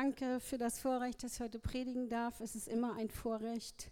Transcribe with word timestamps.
danke 0.00 0.40
für 0.40 0.56
das 0.56 0.78
Vorrecht, 0.78 1.22
dass 1.22 1.34
ich 1.34 1.40
heute 1.40 1.58
predigen 1.58 2.08
darf. 2.08 2.40
Es 2.40 2.54
ist 2.54 2.68
immer 2.68 2.94
ein 2.94 3.10
Vorrecht, 3.10 3.90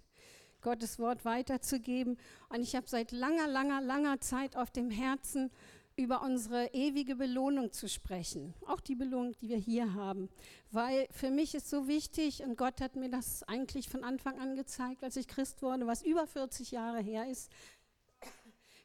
Gottes 0.63 0.99
Wort 0.99 1.27
weiterzugeben. 1.27 2.17
Und 2.49 2.63
ich 2.63 2.75
habe 2.75 2.89
seit 2.89 3.13
langer, 3.13 3.47
langer, 3.47 3.83
langer 3.83 4.19
Zeit 4.19 4.57
auf 4.57 4.71
dem 4.71 4.91
Herzen, 4.91 5.51
über 5.97 6.23
unsere 6.23 6.69
ewige 6.73 7.15
Belohnung 7.15 7.73
zu 7.73 7.91
sprechen. 7.91 8.55
Auch 8.67 8.81
die 8.81 8.95
Belohnung, 8.95 9.35
die 9.43 9.51
wir 9.51 9.59
hier 9.59 9.93
haben. 9.93 10.31
Weil 10.71 11.09
für 11.11 11.31
mich 11.31 11.55
ist 11.55 11.69
so 11.69 11.89
wichtig, 11.89 12.43
und 12.43 12.57
Gott 12.57 12.81
hat 12.81 12.97
mir 12.97 13.11
das 13.11 13.43
eigentlich 13.43 13.91
von 13.91 14.03
Anfang 14.03 14.39
an 14.39 14.57
gezeigt, 14.57 15.05
als 15.05 15.17
ich 15.17 15.29
Christ 15.29 15.61
wurde, 15.61 15.87
was 15.87 16.03
über 16.03 16.27
40 16.27 16.71
Jahre 16.71 17.01
her 17.01 17.29
ist, 17.29 17.53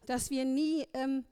dass 0.08 0.30
wir 0.30 0.44
nie 0.44 0.86
ähm, 0.94 1.24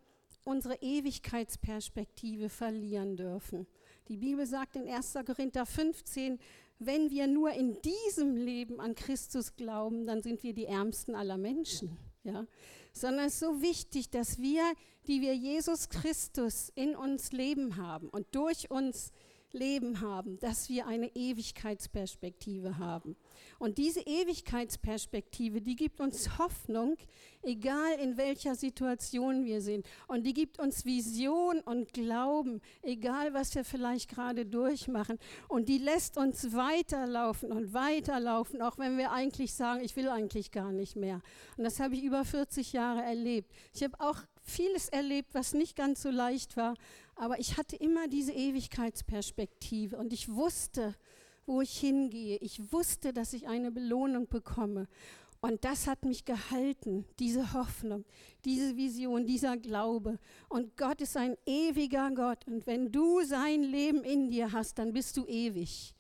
unsere 0.46 0.76
Ewigkeitsperspektive 0.76 2.48
verlieren 2.48 3.18
dürfen. 3.18 3.68
Die 4.08 4.18
Bibel 4.18 4.46
sagt 4.46 4.76
in 4.76 4.88
1. 4.88 5.14
Korinther 5.26 5.66
15, 5.66 6.40
wenn 6.80 7.10
wir 7.12 7.28
nur 7.28 7.52
in 7.52 7.78
diesem 7.82 8.36
Leben 8.36 8.80
an 8.80 8.96
Christus 8.96 9.56
glauben, 9.56 10.06
dann 10.06 10.22
sind 10.22 10.44
wir 10.44 10.54
die 10.54 10.66
Ärmsten 10.66 11.16
aller 11.16 11.38
Menschen 11.38 11.98
ja, 12.24 12.46
sondern 12.94 13.26
es 13.26 13.34
ist 13.34 13.40
so 13.40 13.62
wichtig, 13.62 14.10
dass 14.10 14.40
wir, 14.40 14.64
die 15.08 15.22
wir 15.22 15.36
Jesus 15.36 15.90
Christus 15.90 16.72
in 16.76 16.96
uns 16.96 17.32
leben 17.32 17.78
haben 17.78 18.10
und 18.10 18.28
durch 18.32 18.70
uns 18.70 19.12
Leben 19.54 20.02
haben, 20.02 20.40
dass 20.40 20.70
wir 20.70 20.88
eine 20.88 21.08
Ewigkeitsperspektive 21.16 22.78
haben. 22.78 23.16
Und 23.60 23.78
diese 23.78 24.02
Ewigkeitsperspektive, 24.02 25.62
die 25.62 25.76
gibt 25.76 26.00
uns 26.00 26.38
Hoffnung, 26.38 26.98
egal 27.44 27.94
in 28.02 28.18
welcher 28.18 28.56
Situation 28.56 29.46
wir 29.46 29.62
sind. 29.62 29.86
Und 30.08 30.26
die 30.26 30.34
gibt 30.34 30.60
uns 30.60 30.86
Vision 30.86 31.60
und 31.62 31.94
Glauben, 31.94 32.62
egal 32.82 33.34
was 33.34 33.54
wir 33.56 33.64
vielleicht 33.64 34.10
gerade 34.10 34.46
durchmachen. 34.46 35.18
Und 35.48 35.70
die 35.70 35.78
lässt 35.78 36.18
uns 36.18 36.54
weiterlaufen 36.54 37.52
und 37.52 37.74
weiterlaufen, 37.74 38.62
auch 38.62 38.78
wenn 38.78 38.98
wir 38.98 39.12
eigentlich 39.12 39.54
sagen, 39.54 39.84
ich 39.84 39.96
will 39.96 40.10
eigentlich 40.10 40.52
gar 40.52 40.72
nicht 40.72 40.96
mehr. 40.96 41.22
Und 41.58 41.64
das 41.64 41.80
habe 41.80 41.96
ich 41.96 42.04
über 42.04 42.26
40 42.26 42.74
Jahre 42.74 43.04
erlebt. 43.04 43.52
Ich 43.74 43.84
habe 43.84 44.00
auch 44.00 44.18
vieles 44.44 44.90
erlebt, 44.90 45.34
was 45.34 45.54
nicht 45.54 45.76
ganz 45.76 46.02
so 46.02 46.10
leicht 46.10 46.58
war, 46.58 46.76
aber 47.22 47.40
ich 47.40 47.56
hatte 47.56 47.76
immer 47.76 48.08
diese 48.08 48.32
Ewigkeitsperspektive 48.32 49.96
und 49.96 50.12
ich 50.12 50.34
wusste, 50.34 50.96
wo 51.46 51.62
ich 51.62 51.80
hingehe. 51.80 52.38
Ich 52.38 52.74
wusste, 52.74 53.14
dass 53.14 53.34
ich 53.34 53.48
eine 53.48 53.72
Belohnung 53.72 54.28
bekomme. 54.28 54.88
Und 55.40 55.64
das 55.64 55.86
hat 55.86 56.04
mich 56.04 56.26
gehalten, 56.26 57.06
diese 57.20 57.54
Hoffnung, 57.54 58.06
diese 58.44 58.76
Vision, 58.76 59.28
dieser 59.28 59.56
Glaube. 59.56 60.18
Und 60.50 60.76
Gott 60.78 61.00
ist 61.00 61.16
ein 61.16 61.38
ewiger 61.46 62.10
Gott. 62.10 62.48
Und 62.48 62.66
wenn 62.66 62.92
du 62.92 63.22
sein 63.22 63.62
Leben 63.62 64.04
in 64.04 64.32
dir 64.32 64.52
hast, 64.52 64.80
dann 64.80 64.92
bist 64.92 65.16
du 65.16 65.28
ewig. 65.28 65.94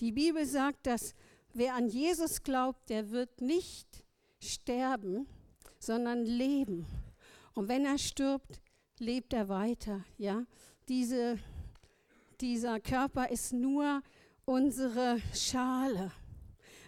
Die 0.00 0.12
Bibel 0.12 0.44
sagt, 0.44 0.86
dass 0.86 1.14
wer 1.54 1.76
an 1.76 1.88
Jesus 1.88 2.42
glaubt, 2.42 2.90
der 2.90 3.10
wird 3.10 3.40
nicht 3.40 4.04
sterben, 4.38 5.26
sondern 5.78 6.26
leben. 6.26 6.84
Und 7.54 7.68
wenn 7.68 7.86
er 7.86 7.96
stirbt, 7.96 8.60
lebt 9.00 9.32
er 9.32 9.48
weiter. 9.48 10.04
Ja? 10.16 10.44
Diese, 10.88 11.38
dieser 12.40 12.80
Körper 12.80 13.30
ist 13.30 13.52
nur 13.52 14.02
unsere 14.44 15.18
Schale. 15.34 16.10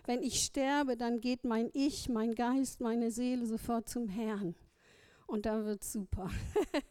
Wenn 0.07 0.23
ich 0.23 0.41
sterbe, 0.41 0.97
dann 0.97 1.21
geht 1.21 1.45
mein 1.45 1.71
Ich, 1.73 2.09
mein 2.09 2.35
Geist, 2.35 2.81
meine 2.81 3.11
Seele 3.11 3.47
sofort 3.47 3.89
zum 3.89 4.09
Herrn. 4.09 4.55
Und 5.27 5.47
da 5.47 5.65
wird 5.65 5.85
super. 5.85 6.31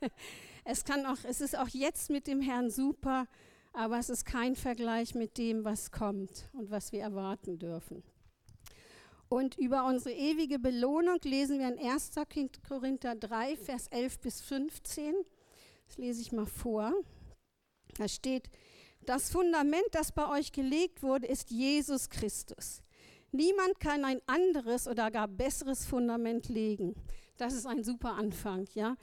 es, 0.63 0.85
kann 0.85 1.05
auch, 1.05 1.17
es 1.23 1.41
ist 1.41 1.57
auch 1.57 1.67
jetzt 1.69 2.09
mit 2.09 2.27
dem 2.27 2.39
Herrn 2.39 2.69
super, 2.69 3.27
aber 3.73 3.99
es 3.99 4.09
ist 4.09 4.25
kein 4.25 4.55
Vergleich 4.55 5.15
mit 5.15 5.37
dem, 5.37 5.65
was 5.65 5.91
kommt 5.91 6.49
und 6.53 6.71
was 6.71 6.91
wir 6.91 7.01
erwarten 7.01 7.59
dürfen. 7.59 8.03
Und 9.29 9.59
über 9.59 9.85
unsere 9.85 10.15
ewige 10.15 10.57
Belohnung 10.57 11.19
lesen 11.23 11.59
wir 11.59 11.67
in 11.67 11.79
1. 11.79 12.11
Korinther 12.67 13.15
3, 13.15 13.57
Vers 13.57 13.87
11 13.87 14.19
bis 14.19 14.41
15. 14.41 15.13
Das 15.87 15.97
lese 15.97 16.21
ich 16.21 16.31
mal 16.31 16.47
vor. 16.47 16.93
Da 17.97 18.07
steht, 18.07 18.49
das 19.05 19.31
Fundament, 19.31 19.85
das 19.91 20.11
bei 20.11 20.27
euch 20.29 20.51
gelegt 20.51 21.03
wurde, 21.03 21.27
ist 21.27 21.51
Jesus 21.51 22.09
Christus. 22.09 22.81
Niemand 23.31 23.79
kann 23.79 24.03
ein 24.03 24.21
anderes 24.25 24.87
oder 24.87 25.11
gar 25.11 25.27
besseres 25.27 25.85
Fundament 25.85 26.49
legen. 26.49 26.95
Das 27.37 27.53
ist 27.53 27.67
ein 27.67 27.83
super 27.83 28.13
Anfang, 28.15 28.67
ja. 28.73 28.97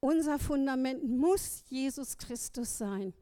Unser 0.00 0.38
Fundament 0.38 1.02
muss 1.02 1.64
Jesus 1.68 2.16
Christus 2.16 2.78
sein. 2.78 3.12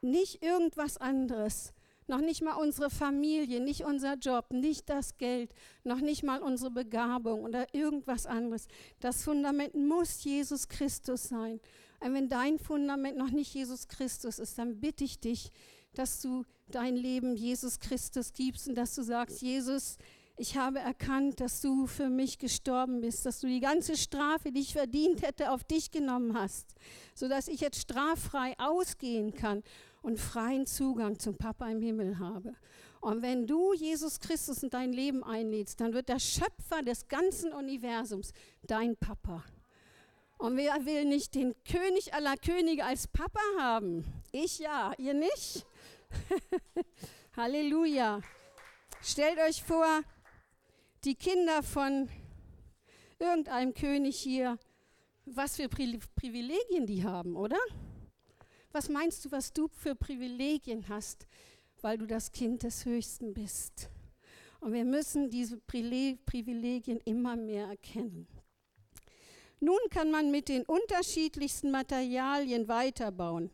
Nicht 0.00 0.42
irgendwas 0.42 0.96
anderes 0.96 1.74
noch 2.08 2.20
nicht 2.20 2.42
mal 2.42 2.54
unsere 2.54 2.90
Familie, 2.90 3.60
nicht 3.60 3.84
unser 3.84 4.14
Job, 4.14 4.52
nicht 4.52 4.88
das 4.88 5.16
Geld, 5.18 5.52
noch 5.84 6.00
nicht 6.00 6.22
mal 6.22 6.42
unsere 6.42 6.70
Begabung 6.70 7.42
oder 7.42 7.72
irgendwas 7.74 8.26
anderes. 8.26 8.68
Das 9.00 9.24
Fundament 9.24 9.74
muss 9.74 10.22
Jesus 10.24 10.68
Christus 10.68 11.24
sein. 11.24 11.60
Und 12.00 12.14
wenn 12.14 12.28
dein 12.28 12.58
Fundament 12.58 13.16
noch 13.16 13.30
nicht 13.30 13.54
Jesus 13.54 13.88
Christus 13.88 14.38
ist, 14.38 14.58
dann 14.58 14.80
bitte 14.80 15.04
ich 15.04 15.20
dich, 15.20 15.50
dass 15.94 16.20
du 16.20 16.44
dein 16.68 16.96
Leben 16.96 17.36
Jesus 17.36 17.78
Christus 17.78 18.32
gibst 18.32 18.68
und 18.68 18.74
dass 18.74 18.94
du 18.94 19.02
sagst, 19.02 19.40
Jesus, 19.40 19.96
ich 20.36 20.58
habe 20.58 20.78
erkannt, 20.78 21.40
dass 21.40 21.62
du 21.62 21.86
für 21.86 22.10
mich 22.10 22.38
gestorben 22.38 23.00
bist, 23.00 23.24
dass 23.24 23.40
du 23.40 23.46
die 23.46 23.60
ganze 23.60 23.96
Strafe, 23.96 24.52
die 24.52 24.60
ich 24.60 24.74
verdient 24.74 25.22
hätte, 25.22 25.50
auf 25.50 25.64
dich 25.64 25.90
genommen 25.90 26.38
hast, 26.38 26.74
sodass 27.14 27.48
ich 27.48 27.60
jetzt 27.60 27.80
straffrei 27.80 28.54
ausgehen 28.58 29.32
kann 29.32 29.62
und 30.06 30.20
freien 30.20 30.66
Zugang 30.66 31.18
zum 31.18 31.36
Papa 31.36 31.68
im 31.68 31.82
Himmel 31.82 32.20
habe. 32.20 32.54
Und 33.00 33.22
wenn 33.22 33.48
du 33.48 33.74
Jesus 33.74 34.20
Christus 34.20 34.62
in 34.62 34.70
dein 34.70 34.92
Leben 34.92 35.24
einlädst, 35.24 35.80
dann 35.80 35.94
wird 35.94 36.08
der 36.08 36.20
Schöpfer 36.20 36.82
des 36.82 37.08
ganzen 37.08 37.52
Universums 37.52 38.32
dein 38.62 38.96
Papa. 38.96 39.42
Und 40.38 40.56
wer 40.56 40.86
will 40.86 41.06
nicht 41.06 41.34
den 41.34 41.56
König 41.64 42.14
aller 42.14 42.36
Könige 42.36 42.84
als 42.84 43.08
Papa 43.08 43.40
haben? 43.58 44.04
Ich 44.30 44.60
ja, 44.60 44.92
ihr 44.96 45.14
nicht? 45.14 45.66
Halleluja. 47.36 48.20
Stellt 49.02 49.40
euch 49.40 49.64
vor, 49.64 50.02
die 51.04 51.16
Kinder 51.16 51.64
von 51.64 52.08
irgendeinem 53.18 53.74
König 53.74 54.16
hier, 54.16 54.56
was 55.24 55.56
für 55.56 55.68
Privilegien 55.68 56.86
die 56.86 57.02
haben, 57.02 57.34
oder? 57.34 57.58
Was 58.76 58.90
meinst 58.90 59.24
du, 59.24 59.32
was 59.32 59.54
du 59.54 59.68
für 59.68 59.94
Privilegien 59.94 60.86
hast, 60.90 61.26
weil 61.80 61.96
du 61.96 62.04
das 62.04 62.30
Kind 62.30 62.62
des 62.62 62.84
Höchsten 62.84 63.32
bist? 63.32 63.88
Und 64.60 64.74
wir 64.74 64.84
müssen 64.84 65.30
diese 65.30 65.56
Privilegien 65.56 67.00
immer 67.06 67.36
mehr 67.36 67.68
erkennen. 67.68 68.28
Nun 69.60 69.78
kann 69.88 70.10
man 70.10 70.30
mit 70.30 70.50
den 70.50 70.62
unterschiedlichsten 70.64 71.70
Materialien 71.70 72.68
weiterbauen. 72.68 73.48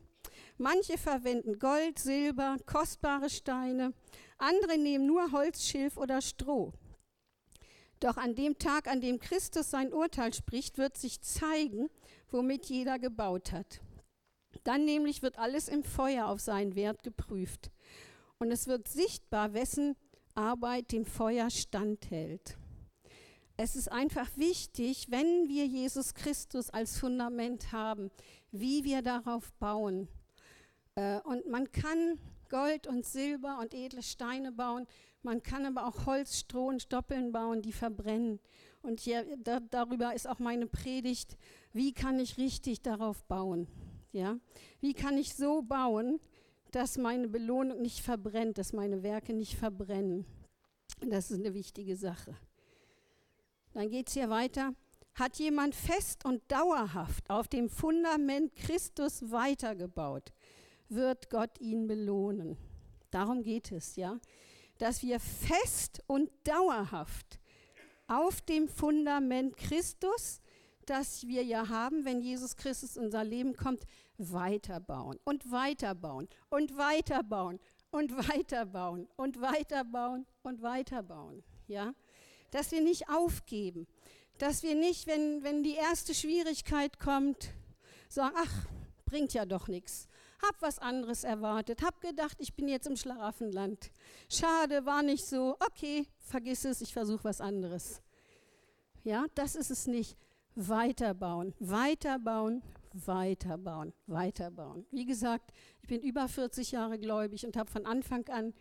Manche 0.57 0.97
verwenden 0.97 1.57
Gold, 1.57 1.99
Silber, 1.99 2.57
kostbare 2.65 3.29
Steine, 3.29 3.93
andere 4.37 4.77
nehmen 4.77 5.05
nur 5.05 5.31
Holz, 5.31 5.63
Schilf 5.63 5.95
oder 5.95 6.21
Stroh. 6.21 6.73
Doch 8.01 8.17
an 8.17 8.35
dem 8.35 8.59
Tag, 8.59 8.89
an 8.89 8.99
dem 8.99 9.21
Christus 9.21 9.71
sein 9.71 9.93
Urteil 9.93 10.33
spricht, 10.33 10.77
wird 10.77 10.97
sich 10.97 11.21
zeigen, 11.21 11.89
womit 12.29 12.65
jeder 12.65 12.99
gebaut 12.99 13.53
hat. 13.53 13.79
Dann 14.63 14.85
nämlich 14.85 15.21
wird 15.21 15.37
alles 15.37 15.67
im 15.67 15.83
Feuer 15.83 16.27
auf 16.27 16.39
seinen 16.39 16.75
Wert 16.75 17.03
geprüft. 17.03 17.71
Und 18.39 18.51
es 18.51 18.67
wird 18.67 18.87
sichtbar, 18.87 19.53
wessen 19.53 19.95
Arbeit 20.35 20.91
dem 20.91 21.05
Feuer 21.05 21.49
standhält. 21.49 22.57
Es 23.55 23.75
ist 23.75 23.91
einfach 23.91 24.29
wichtig, 24.35 25.07
wenn 25.09 25.47
wir 25.47 25.67
Jesus 25.67 26.15
Christus 26.15 26.71
als 26.71 26.97
Fundament 26.97 27.71
haben, 27.71 28.09
wie 28.51 28.83
wir 28.83 29.01
darauf 29.03 29.53
bauen. 29.53 30.07
Äh, 30.95 31.19
und 31.21 31.47
man 31.47 31.71
kann 31.71 32.17
Gold 32.49 32.87
und 32.87 33.05
Silber 33.05 33.59
und 33.59 33.73
edle 33.73 34.01
Steine 34.01 34.51
bauen. 34.51 34.87
Man 35.21 35.43
kann 35.43 35.65
aber 35.65 35.87
auch 35.87 36.05
Holz, 36.05 36.39
Stroh 36.39 36.67
und 36.67 36.81
Stoppeln 36.81 37.31
bauen, 37.31 37.61
die 37.61 37.71
verbrennen. 37.71 38.39
Und 38.81 38.99
hier, 38.99 39.25
da, 39.37 39.59
darüber 39.59 40.13
ist 40.13 40.27
auch 40.27 40.39
meine 40.39 40.67
Predigt. 40.67 41.37
Wie 41.71 41.93
kann 41.93 42.19
ich 42.19 42.37
richtig 42.37 42.81
darauf 42.81 43.23
bauen? 43.25 43.67
Ja? 44.13 44.39
Wie 44.79 44.93
kann 44.93 45.17
ich 45.17 45.35
so 45.35 45.61
bauen, 45.61 46.19
dass 46.71 46.97
meine 46.97 47.27
Belohnung 47.27 47.81
nicht 47.81 47.99
verbrennt, 47.99 48.57
dass 48.57 48.71
meine 48.71 49.03
Werke 49.03 49.33
nicht 49.33 49.55
verbrennen? 49.55 50.25
Das 51.05 51.29
ist 51.29 51.39
eine 51.39 51.53
wichtige 51.53 51.97
Sache. 51.97 52.37
Dann 53.73 53.89
geht 53.89 54.07
es 54.07 54.13
hier 54.13 54.29
weiter. 54.29 54.73
Hat 55.15 55.37
jemand 55.37 55.75
fest 55.75 56.23
und 56.25 56.41
dauerhaft 56.47 57.29
auf 57.29 57.47
dem 57.47 57.69
Fundament 57.69 58.55
Christus 58.55 59.29
weitergebaut? 59.29 60.31
wird 60.95 61.29
Gott 61.29 61.59
ihn 61.59 61.87
belohnen. 61.87 62.57
Darum 63.11 63.43
geht 63.43 63.71
es, 63.71 63.95
ja, 63.95 64.19
dass 64.77 65.03
wir 65.03 65.19
fest 65.19 66.01
und 66.07 66.29
dauerhaft 66.43 67.39
auf 68.07 68.41
dem 68.41 68.67
Fundament 68.67 69.55
Christus, 69.57 70.41
das 70.85 71.27
wir 71.27 71.43
ja 71.43 71.69
haben, 71.69 72.05
wenn 72.05 72.21
Jesus 72.21 72.55
Christus 72.55 72.97
in 72.97 73.05
unser 73.05 73.23
Leben 73.23 73.55
kommt, 73.55 73.83
weiterbauen 74.17 75.19
und 75.23 75.51
weiterbauen 75.51 76.27
und 76.49 76.77
weiterbauen 76.77 77.59
und 77.91 78.15
weiterbauen 78.29 79.07
und 79.15 79.41
weiterbauen 79.41 80.25
und 80.41 80.61
weiterbauen. 80.61 81.43
Ja? 81.67 81.93
Dass 82.51 82.71
wir 82.71 82.81
nicht 82.81 83.09
aufgeben. 83.09 83.87
Dass 84.37 84.63
wir 84.63 84.75
nicht, 84.75 85.07
wenn, 85.07 85.43
wenn 85.43 85.63
die 85.63 85.75
erste 85.75 86.13
Schwierigkeit 86.13 86.99
kommt, 86.99 87.51
sagen, 88.09 88.35
ach, 88.37 88.65
bringt 89.05 89.33
ja 89.33 89.45
doch 89.45 89.67
nichts. 89.67 90.07
Hab 90.41 90.61
was 90.61 90.79
anderes 90.79 91.23
erwartet. 91.23 91.83
Hab 91.83 92.01
gedacht, 92.01 92.37
ich 92.39 92.53
bin 92.55 92.67
jetzt 92.67 92.87
im 92.87 92.97
Schlaraffenland. 92.97 93.91
Schade, 94.27 94.85
war 94.85 95.03
nicht 95.03 95.25
so. 95.25 95.55
Okay, 95.59 96.07
vergiss 96.19 96.65
es, 96.65 96.81
ich 96.81 96.91
versuche 96.91 97.23
was 97.23 97.39
anderes. 97.39 98.01
Ja, 99.03 99.25
das 99.35 99.55
ist 99.55 99.71
es 99.71 99.87
nicht. 99.87 100.17
Weiterbauen, 100.55 101.53
weiterbauen, 101.59 102.61
weiterbauen, 102.93 103.93
weiterbauen. 104.07 104.85
Wie 104.91 105.05
gesagt, 105.05 105.51
ich 105.81 105.87
bin 105.87 106.01
über 106.01 106.27
40 106.27 106.71
Jahre 106.71 106.99
gläubig 106.99 107.45
und 107.45 107.57
habe 107.57 107.71
von 107.71 107.85
Anfang 107.85 108.27
an 108.29 108.53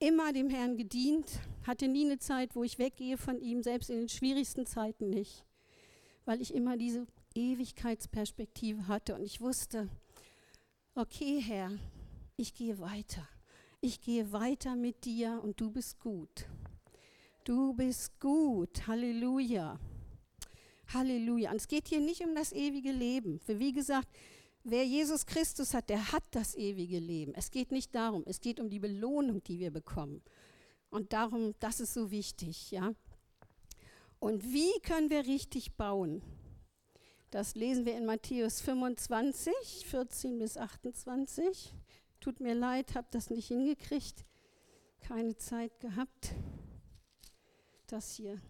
immer 0.00 0.32
dem 0.32 0.48
Herrn 0.48 0.76
gedient, 0.76 1.40
hatte 1.66 1.86
nie 1.86 2.04
eine 2.04 2.18
Zeit, 2.18 2.56
wo 2.56 2.64
ich 2.64 2.78
weggehe 2.78 3.16
von 3.16 3.40
ihm, 3.40 3.62
selbst 3.62 3.90
in 3.90 3.98
den 3.98 4.08
schwierigsten 4.08 4.66
Zeiten 4.66 5.10
nicht, 5.10 5.44
weil 6.24 6.40
ich 6.40 6.54
immer 6.54 6.76
diese 6.76 7.06
Ewigkeitsperspektive 7.34 8.88
hatte 8.88 9.14
und 9.14 9.22
ich 9.22 9.40
wusste, 9.40 9.88
okay 10.94 11.40
Herr, 11.40 11.70
ich 12.36 12.54
gehe 12.54 12.80
weiter. 12.80 13.28
Ich 13.82 14.00
gehe 14.00 14.32
weiter 14.32 14.76
mit 14.76 15.04
dir 15.04 15.40
und 15.42 15.60
du 15.60 15.70
bist 15.70 16.00
gut. 16.00 16.46
Du 17.44 17.72
bist 17.74 18.18
gut. 18.20 18.86
Halleluja. 18.86 19.78
Halleluja. 20.94 21.50
Und 21.50 21.56
es 21.56 21.68
geht 21.68 21.88
hier 21.88 22.00
nicht 22.00 22.22
um 22.22 22.34
das 22.34 22.52
ewige 22.52 22.92
Leben. 22.92 23.38
Für 23.40 23.58
wie 23.58 23.72
gesagt, 23.72 24.08
wer 24.64 24.84
Jesus 24.84 25.26
Christus 25.26 25.74
hat, 25.74 25.88
der 25.88 26.12
hat 26.12 26.24
das 26.32 26.54
ewige 26.54 26.98
Leben. 26.98 27.32
Es 27.34 27.50
geht 27.50 27.72
nicht 27.72 27.94
darum. 27.94 28.24
Es 28.26 28.40
geht 28.40 28.60
um 28.60 28.70
die 28.70 28.78
Belohnung, 28.78 29.42
die 29.44 29.58
wir 29.58 29.70
bekommen. 29.70 30.22
Und 30.90 31.12
darum, 31.12 31.54
das 31.60 31.80
ist 31.80 31.94
so 31.94 32.10
wichtig, 32.10 32.70
ja. 32.70 32.94
Und 34.18 34.52
wie 34.52 34.72
können 34.82 35.08
wir 35.08 35.26
richtig 35.26 35.76
bauen? 35.76 36.22
Das 37.30 37.54
lesen 37.54 37.86
wir 37.86 37.96
in 37.96 38.06
Matthäus 38.06 38.60
25, 38.60 39.86
14 39.86 40.38
bis 40.38 40.56
28. 40.56 41.72
Tut 42.18 42.40
mir 42.40 42.54
leid, 42.54 42.94
habe 42.94 43.06
das 43.12 43.30
nicht 43.30 43.46
hingekriegt. 43.46 44.26
Keine 45.00 45.36
Zeit 45.36 45.78
gehabt, 45.80 46.34
das 47.86 48.14
hier 48.14 48.40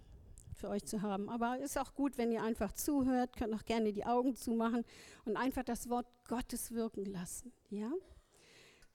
für 0.60 0.68
euch 0.68 0.84
zu 0.84 1.02
haben. 1.02 1.28
Aber 1.28 1.58
ist 1.58 1.78
auch 1.78 1.94
gut, 1.94 2.18
wenn 2.18 2.30
ihr 2.30 2.42
einfach 2.42 2.72
zuhört, 2.72 3.36
könnt 3.36 3.54
auch 3.54 3.64
gerne 3.64 3.92
die 3.92 4.04
Augen 4.04 4.36
zumachen 4.36 4.84
und 5.24 5.36
einfach 5.36 5.64
das 5.64 5.88
Wort 5.88 6.06
Gottes 6.28 6.72
wirken 6.72 7.04
lassen. 7.04 7.52
Ja? 7.70 7.90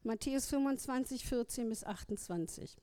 Matthäus 0.04 0.48
25, 0.48 1.26
14 1.26 1.68
bis 1.68 1.84
28. 1.84 2.78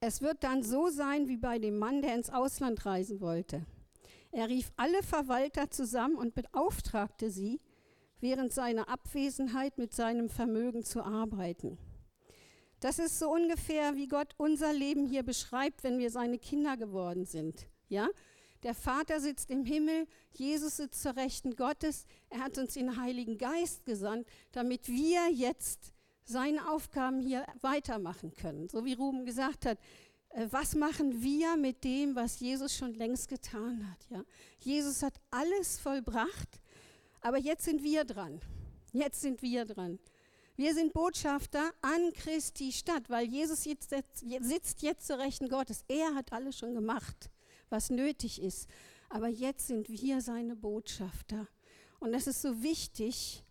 Es 0.00 0.22
wird 0.22 0.42
dann 0.42 0.62
so 0.62 0.88
sein 0.88 1.28
wie 1.28 1.36
bei 1.36 1.58
dem 1.58 1.78
Mann, 1.78 2.00
der 2.00 2.14
ins 2.14 2.30
Ausland 2.30 2.86
reisen 2.86 3.20
wollte. 3.20 3.66
Er 4.32 4.48
rief 4.48 4.72
alle 4.76 5.02
Verwalter 5.02 5.70
zusammen 5.70 6.16
und 6.16 6.34
beauftragte 6.34 7.30
sie, 7.30 7.60
während 8.20 8.52
seiner 8.52 8.88
Abwesenheit 8.88 9.76
mit 9.76 9.92
seinem 9.92 10.28
Vermögen 10.28 10.84
zu 10.84 11.02
arbeiten. 11.02 11.78
Das 12.80 12.98
ist 12.98 13.18
so 13.18 13.30
ungefähr, 13.30 13.94
wie 13.94 14.08
Gott 14.08 14.34
unser 14.38 14.72
Leben 14.72 15.06
hier 15.06 15.22
beschreibt, 15.22 15.84
wenn 15.84 15.98
wir 15.98 16.10
seine 16.10 16.38
Kinder 16.38 16.76
geworden 16.78 17.26
sind. 17.26 17.66
Ja? 17.88 18.08
Der 18.62 18.74
Vater 18.74 19.20
sitzt 19.20 19.50
im 19.50 19.64
Himmel, 19.64 20.06
Jesus 20.32 20.78
sitzt 20.78 21.02
zur 21.02 21.16
Rechten 21.16 21.56
Gottes. 21.56 22.06
Er 22.30 22.40
hat 22.40 22.58
uns 22.58 22.74
den 22.74 23.00
Heiligen 23.00 23.38
Geist 23.38 23.84
gesandt, 23.84 24.26
damit 24.52 24.88
wir 24.88 25.30
jetzt 25.30 25.92
seine 26.24 26.70
Aufgaben 26.70 27.20
hier 27.20 27.44
weitermachen 27.60 28.34
können. 28.34 28.68
So 28.68 28.84
wie 28.84 28.94
Ruben 28.94 29.24
gesagt 29.26 29.66
hat, 29.66 29.78
äh, 30.30 30.46
was 30.50 30.74
machen 30.74 31.22
wir 31.22 31.56
mit 31.56 31.84
dem, 31.84 32.14
was 32.14 32.40
Jesus 32.40 32.74
schon 32.74 32.94
längst 32.94 33.28
getan 33.28 33.90
hat? 33.90 34.06
Ja? 34.10 34.24
Jesus 34.58 35.02
hat 35.02 35.14
alles 35.30 35.78
vollbracht, 35.78 36.60
aber 37.20 37.38
jetzt 37.38 37.64
sind 37.64 37.82
wir 37.82 38.04
dran. 38.04 38.40
Jetzt 38.92 39.20
sind 39.20 39.42
wir 39.42 39.64
dran. 39.64 39.98
Wir 40.60 40.74
sind 40.74 40.92
Botschafter 40.92 41.72
an 41.80 42.12
Christi 42.12 42.70
Stadt, 42.70 43.08
weil 43.08 43.26
Jesus 43.26 43.64
jetzt, 43.64 43.94
sitzt 44.42 44.82
jetzt 44.82 45.06
zur 45.06 45.18
Rechten 45.18 45.48
Gottes. 45.48 45.86
Er 45.88 46.14
hat 46.14 46.34
alles 46.34 46.58
schon 46.58 46.74
gemacht, 46.74 47.30
was 47.70 47.88
nötig 47.88 48.42
ist. 48.42 48.68
Aber 49.08 49.28
jetzt 49.28 49.68
sind 49.68 49.88
wir 49.88 50.20
seine 50.20 50.56
Botschafter. 50.56 51.48
Und 51.98 52.12
es 52.12 52.26
ist 52.26 52.42
so 52.42 52.62
wichtig, 52.62 53.42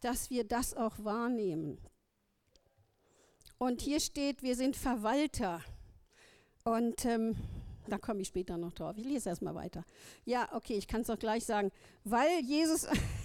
dass 0.00 0.30
wir 0.30 0.44
das 0.44 0.72
auch 0.72 1.04
wahrnehmen. 1.04 1.76
Und 3.58 3.82
hier 3.82 4.00
steht, 4.00 4.42
wir 4.42 4.56
sind 4.56 4.74
Verwalter. 4.74 5.60
Und 6.64 7.04
ähm, 7.04 7.36
da 7.88 7.98
komme 7.98 8.22
ich 8.22 8.28
später 8.28 8.56
noch 8.56 8.72
drauf. 8.72 8.96
Ich 8.96 9.04
lese 9.04 9.28
erstmal 9.28 9.54
weiter. 9.54 9.84
Ja, 10.24 10.48
okay, 10.54 10.78
ich 10.78 10.88
kann 10.88 11.02
es 11.02 11.10
auch 11.10 11.18
gleich 11.18 11.44
sagen. 11.44 11.70
Weil 12.04 12.40
Jesus, 12.40 12.86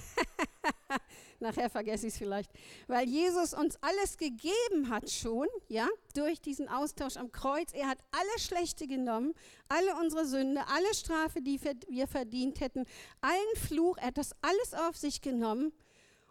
nachher 1.39 1.69
vergesse 1.69 2.07
ich 2.07 2.13
es 2.13 2.17
vielleicht, 2.17 2.51
weil 2.87 3.07
Jesus 3.07 3.53
uns 3.53 3.77
alles 3.81 4.17
gegeben 4.17 4.89
hat 4.89 5.09
schon, 5.09 5.47
ja, 5.67 5.87
durch 6.15 6.41
diesen 6.41 6.67
Austausch 6.67 7.17
am 7.17 7.31
Kreuz. 7.31 7.71
Er 7.73 7.87
hat 7.87 7.99
alle 8.11 8.39
Schlechte 8.39 8.87
genommen, 8.87 9.33
alle 9.67 9.95
unsere 9.95 10.25
Sünde, 10.25 10.61
alle 10.67 10.93
Strafe, 10.93 11.41
die 11.41 11.59
wir 11.89 12.07
verdient 12.07 12.59
hätten, 12.59 12.85
allen 13.21 13.55
Fluch. 13.55 13.97
Er 13.97 14.07
hat 14.07 14.17
das 14.17 14.31
alles 14.41 14.73
auf 14.73 14.97
sich 14.97 15.21
genommen 15.21 15.71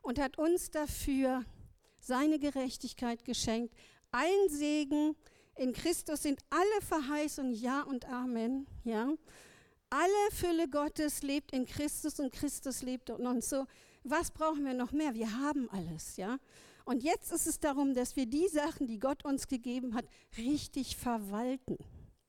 und 0.02 0.19
hat 0.19 0.38
uns 0.38 0.70
dafür 0.70 1.44
seine 2.00 2.38
Gerechtigkeit 2.38 3.25
geschenkt, 3.25 3.75
allen 4.10 4.48
Segen, 4.48 5.16
in 5.58 5.72
Christus 5.72 6.22
sind 6.22 6.40
alle 6.50 6.82
Verheißungen 6.82 7.52
Ja 7.52 7.82
und 7.82 8.08
Amen. 8.08 8.66
Ja? 8.84 9.12
Alle 9.90 10.30
Fülle 10.32 10.69
Gottes 10.69 11.22
lebt 11.22 11.52
in 11.52 11.66
Christus 11.66 12.20
und 12.20 12.32
Christus 12.32 12.82
lebt 12.82 13.10
in 13.10 13.26
uns. 13.26 13.48
So, 13.48 13.66
was 14.10 14.31
brauchen 14.31 14.64
wir 14.64 14.75
noch 14.75 14.93
mehr? 14.93 15.14
Wir 15.14 15.38
haben 15.38 15.69
alles. 15.70 16.16
Ja? 16.16 16.38
Und 16.84 17.02
jetzt 17.02 17.32
ist 17.32 17.46
es 17.46 17.60
darum, 17.60 17.94
dass 17.94 18.16
wir 18.16 18.26
die 18.26 18.49
Sachen, 18.49 18.87
die 18.87 18.99
Gott 18.99 19.25
uns 19.25 19.49
gegeben 19.49 19.94
hat, 19.94 20.06
richtig 20.37 20.96
verwalten. 20.96 21.76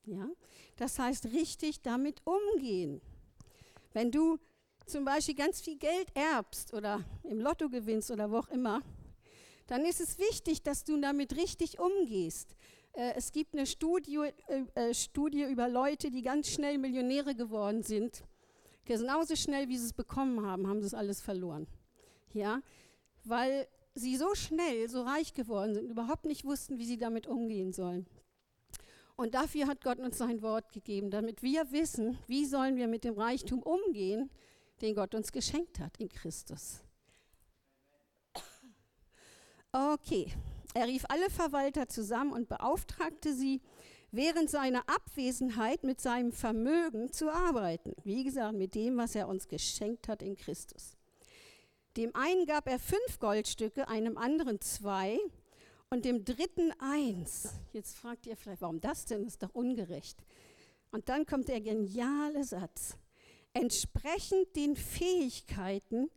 Ja? 0.06 0.28
Das 0.75 1.00
heißt, 1.00 1.25
richtig 1.27 1.82
damit 1.82 2.22
umgehen. 2.25 3.01
Wenn 3.94 4.12
du 4.12 4.38
zum 4.86 5.06
Beispiel 5.06 5.36
ganz 5.36 5.62
viel 5.62 5.77
Geld 5.77 6.10
erbst 6.13 6.74
oder 6.74 7.03
im 7.24 7.39
Lotto 7.39 7.70
gewinnst 7.70 8.12
oder 8.12 8.32
wo 8.32 8.38
auch 8.38 8.50
immer, 8.50 8.82
dann 9.68 9.86
ist 9.86 10.01
es 10.01 10.18
wichtig, 10.18 10.63
dass 10.63 10.84
du 10.84 11.00
damit 11.00 11.36
richtig 11.36 11.80
umgehst. 11.80 12.56
Äh, 12.94 13.13
es 13.15 13.32
gibt 13.32 13.53
eine 13.53 13.65
Studie, 13.65 14.18
äh, 14.48 14.63
äh, 14.75 14.94
Studie 14.94 15.44
über 15.44 15.70
Leute, 15.70 16.10
die 16.10 16.24
ganz 16.24 16.50
schnell 16.50 16.77
Millionäre 16.77 17.36
geworden 17.36 17.84
sind. 17.84 18.24
Genauso 18.86 19.36
schnell, 19.36 19.70
wie 19.70 19.77
sie 19.77 19.86
es 19.86 19.94
bekommen 19.94 20.46
haben, 20.46 20.68
haben 20.68 20.82
sie 20.82 20.88
es 20.88 20.94
alles 20.96 21.22
verloren. 21.22 21.68
Ja, 22.33 22.62
weil 23.24 23.67
sie 23.95 24.15
so 24.15 24.36
schnell 24.36 24.89
so 24.89 25.01
reich 25.01 25.33
geworden 25.33 25.74
sind, 25.74 25.89
überhaupt 25.89 26.25
nicht 26.25 26.45
wussten, 26.45 26.77
wie 26.77 26.86
sie 26.86 26.98
damit 26.98 27.27
umgehen 27.27 27.74
sollen. 27.74 28.05
Und 29.15 29.33
dafür 29.33 29.67
hat 29.67 29.83
Gott 29.83 30.00
uns 30.00 30.17
sein 30.17 30.41
Wort 30.41 30.71
gegeben, 30.71 31.12
damit 31.12 31.43
wir 31.43 31.71
wissen, 31.71 32.17
wie 32.27 32.45
sollen 32.45 32.77
wir 32.77 32.88
mit 32.88 33.03
dem 33.03 33.15
Reichtum 33.15 33.62
umgehen, 33.62 34.29
den 34.81 34.95
Gott 34.95 35.13
uns 35.13 35.31
geschenkt 35.31 35.79
hat 35.79 35.98
in 35.98 36.07
Christus. 36.07 36.81
Okay, 39.71 40.31
er 40.74 40.88
rief 40.88 41.03
alle 41.09 41.29
Verwalter 41.29 41.88
zusammen 41.88 42.31
und 42.31 42.48
beauftragte 42.48 43.33
sie, 43.33 43.62
während 44.12 44.50
seiner 44.50 44.83
Abwesenheit 44.89 45.83
mit 45.83 46.01
seinem 46.01 46.31
Vermögen 46.31 47.12
zu 47.12 47.29
arbeiten. 47.29 47.93
Wie 48.03 48.24
gesagt, 48.24 48.55
mit 48.55 48.74
dem, 48.74 48.98
was 48.98 49.15
er 49.15 49.27
uns 49.27 49.48
geschenkt 49.48 50.07
hat 50.07 50.24
in 50.24 50.36
Christus. 50.36 50.99
Dem 52.00 52.15
einen 52.15 52.46
gab 52.46 52.65
er 52.70 52.79
fünf 52.79 53.20
Goldstücke, 53.20 53.89
einem 53.89 54.18
anderen 54.18 54.62
zwei 54.62 55.20
und 55.89 56.06
dem 56.06 56.24
dritten 56.24 56.72
eins. 56.79 57.50
Jetzt 57.74 57.98
fragt 57.98 58.25
ihr 58.25 58.38
vielleicht, 58.38 58.62
warum 58.62 58.79
das 58.79 59.03
denn? 59.03 59.25
Das 59.25 59.34
ist 59.34 59.44
doch 59.44 59.53
ungerecht. 59.53 60.18
Und 60.91 61.10
dann 61.10 61.25
kommt 61.25 61.50
der 61.50 61.60
geniale 61.60 62.46
Satz. 62.46 62.96
Entsprechend 63.51 64.56
den 64.56 64.77
Fähigkeiten, 64.77 66.10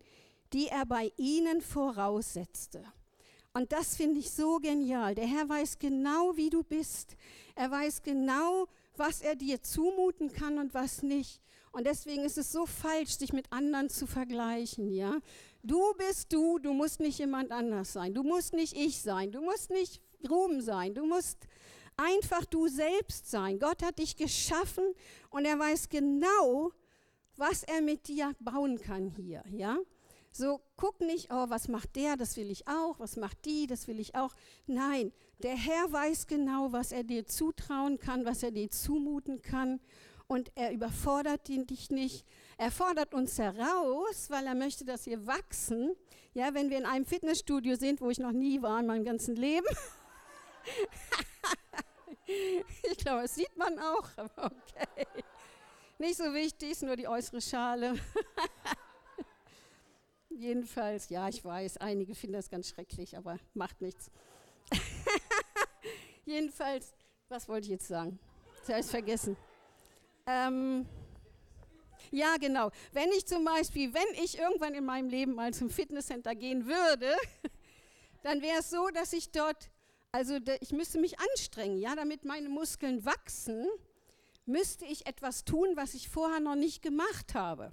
die 0.53 0.69
er 0.69 0.87
bei 0.87 1.11
ihnen 1.17 1.61
voraussetzte. 1.61 2.85
Und 3.53 3.73
das 3.73 3.97
finde 3.97 4.21
ich 4.21 4.31
so 4.31 4.59
genial. 4.59 5.17
Der 5.17 5.27
Herr 5.27 5.49
weiß 5.49 5.81
genau, 5.81 6.37
wie 6.37 6.51
du 6.51 6.63
bist. 6.63 7.17
Er 7.57 7.73
weiß 7.73 8.05
genau, 8.05 8.69
was 8.97 9.21
er 9.21 9.35
dir 9.35 9.61
zumuten 9.63 10.33
kann 10.33 10.59
und 10.59 10.75
was 10.75 11.03
nicht. 11.03 11.43
Und 11.73 11.87
deswegen 11.87 12.23
ist 12.23 12.39
es 12.39 12.53
so 12.53 12.67
falsch, 12.67 13.17
sich 13.17 13.33
mit 13.33 13.51
anderen 13.51 13.89
zu 13.89 14.07
vergleichen, 14.07 14.93
ja? 14.93 15.19
Du 15.63 15.95
bist 15.97 16.33
du, 16.33 16.59
du 16.59 16.73
musst 16.73 17.01
nicht 17.01 17.19
jemand 17.19 17.53
anders 17.53 17.93
sein. 17.93 18.15
Du 18.15 18.23
musst 18.23 18.53
nicht 18.53 18.77
ich 18.77 19.01
sein. 19.01 19.31
Du 19.31 19.41
musst 19.41 19.71
nicht 19.71 20.01
Ruhm 20.29 20.61
sein. 20.61 20.95
Du 20.95 21.07
musst 21.07 21.47
einfach 21.97 22.45
du 22.45 22.69
selbst 22.69 23.31
sein. 23.31 23.59
Gott 23.59 23.83
hat 23.83 23.99
dich 23.99 24.17
geschaffen 24.17 24.85
und 25.31 25.45
er 25.45 25.59
weiß 25.59 25.89
genau, 25.89 26.73
was 27.37 27.63
er 27.63 27.81
mit 27.81 28.09
dir 28.09 28.35
bauen 28.41 28.79
kann 28.79 29.09
hier, 29.09 29.43
ja? 29.51 29.79
So, 30.35 30.63
guck 30.77 31.01
nicht, 31.03 31.29
oh, 31.31 31.51
was 31.51 31.69
macht 31.69 31.95
der, 31.95 32.17
das 32.17 32.39
will 32.39 32.51
ich 32.51 32.67
auch, 32.67 32.99
was 32.99 33.17
macht 33.17 33.45
die, 33.45 33.67
das 33.67 33.87
will 33.87 34.01
ich 34.01 34.15
auch. 34.15 34.35
Nein, 34.67 35.13
der 35.43 35.55
Herr 35.55 35.93
weiß 35.93 36.27
genau, 36.27 36.73
was 36.73 36.91
er 36.91 37.05
dir 37.05 37.27
zutrauen 37.27 37.99
kann, 37.99 38.25
was 38.25 38.43
er 38.43 38.51
dir 38.51 38.71
zumuten 38.71 39.43
kann. 39.43 39.79
Und 40.29 40.51
er 40.55 40.73
überfordert 40.73 41.49
dich 41.49 41.91
nicht. 41.91 42.25
Er 42.63 42.71
fordert 42.71 43.13
uns 43.13 43.41
heraus, 43.41 44.31
weil 44.31 44.47
er 44.47 44.55
möchte, 44.55 44.85
dass 44.85 45.07
wir 45.07 45.27
wachsen. 45.27 45.97
Ja, 46.33 46.55
wenn 46.55 46.71
wir 46.71 46.79
in 46.79 46.87
einem 46.87 47.05
Fitnessstudio 47.05 47.75
sind, 47.75 48.01
wo 48.01 48.09
ich 48.09 48.21
noch 48.21 48.31
nie 48.31 48.63
war 48.63 48.79
in 48.79 48.87
meinem 48.87 49.05
ganzen 49.05 49.35
Leben. 49.35 49.67
ich 52.89 52.99
glaube, 52.99 53.23
das 53.23 53.35
sieht 53.35 53.57
man 53.57 53.81
auch, 53.81 54.09
aber 54.15 54.45
okay. 54.45 55.25
Nicht 55.99 56.17
so 56.17 56.33
wichtig, 56.33 56.71
ist 56.71 56.85
nur 56.85 56.95
die 56.95 57.09
äußere 57.09 57.41
Schale. 57.41 57.99
Jedenfalls, 60.31 61.09
ja, 61.09 61.29
ich 61.29 61.45
weiß, 61.45 61.79
einige 61.79 62.15
finden 62.15 62.35
das 62.35 62.49
ganz 62.49 62.69
schrecklich, 62.69 63.17
aber 63.17 63.41
macht 63.55 63.81
nichts. 63.81 64.09
Jedenfalls, 66.25 66.95
was 67.29 67.49
wollte 67.49 67.65
ich 67.65 67.73
jetzt 67.73 67.89
sagen? 67.89 68.21
Ich 68.63 68.69
habe 68.69 68.79
es 68.79 68.91
vergessen. 68.93 69.37
Ähm, 70.29 70.87
ja, 72.13 72.37
genau. 72.37 72.71
Wenn 72.93 73.11
ich 73.11 73.27
zum 73.27 73.45
Beispiel, 73.45 73.93
wenn 73.95 74.23
ich 74.23 74.39
irgendwann 74.39 74.75
in 74.75 74.85
meinem 74.85 75.09
Leben 75.09 75.35
mal 75.35 75.53
zum 75.53 75.71
Fitnesscenter 75.71 76.35
gehen 76.35 76.67
würde, 76.67 77.15
dann 78.23 78.43
wäre 78.43 78.61
es 78.61 78.71
so, 78.71 78.89
dass 78.89 79.13
ich 79.13 79.31
dort, 79.31 79.71
also 80.13 80.39
ich 80.61 80.73
müsste 80.73 81.01
mich 81.01 81.19
anstrengen, 81.19 81.79
ja, 81.79 81.97
damit 81.97 82.25
meine 82.25 82.49
Muskeln 82.49 83.05
wachsen, 83.05 83.67
müsste 84.45 84.85
ich 84.85 85.07
etwas 85.07 85.45
tun, 85.45 85.71
was 85.75 85.95
ich 85.95 86.09
vorher 86.09 86.41
noch 86.41 86.55
nicht 86.55 86.83
gemacht 86.83 87.35
habe. 87.35 87.73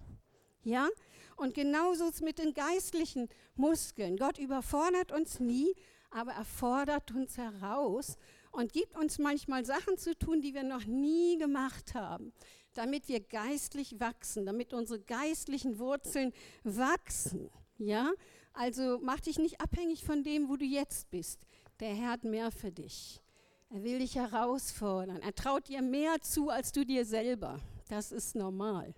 Ja, 0.63 0.87
und 1.35 1.53
genauso 1.53 2.05
ist 2.05 2.15
es 2.15 2.21
mit 2.21 2.39
den 2.39 2.53
geistlichen 2.53 3.29
Muskeln. 3.55 4.17
Gott 4.17 4.37
überfordert 4.37 5.11
uns 5.11 5.39
nie, 5.39 5.73
aber 6.11 6.31
er 6.31 6.45
fordert 6.45 7.11
uns 7.11 7.37
heraus 7.37 8.17
und 8.51 8.73
gibt 8.73 8.97
uns 8.97 9.19
manchmal 9.19 9.65
Sachen 9.65 9.97
zu 9.97 10.17
tun, 10.17 10.41
die 10.41 10.53
wir 10.53 10.63
noch 10.63 10.85
nie 10.85 11.37
gemacht 11.37 11.93
haben, 11.93 12.33
damit 12.73 13.07
wir 13.07 13.19
geistlich 13.19 13.99
wachsen, 13.99 14.45
damit 14.45 14.73
unsere 14.73 14.99
geistlichen 14.99 15.79
Wurzeln 15.79 16.33
wachsen. 16.63 17.49
Ja, 17.77 18.11
also 18.53 18.99
mach 19.01 19.19
dich 19.19 19.39
nicht 19.39 19.61
abhängig 19.61 20.03
von 20.03 20.23
dem, 20.23 20.49
wo 20.49 20.57
du 20.57 20.65
jetzt 20.65 21.09
bist. 21.09 21.45
Der 21.79 21.93
Herr 21.93 22.11
hat 22.11 22.23
mehr 22.23 22.51
für 22.51 22.71
dich. 22.71 23.21
Er 23.69 23.83
will 23.83 23.99
dich 23.99 24.15
herausfordern. 24.15 25.21
Er 25.21 25.33
traut 25.33 25.67
dir 25.67 25.81
mehr 25.81 26.19
zu 26.21 26.49
als 26.49 26.71
du 26.71 26.85
dir 26.85 27.05
selber. 27.05 27.59
Das 27.87 28.11
ist 28.11 28.35
normal. 28.35 28.93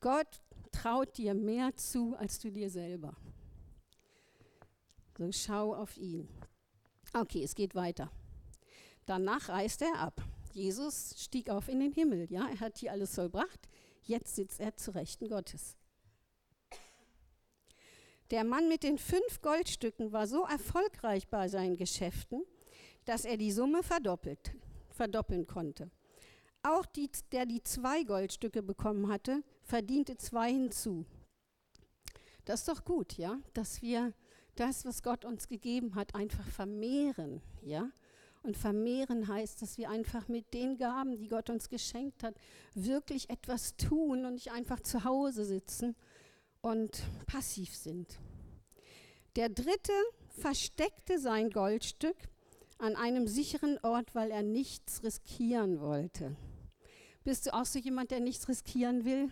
Gott 0.00 0.40
traut 0.72 1.18
dir 1.18 1.34
mehr 1.34 1.76
zu 1.76 2.14
als 2.16 2.38
du 2.38 2.50
dir 2.50 2.70
selber. 2.70 3.16
So 5.18 5.30
schau 5.32 5.74
auf 5.74 5.98
ihn. 5.98 6.28
Okay, 7.12 7.42
es 7.42 7.54
geht 7.54 7.74
weiter. 7.74 8.10
Danach 9.04 9.48
reist 9.50 9.82
er 9.82 9.98
ab. 9.98 10.22
Jesus 10.54 11.14
stieg 11.18 11.50
auf 11.50 11.68
in 11.68 11.80
den 11.80 11.92
Himmel. 11.92 12.26
Ja, 12.30 12.48
er 12.48 12.60
hat 12.60 12.78
hier 12.78 12.92
alles 12.92 13.14
vollbracht. 13.14 13.68
Jetzt 14.02 14.36
sitzt 14.36 14.60
er 14.60 14.76
zu 14.76 14.92
Rechten 14.92 15.28
Gottes. 15.28 15.76
Der 18.30 18.44
Mann 18.44 18.68
mit 18.68 18.84
den 18.84 18.98
fünf 18.98 19.42
Goldstücken 19.42 20.12
war 20.12 20.26
so 20.26 20.44
erfolgreich 20.44 21.26
bei 21.28 21.48
seinen 21.48 21.76
Geschäften, 21.76 22.44
dass 23.04 23.24
er 23.24 23.36
die 23.36 23.50
Summe 23.50 23.82
verdoppelt, 23.82 24.52
verdoppeln 24.90 25.46
konnte. 25.46 25.90
Auch 26.62 26.86
die, 26.86 27.10
der 27.32 27.46
die 27.46 27.62
zwei 27.62 28.04
Goldstücke 28.04 28.62
bekommen 28.62 29.08
hatte, 29.08 29.42
verdiente 29.62 30.16
zwei 30.16 30.52
hinzu. 30.52 31.06
Das 32.44 32.60
ist 32.60 32.68
doch 32.68 32.84
gut, 32.84 33.16
ja, 33.16 33.40
dass 33.54 33.82
wir 33.82 34.12
das, 34.54 34.84
was 34.84 35.02
Gott 35.02 35.24
uns 35.24 35.48
gegeben 35.48 35.94
hat, 35.94 36.14
einfach 36.14 36.46
vermehren, 36.46 37.42
ja. 37.62 37.90
Und 38.42 38.56
vermehren 38.56 39.28
heißt, 39.28 39.60
dass 39.60 39.76
wir 39.76 39.90
einfach 39.90 40.28
mit 40.28 40.54
den 40.54 40.78
Gaben, 40.78 41.16
die 41.16 41.28
Gott 41.28 41.50
uns 41.50 41.68
geschenkt 41.68 42.22
hat, 42.22 42.34
wirklich 42.74 43.28
etwas 43.28 43.76
tun 43.76 44.24
und 44.24 44.34
nicht 44.34 44.50
einfach 44.50 44.80
zu 44.80 45.04
Hause 45.04 45.44
sitzen 45.44 45.94
und 46.62 47.02
passiv 47.26 47.76
sind. 47.76 48.18
Der 49.36 49.48
dritte 49.50 49.92
versteckte 50.28 51.18
sein 51.18 51.50
Goldstück 51.50 52.16
an 52.78 52.96
einem 52.96 53.26
sicheren 53.26 53.78
Ort, 53.82 54.14
weil 54.14 54.30
er 54.30 54.42
nichts 54.42 55.02
riskieren 55.02 55.80
wollte. 55.80 56.34
Bist 57.24 57.46
du 57.46 57.54
auch 57.54 57.66
so 57.66 57.78
jemand, 57.78 58.10
der 58.10 58.20
nichts 58.20 58.48
riskieren 58.48 59.04
will? 59.04 59.30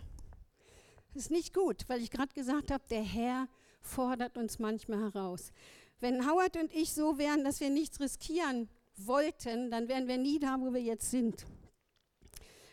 Das 1.13 1.23
ist 1.23 1.31
nicht 1.31 1.55
gut, 1.55 1.85
weil 1.87 2.01
ich 2.01 2.11
gerade 2.11 2.33
gesagt 2.33 2.69
habe, 2.69 2.83
der 2.91 3.01
Herr 3.01 3.47
fordert 3.81 4.37
uns 4.37 4.59
manchmal 4.59 4.99
heraus. 4.99 5.51
Wenn 5.99 6.29
Howard 6.29 6.55
und 6.57 6.71
ich 6.73 6.93
so 6.93 7.17
wären, 7.17 7.43
dass 7.43 7.59
wir 7.59 7.71
nichts 7.71 7.99
riskieren 7.99 8.69
wollten, 9.07 9.71
dann 9.71 9.87
wären 9.87 10.07
wir 10.07 10.17
nie 10.17 10.39
da, 10.39 10.57
wo 10.59 10.73
wir 10.73 10.81
jetzt 10.81 11.11
sind. 11.11 11.45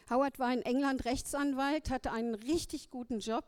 Howard 0.08 0.38
war 0.38 0.52
in 0.52 0.62
England 0.62 1.04
Rechtsanwalt, 1.04 1.90
hatte 1.90 2.12
einen 2.12 2.34
richtig 2.34 2.90
guten 2.90 3.18
Job 3.18 3.44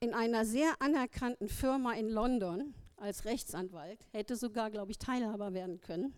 in 0.00 0.14
einer 0.14 0.44
sehr 0.44 0.74
anerkannten 0.80 1.48
Firma 1.48 1.92
in 1.92 2.08
London 2.08 2.74
als 2.96 3.24
Rechtsanwalt, 3.24 4.06
hätte 4.12 4.36
sogar, 4.36 4.70
glaube 4.70 4.90
ich, 4.90 4.98
Teilhaber 4.98 5.52
werden 5.52 5.80
können. 5.80 6.14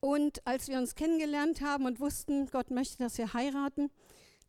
Und 0.00 0.46
als 0.46 0.68
wir 0.68 0.78
uns 0.78 0.94
kennengelernt 0.94 1.62
haben 1.62 1.84
und 1.84 2.00
wussten, 2.00 2.46
Gott 2.46 2.70
möchte, 2.70 2.98
dass 2.98 3.18
wir 3.18 3.32
heiraten, 3.32 3.90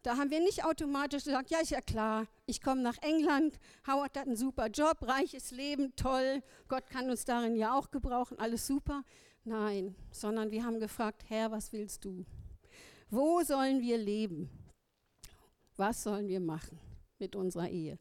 da 0.04 0.18
haben 0.18 0.30
wir 0.30 0.40
nicht 0.40 0.64
automatisch 0.64 1.24
gesagt, 1.24 1.50
ja, 1.50 1.60
ist 1.60 1.72
ja 1.72 1.82
klar, 1.82 2.28
ich 2.46 2.62
komme 2.62 2.82
nach 2.82 2.98
England, 3.02 3.60
Howard 3.88 4.18
hat 4.18 4.28
einen 4.28 4.36
super 4.36 4.68
Job, 4.68 4.98
reiches 5.02 5.52
Leben, 5.52 5.96
toll, 5.96 6.44
Gott 6.68 6.90
kann 6.90 7.10
uns 7.10 7.26
darin 7.26 7.56
ja 7.56 7.78
auch 7.78 7.92
gebrauchen, 7.92 8.38
alles 8.40 8.68
super. 8.68 9.04
Nein, 9.48 9.96
sondern 10.12 10.52
wir 10.52 10.66
haben 10.66 10.78
gefragt, 10.82 11.24
Herr, 11.30 11.52
was 11.52 11.72
willst 11.72 12.04
du? 12.04 12.26
Wo 13.10 13.42
sollen 13.44 13.80
wir 13.80 13.98
leben? 13.98 14.50
Was 15.78 16.04
sollen 16.04 16.28
wir 16.28 16.42
machen 16.42 16.78
mit 17.18 17.34
unserer 17.34 17.70
Ehe? 17.70 17.98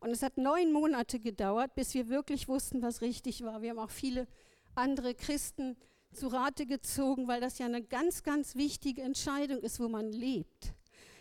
Und 0.00 0.10
es 0.10 0.22
hat 0.22 0.36
neun 0.36 0.74
Monate 0.74 1.18
gedauert, 1.18 1.74
bis 1.74 1.94
wir 1.94 2.10
wirklich 2.10 2.48
wussten, 2.48 2.82
was 2.82 3.00
richtig 3.00 3.42
war. 3.42 3.62
Wir 3.62 3.70
haben 3.70 3.78
auch 3.78 3.88
viele 3.88 4.28
andere 4.74 5.14
Christen 5.14 5.74
zu 6.12 6.28
Rate 6.28 6.66
gezogen, 6.66 7.28
weil 7.28 7.40
das 7.40 7.58
ja 7.58 7.64
eine 7.64 7.82
ganz, 7.82 8.22
ganz 8.22 8.54
wichtige 8.54 9.00
Entscheidung 9.00 9.60
ist, 9.60 9.80
wo 9.80 9.88
man 9.88 10.12
lebt. 10.12 10.74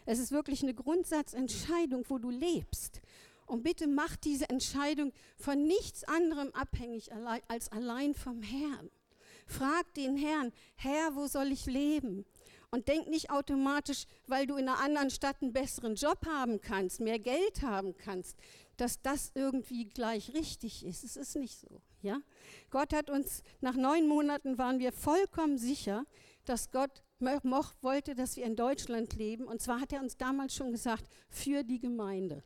Es 0.05 0.19
ist 0.19 0.33
wirklich 0.33 0.61
eine 0.61 0.73
Grundsatzentscheidung, 0.73 2.03
wo 2.09 2.17
du 2.17 2.31
lebst. 2.31 2.99
Und 3.45 3.63
bitte 3.63 3.87
mach 3.87 4.17
diese 4.17 4.49
Entscheidung 4.49 5.13
von 5.37 5.63
nichts 5.63 6.03
anderem 6.03 6.51
abhängig 6.51 7.13
als 7.47 7.71
allein 7.71 8.13
vom 8.13 8.41
Herrn. 8.41 8.91
Frag 9.49 9.91
den 9.95 10.15
Herrn, 10.15 10.53
Herr, 10.75 11.15
wo 11.15 11.27
soll 11.27 11.51
ich 11.51 11.65
leben? 11.65 12.25
Und 12.71 12.87
denk 12.87 13.09
nicht 13.09 13.31
automatisch, 13.31 14.05
weil 14.27 14.45
du 14.45 14.55
in 14.55 14.69
einer 14.69 14.79
anderen 14.79 15.09
Stadt 15.09 15.37
einen 15.41 15.53
besseren 15.53 15.95
Job 15.95 16.23
haben 16.27 16.61
kannst, 16.61 16.99
mehr 16.99 17.17
Geld 17.17 17.63
haben 17.63 17.97
kannst, 17.97 18.37
dass 18.77 19.01
das 19.01 19.31
irgendwie 19.33 19.85
gleich 19.85 20.33
richtig 20.35 20.85
ist. 20.85 21.03
Es 21.03 21.17
ist 21.17 21.35
nicht 21.35 21.57
so. 21.59 21.81
Ja? 22.03 22.19
Gott 22.69 22.93
hat 22.93 23.09
uns, 23.09 23.41
nach 23.59 23.75
neun 23.75 24.07
Monaten 24.07 24.59
waren 24.59 24.77
wir 24.77 24.91
vollkommen 24.91 25.57
sicher, 25.57 26.05
dass 26.45 26.69
Gott 26.69 27.01
wollte, 27.81 28.15
dass 28.15 28.37
wir 28.37 28.45
in 28.45 28.55
Deutschland 28.55 29.15
leben. 29.15 29.45
Und 29.45 29.61
zwar 29.61 29.81
hat 29.81 29.91
er 29.91 30.01
uns 30.01 30.15
damals 30.15 30.55
schon 30.55 30.71
gesagt, 30.71 31.05
für 31.29 31.63
die 31.63 31.79
Gemeinde. 31.79 32.43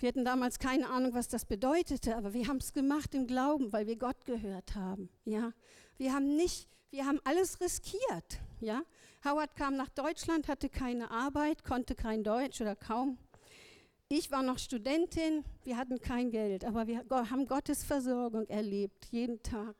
Wir 0.00 0.08
hatten 0.08 0.24
damals 0.24 0.58
keine 0.58 0.88
Ahnung, 0.88 1.12
was 1.14 1.26
das 1.26 1.44
bedeutete, 1.44 2.16
aber 2.16 2.32
wir 2.32 2.46
haben 2.46 2.58
es 2.58 2.72
gemacht 2.72 3.14
im 3.14 3.26
Glauben, 3.26 3.72
weil 3.72 3.86
wir 3.88 3.96
Gott 3.96 4.24
gehört 4.26 4.76
haben. 4.76 5.08
Ja, 5.24 5.52
wir 5.96 6.12
haben 6.12 6.36
nicht, 6.36 6.68
wir 6.90 7.04
haben 7.04 7.20
alles 7.24 7.60
riskiert. 7.60 8.40
Ja, 8.60 8.82
Howard 9.24 9.56
kam 9.56 9.76
nach 9.76 9.88
Deutschland, 9.88 10.46
hatte 10.46 10.68
keine 10.68 11.10
Arbeit, 11.10 11.64
konnte 11.64 11.96
kein 11.96 12.22
Deutsch 12.22 12.60
oder 12.60 12.76
kaum. 12.76 13.18
Ich 14.08 14.30
war 14.30 14.42
noch 14.42 14.58
Studentin, 14.58 15.44
wir 15.64 15.76
hatten 15.76 16.00
kein 16.00 16.30
Geld, 16.30 16.64
aber 16.64 16.86
wir 16.86 17.04
haben 17.10 17.46
Gottes 17.46 17.82
Versorgung 17.82 18.46
erlebt, 18.46 19.06
jeden 19.10 19.42
Tag. 19.42 19.74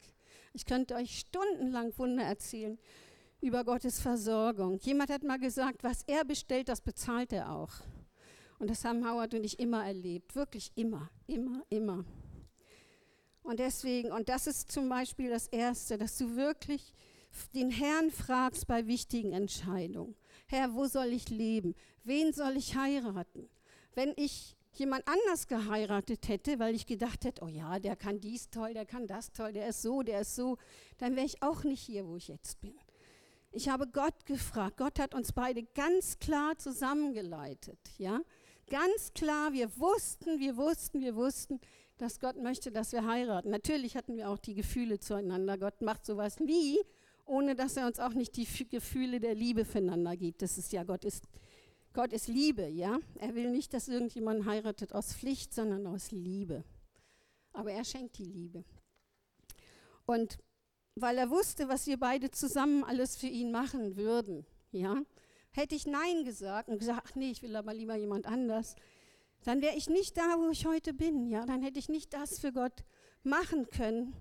Ich 0.52 0.66
könnte 0.66 0.96
euch 0.96 1.20
stundenlang 1.20 1.96
Wunder 1.96 2.24
erzählen 2.24 2.78
über 3.40 3.64
Gottes 3.64 4.00
Versorgung. 4.00 4.78
Jemand 4.80 5.10
hat 5.10 5.22
mal 5.22 5.38
gesagt, 5.38 5.84
was 5.84 6.02
er 6.08 6.24
bestellt, 6.24 6.68
das 6.68 6.80
bezahlt 6.80 7.32
er 7.32 7.52
auch. 7.52 7.70
Und 8.58 8.70
das 8.70 8.84
haben 8.84 9.08
Howard 9.08 9.34
und 9.34 9.44
ich 9.44 9.60
immer 9.60 9.86
erlebt, 9.86 10.34
wirklich 10.34 10.72
immer, 10.74 11.10
immer, 11.26 11.62
immer. 11.68 12.04
Und 13.42 13.60
deswegen, 13.60 14.12
und 14.12 14.28
das 14.28 14.46
ist 14.46 14.70
zum 14.70 14.88
Beispiel 14.88 15.30
das 15.30 15.46
Erste, 15.46 15.96
dass 15.96 16.18
du 16.18 16.36
wirklich 16.36 16.92
den 17.54 17.70
Herrn 17.70 18.10
fragst 18.10 18.66
bei 18.66 18.86
wichtigen 18.86 19.32
Entscheidungen. 19.32 20.16
Herr, 20.46 20.74
wo 20.74 20.86
soll 20.86 21.08
ich 21.08 21.28
leben? 21.28 21.74
Wen 22.04 22.32
soll 22.32 22.56
ich 22.56 22.74
heiraten? 22.74 23.48
Wenn 23.94 24.12
ich 24.16 24.56
jemand 24.72 25.06
anders 25.08 25.46
geheiratet 25.46 26.28
hätte, 26.28 26.58
weil 26.58 26.74
ich 26.74 26.86
gedacht 26.86 27.24
hätte, 27.24 27.42
oh 27.42 27.48
ja, 27.48 27.78
der 27.78 27.96
kann 27.96 28.20
dies 28.20 28.50
toll, 28.50 28.74
der 28.74 28.86
kann 28.86 29.06
das 29.06 29.32
toll, 29.32 29.52
der 29.52 29.68
ist 29.68 29.82
so, 29.82 30.02
der 30.02 30.20
ist 30.20 30.34
so, 30.34 30.58
dann 30.98 31.16
wäre 31.16 31.26
ich 31.26 31.42
auch 31.42 31.64
nicht 31.64 31.80
hier, 31.80 32.06
wo 32.06 32.16
ich 32.16 32.28
jetzt 32.28 32.60
bin. 32.60 32.74
Ich 33.50 33.68
habe 33.68 33.86
Gott 33.86 34.26
gefragt. 34.26 34.76
Gott 34.76 34.98
hat 34.98 35.14
uns 35.14 35.32
beide 35.32 35.62
ganz 35.62 36.18
klar 36.18 36.58
zusammengeleitet, 36.58 37.78
ja? 37.96 38.20
Ganz 38.70 39.14
klar, 39.14 39.52
wir 39.52 39.78
wussten, 39.78 40.40
wir 40.40 40.56
wussten, 40.56 41.00
wir 41.00 41.16
wussten, 41.16 41.60
dass 41.96 42.20
Gott 42.20 42.36
möchte, 42.36 42.70
dass 42.70 42.92
wir 42.92 43.06
heiraten. 43.06 43.50
Natürlich 43.50 43.96
hatten 43.96 44.16
wir 44.16 44.28
auch 44.28 44.38
die 44.38 44.54
Gefühle 44.54 45.00
zueinander. 45.00 45.56
Gott 45.56 45.80
macht 45.80 46.04
sowas 46.04 46.38
nie, 46.38 46.78
ohne 47.24 47.54
dass 47.54 47.76
er 47.76 47.86
uns 47.86 47.98
auch 47.98 48.12
nicht 48.12 48.36
die 48.36 48.46
Gefühle 48.68 49.20
der 49.20 49.34
Liebe 49.34 49.64
füreinander 49.64 50.16
gibt. 50.16 50.42
Das 50.42 50.58
ist 50.58 50.72
ja, 50.72 50.84
Gott 50.84 51.04
ist, 51.04 51.24
Gott 51.94 52.12
ist 52.12 52.28
Liebe, 52.28 52.68
ja. 52.68 52.98
Er 53.18 53.34
will 53.34 53.50
nicht, 53.50 53.72
dass 53.72 53.88
irgendjemand 53.88 54.44
heiratet 54.44 54.92
aus 54.92 55.14
Pflicht, 55.14 55.54
sondern 55.54 55.86
aus 55.86 56.10
Liebe. 56.10 56.62
Aber 57.52 57.72
er 57.72 57.84
schenkt 57.84 58.18
die 58.18 58.26
Liebe. 58.26 58.64
Und 60.04 60.38
weil 60.94 61.16
er 61.16 61.30
wusste, 61.30 61.68
was 61.68 61.86
wir 61.86 61.98
beide 61.98 62.30
zusammen 62.30 62.84
alles 62.84 63.16
für 63.16 63.26
ihn 63.28 63.50
machen 63.50 63.96
würden, 63.96 64.44
ja, 64.72 65.02
hätte 65.58 65.74
ich 65.74 65.86
Nein 65.86 66.24
gesagt 66.24 66.68
und 66.68 66.78
gesagt, 66.78 67.02
ach 67.04 67.14
nee, 67.16 67.30
ich 67.30 67.42
will 67.42 67.56
aber 67.56 67.74
lieber 67.74 67.96
jemand 67.96 68.26
anders, 68.26 68.76
dann 69.44 69.60
wäre 69.60 69.76
ich 69.76 69.88
nicht 69.88 70.16
da, 70.16 70.36
wo 70.38 70.50
ich 70.50 70.66
heute 70.66 70.94
bin, 70.94 71.28
ja, 71.28 71.44
dann 71.46 71.62
hätte 71.62 71.78
ich 71.78 71.88
nicht 71.88 72.12
das 72.14 72.38
für 72.38 72.52
Gott 72.52 72.84
machen 73.24 73.68
können, 73.68 74.14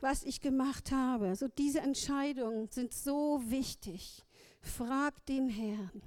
was 0.00 0.24
ich 0.24 0.40
gemacht 0.40 0.92
habe. 0.92 1.36
So 1.36 1.48
diese 1.48 1.80
Entscheidungen 1.80 2.68
sind 2.70 2.92
so 2.92 3.42
wichtig. 3.46 4.24
Frag 4.60 5.24
den 5.26 5.48
Herrn. 5.48 6.02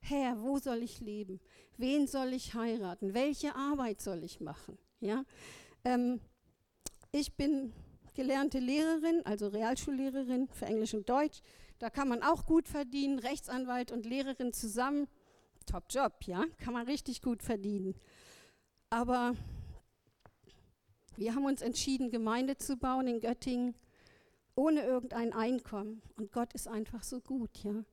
Herr, 0.00 0.42
wo 0.42 0.58
soll 0.58 0.82
ich 0.82 1.00
leben? 1.00 1.40
Wen 1.78 2.06
soll 2.06 2.34
ich 2.34 2.54
heiraten? 2.54 3.14
Welche 3.14 3.56
Arbeit 3.56 4.02
soll 4.02 4.22
ich 4.22 4.40
machen? 4.40 4.78
Ja? 5.00 5.24
Ähm, 5.84 6.20
ich 7.12 7.34
bin 7.34 7.72
gelernte 8.14 8.58
Lehrerin, 8.58 9.22
also 9.24 9.48
Realschullehrerin 9.48 10.48
für 10.52 10.66
Englisch 10.66 10.92
und 10.92 11.08
Deutsch. 11.08 11.40
Da 11.84 11.90
kann 11.90 12.08
man 12.08 12.22
auch 12.22 12.46
gut 12.46 12.66
verdienen, 12.66 13.18
Rechtsanwalt 13.18 13.92
und 13.92 14.06
Lehrerin 14.06 14.54
zusammen. 14.54 15.06
Top 15.66 15.84
Job, 15.90 16.14
ja, 16.24 16.46
kann 16.56 16.72
man 16.72 16.86
richtig 16.86 17.20
gut 17.20 17.42
verdienen. 17.42 17.94
Aber 18.88 19.36
wir 21.18 21.34
haben 21.34 21.44
uns 21.44 21.60
entschieden, 21.60 22.10
Gemeinde 22.10 22.56
zu 22.56 22.78
bauen 22.78 23.06
in 23.06 23.20
Göttingen 23.20 23.74
ohne 24.54 24.80
irgendein 24.80 25.34
Einkommen. 25.34 26.00
Und 26.16 26.32
Gott 26.32 26.54
ist 26.54 26.68
einfach 26.68 27.02
so 27.02 27.20
gut, 27.20 27.50
ja. 27.62 27.84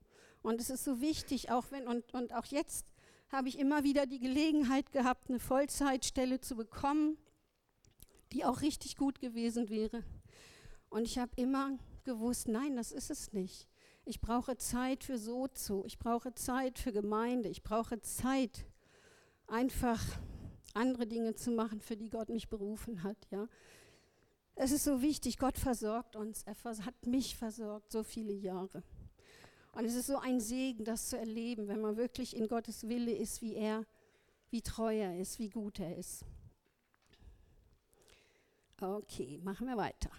Und 0.42 0.62
es 0.62 0.70
ist 0.70 0.86
so 0.86 1.02
wichtig, 1.02 1.52
auch 1.52 1.66
wenn, 1.72 1.86
und, 1.86 2.14
und 2.14 2.34
auch 2.34 2.46
jetzt 2.46 2.94
habe 3.30 3.50
ich 3.50 3.60
immer 3.60 3.84
wieder 3.84 4.06
die 4.06 4.20
Gelegenheit 4.20 4.94
gehabt, 4.94 5.28
eine 5.28 5.42
Vollzeitstelle 5.42 6.40
zu 6.40 6.56
bekommen, 6.56 7.18
die 8.32 8.46
auch 8.46 8.62
richtig 8.62 8.96
gut 8.96 9.20
gewesen 9.20 9.68
wäre. 9.68 10.02
Und 10.88 11.08
ich 11.08 11.18
habe 11.18 11.34
immer 11.36 11.78
gewusst, 12.06 12.48
nein, 12.48 12.78
das 12.78 12.94
ist 12.94 13.12
es 13.12 13.34
nicht. 13.34 13.68
Ich 14.04 14.20
brauche 14.20 14.58
Zeit 14.58 15.04
für 15.04 15.18
Sozo, 15.18 15.84
ich 15.86 16.00
brauche 16.00 16.34
Zeit 16.34 16.80
für 16.80 16.92
Gemeinde, 16.92 17.50
ich 17.50 17.64
brauche 17.64 18.02
Zeit, 18.02 18.66
einfach 19.48 20.02
andere 20.74 21.06
Dinge 21.06 21.36
zu 21.36 21.52
machen, 21.52 21.82
für 21.82 21.96
die 21.96 22.10
Gott 22.10 22.30
mich 22.30 22.50
berufen 22.50 23.04
hat. 23.04 23.18
Ja. 23.30 23.48
Es 24.56 24.72
ist 24.72 24.84
so 24.84 25.02
wichtig, 25.02 25.38
Gott 25.38 25.58
versorgt 25.58 26.16
uns, 26.16 26.44
er 26.44 26.56
hat 26.86 27.06
mich 27.06 27.36
versorgt 27.36 27.92
so 27.92 28.04
viele 28.04 28.34
Jahre. 28.34 28.84
Und 29.74 29.86
es 29.86 29.96
ist 29.96 30.08
so 30.08 30.18
ein 30.18 30.40
Segen, 30.40 30.84
das 30.84 31.10
zu 31.10 31.18
erleben, 31.18 31.68
wenn 31.68 31.80
man 31.80 31.96
wirklich 31.96 32.36
in 32.36 32.48
Gottes 32.48 32.88
Wille 32.90 33.12
ist, 33.12 33.42
wie 33.42 33.56
er, 33.56 33.86
wie 34.50 34.62
treu 34.62 34.98
er 34.98 35.18
ist, 35.18 35.40
wie 35.40 35.50
gut 35.50 35.80
er 35.80 35.96
ist. 35.96 36.26
Okay, 38.82 39.40
machen 39.44 39.68
wir 39.68 39.78
weiter. 39.78 40.10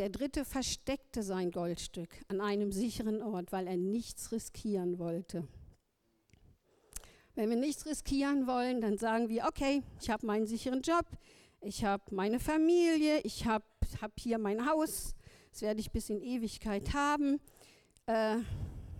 Der 0.00 0.08
dritte 0.08 0.46
versteckte 0.46 1.22
sein 1.22 1.50
Goldstück 1.50 2.08
an 2.28 2.40
einem 2.40 2.72
sicheren 2.72 3.20
Ort, 3.20 3.52
weil 3.52 3.66
er 3.66 3.76
nichts 3.76 4.32
riskieren 4.32 4.98
wollte. 4.98 5.46
Wenn 7.34 7.50
wir 7.50 7.58
nichts 7.58 7.84
riskieren 7.84 8.46
wollen, 8.46 8.80
dann 8.80 8.96
sagen 8.96 9.28
wir, 9.28 9.44
okay, 9.44 9.82
ich 10.00 10.08
habe 10.08 10.24
meinen 10.26 10.46
sicheren 10.46 10.80
Job, 10.80 11.04
ich 11.60 11.84
habe 11.84 12.02
meine 12.14 12.40
Familie, 12.40 13.20
ich 13.24 13.44
habe 13.44 13.66
hab 14.00 14.18
hier 14.18 14.38
mein 14.38 14.66
Haus, 14.66 15.14
das 15.50 15.60
werde 15.60 15.80
ich 15.80 15.90
bis 15.90 16.08
in 16.08 16.22
Ewigkeit 16.22 16.94
haben. 16.94 17.38
Äh, 18.06 18.38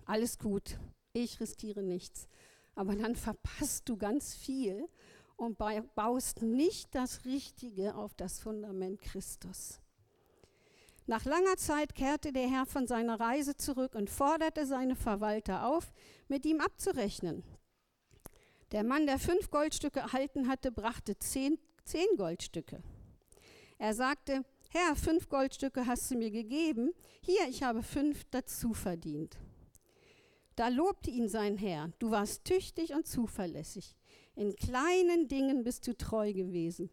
alles 0.05 0.39
gut, 0.39 0.79
ich 1.15 1.41
riskiere 1.41 1.83
nichts. 1.83 2.29
Aber 2.75 2.95
dann 2.95 3.17
verpasst 3.17 3.89
du 3.89 3.97
ganz 3.97 4.35
viel 4.35 4.87
und 5.39 5.57
baust 5.95 6.43
nicht 6.43 6.95
das 6.95 7.25
Richtige 7.25 7.95
auf 7.95 8.13
das 8.13 8.39
Fundament 8.39 9.01
Christus. 9.01 9.81
Nach 11.11 11.25
langer 11.25 11.57
Zeit 11.57 11.97
kehrte 11.97 12.33
der 12.33 12.49
Herr 12.49 12.67
von 12.67 12.87
seiner 12.87 13.19
Reise 13.19 13.57
zurück 13.57 13.97
und 13.97 14.09
forderte 14.09 14.65
seine 14.65 14.95
Verwalter 14.95 15.67
auf, 15.67 15.93
mit 16.29 16.47
ihm 16.47 16.61
abzurechnen. 16.61 17.43
Der 18.71 18.85
Mann, 18.85 19.09
der 19.09 19.19
fünf 19.19 19.51
Goldstücke 19.51 19.99
erhalten 19.99 20.47
hatte, 20.47 20.71
brachte 20.71 21.19
zehn, 21.19 21.59
zehn 21.83 22.07
Goldstücke. 22.17 22.81
Er 23.79 23.93
sagte, 23.93 24.45
Herr, 24.69 24.95
fünf 24.95 25.29
Goldstücke 25.29 25.85
hast 25.85 26.09
du 26.13 26.15
mir 26.17 26.31
gegeben, 26.31 26.93
hier, 27.23 27.49
ich 27.49 27.65
habe 27.65 27.83
fünf 27.83 28.23
dazu 28.31 28.73
verdient. 28.73 29.37
Da 30.55 30.69
lobte 30.69 31.11
ihn 31.11 31.29
sein 31.29 31.57
Herr, 31.57 31.91
du 31.99 32.13
warst 32.13 32.45
tüchtig 32.45 32.95
und 32.95 33.09
zuverlässig. 33.09 33.97
In 34.37 34.55
kleinen 34.55 35.27
Dingen 35.27 35.65
bist 35.65 35.89
du 35.89 35.97
treu 35.97 36.33
gewesen. 36.33 36.89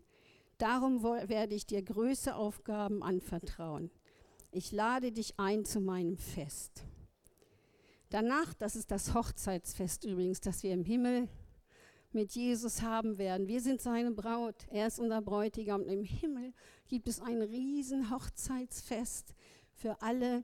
Darum 0.57 1.03
werde 1.03 1.53
ich 1.53 1.67
dir 1.67 1.83
größere 1.83 2.33
Aufgaben 2.33 3.03
anvertrauen 3.03 3.91
ich 4.51 4.71
lade 4.71 5.11
dich 5.11 5.39
ein 5.39 5.65
zu 5.65 5.79
meinem 5.79 6.17
Fest. 6.17 6.83
Danach, 8.09 8.53
das 8.53 8.75
ist 8.75 8.91
das 8.91 9.13
Hochzeitsfest 9.13 10.05
übrigens, 10.05 10.39
das 10.39 10.63
wir 10.63 10.73
im 10.73 10.83
Himmel 10.83 11.27
mit 12.13 12.31
Jesus 12.31 12.81
haben 12.81 13.17
werden. 13.17 13.47
Wir 13.47 13.61
sind 13.61 13.81
seine 13.81 14.11
Braut, 14.11 14.65
er 14.69 14.87
ist 14.87 14.99
unser 14.99 15.21
Bräutigam. 15.21 15.81
Und 15.81 15.89
im 15.89 16.03
Himmel 16.03 16.53
gibt 16.87 17.07
es 17.07 17.19
ein 17.19 17.41
riesen 17.41 18.09
Hochzeitsfest 18.09 19.35
für 19.73 20.01
alle, 20.01 20.43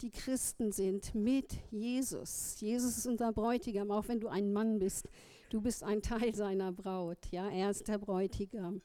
die 0.00 0.10
Christen 0.10 0.72
sind, 0.72 1.14
mit 1.14 1.58
Jesus. 1.70 2.60
Jesus 2.60 2.96
ist 2.96 3.06
unser 3.06 3.32
Bräutigam, 3.32 3.90
auch 3.90 4.08
wenn 4.08 4.20
du 4.20 4.28
ein 4.28 4.52
Mann 4.52 4.78
bist. 4.78 5.08
Du 5.50 5.60
bist 5.60 5.82
ein 5.82 6.00
Teil 6.00 6.34
seiner 6.34 6.72
Braut, 6.72 7.18
ja, 7.32 7.50
er 7.50 7.70
ist 7.70 7.88
der 7.88 7.98
Bräutigam. 7.98 8.80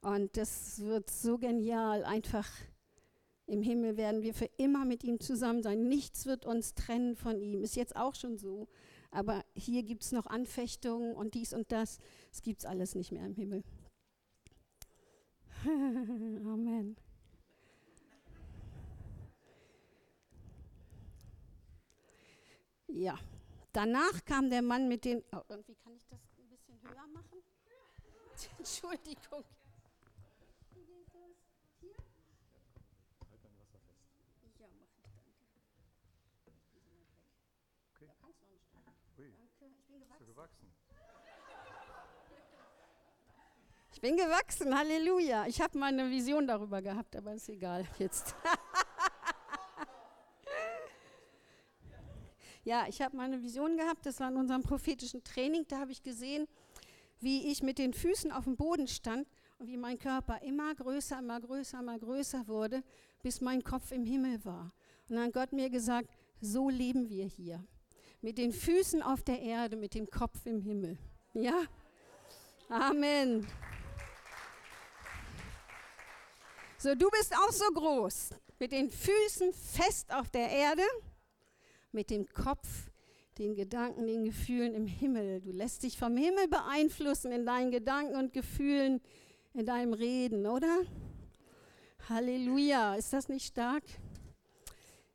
Und 0.00 0.36
das 0.36 0.80
wird 0.80 1.10
so 1.10 1.36
genial, 1.36 2.04
einfach 2.04 2.48
im 3.46 3.62
Himmel 3.62 3.96
werden 3.96 4.22
wir 4.22 4.34
für 4.34 4.50
immer 4.56 4.84
mit 4.84 5.04
ihm 5.04 5.20
zusammen 5.20 5.62
sein. 5.62 5.88
Nichts 5.88 6.26
wird 6.26 6.44
uns 6.46 6.74
trennen 6.74 7.14
von 7.14 7.40
ihm. 7.40 7.62
Ist 7.62 7.76
jetzt 7.76 7.94
auch 7.94 8.14
schon 8.14 8.38
so. 8.38 8.66
Aber 9.12 9.44
hier 9.54 9.84
gibt 9.84 10.02
es 10.02 10.12
noch 10.12 10.26
Anfechtungen 10.26 11.14
und 11.14 11.34
dies 11.34 11.52
und 11.52 11.70
das. 11.70 11.98
Es 12.32 12.42
gibt 12.42 12.66
alles 12.66 12.94
nicht 12.96 13.12
mehr 13.12 13.24
im 13.24 13.34
Himmel. 13.34 13.62
Amen. 15.64 16.96
Ja, 22.88 23.18
danach 23.72 24.24
kam 24.24 24.50
der 24.50 24.62
Mann 24.62 24.88
mit 24.88 25.04
den. 25.04 25.22
Oh, 25.32 25.40
irgendwie 25.48 25.74
kann 25.76 25.94
ich 25.94 26.06
das 26.06 26.20
ein 26.38 26.48
bisschen 26.48 26.80
höher 26.82 27.06
machen? 27.08 27.42
Entschuldigung. 28.58 29.44
Ich 43.96 44.02
bin 44.02 44.18
gewachsen, 44.18 44.76
Halleluja. 44.76 45.46
Ich 45.46 45.62
habe 45.62 45.78
mal 45.78 45.86
eine 45.86 46.10
Vision 46.10 46.46
darüber 46.46 46.82
gehabt, 46.82 47.16
aber 47.16 47.32
ist 47.32 47.48
egal 47.48 47.86
jetzt. 47.98 48.34
ja, 52.64 52.84
ich 52.90 53.00
habe 53.00 53.16
mal 53.16 53.22
eine 53.22 53.42
Vision 53.42 53.78
gehabt, 53.78 54.04
das 54.04 54.20
war 54.20 54.28
in 54.28 54.36
unserem 54.36 54.62
prophetischen 54.62 55.24
Training, 55.24 55.64
da 55.66 55.80
habe 55.80 55.92
ich 55.92 56.02
gesehen, 56.02 56.46
wie 57.20 57.50
ich 57.50 57.62
mit 57.62 57.78
den 57.78 57.94
Füßen 57.94 58.32
auf 58.32 58.44
dem 58.44 58.58
Boden 58.58 58.86
stand 58.86 59.26
und 59.58 59.68
wie 59.68 59.78
mein 59.78 59.98
Körper 59.98 60.42
immer 60.42 60.74
größer, 60.74 61.18
immer 61.18 61.40
größer, 61.40 61.80
immer 61.80 61.98
größer 61.98 62.46
wurde, 62.48 62.82
bis 63.22 63.40
mein 63.40 63.64
Kopf 63.64 63.92
im 63.92 64.04
Himmel 64.04 64.44
war. 64.44 64.74
Und 65.08 65.16
dann 65.16 65.24
hat 65.24 65.32
Gott 65.32 65.54
mir 65.54 65.70
gesagt, 65.70 66.10
so 66.42 66.68
leben 66.68 67.08
wir 67.08 67.24
hier. 67.24 67.64
Mit 68.20 68.36
den 68.36 68.52
Füßen 68.52 69.00
auf 69.00 69.22
der 69.22 69.40
Erde, 69.40 69.74
mit 69.74 69.94
dem 69.94 70.10
Kopf 70.10 70.44
im 70.44 70.60
Himmel. 70.60 70.98
Ja? 71.32 71.62
Amen. 72.68 73.46
So, 76.86 76.94
du 76.94 77.10
bist 77.10 77.34
auch 77.34 77.50
so 77.50 77.64
groß, 77.74 78.30
mit 78.60 78.70
den 78.70 78.88
Füßen 78.88 79.52
fest 79.52 80.14
auf 80.14 80.30
der 80.30 80.48
Erde, 80.48 80.84
mit 81.90 82.10
dem 82.10 82.28
Kopf, 82.28 82.92
den 83.38 83.56
Gedanken, 83.56 84.06
den 84.06 84.24
Gefühlen 84.24 84.72
im 84.72 84.86
Himmel. 84.86 85.40
Du 85.40 85.50
lässt 85.50 85.82
dich 85.82 85.98
vom 85.98 86.16
Himmel 86.16 86.46
beeinflussen 86.46 87.32
in 87.32 87.44
deinen 87.44 87.72
Gedanken 87.72 88.14
und 88.14 88.32
Gefühlen, 88.32 89.00
in 89.52 89.66
deinem 89.66 89.94
Reden, 89.94 90.46
oder? 90.46 90.82
Halleluja, 92.08 92.94
ist 92.94 93.12
das 93.12 93.28
nicht 93.28 93.46
stark? 93.46 93.82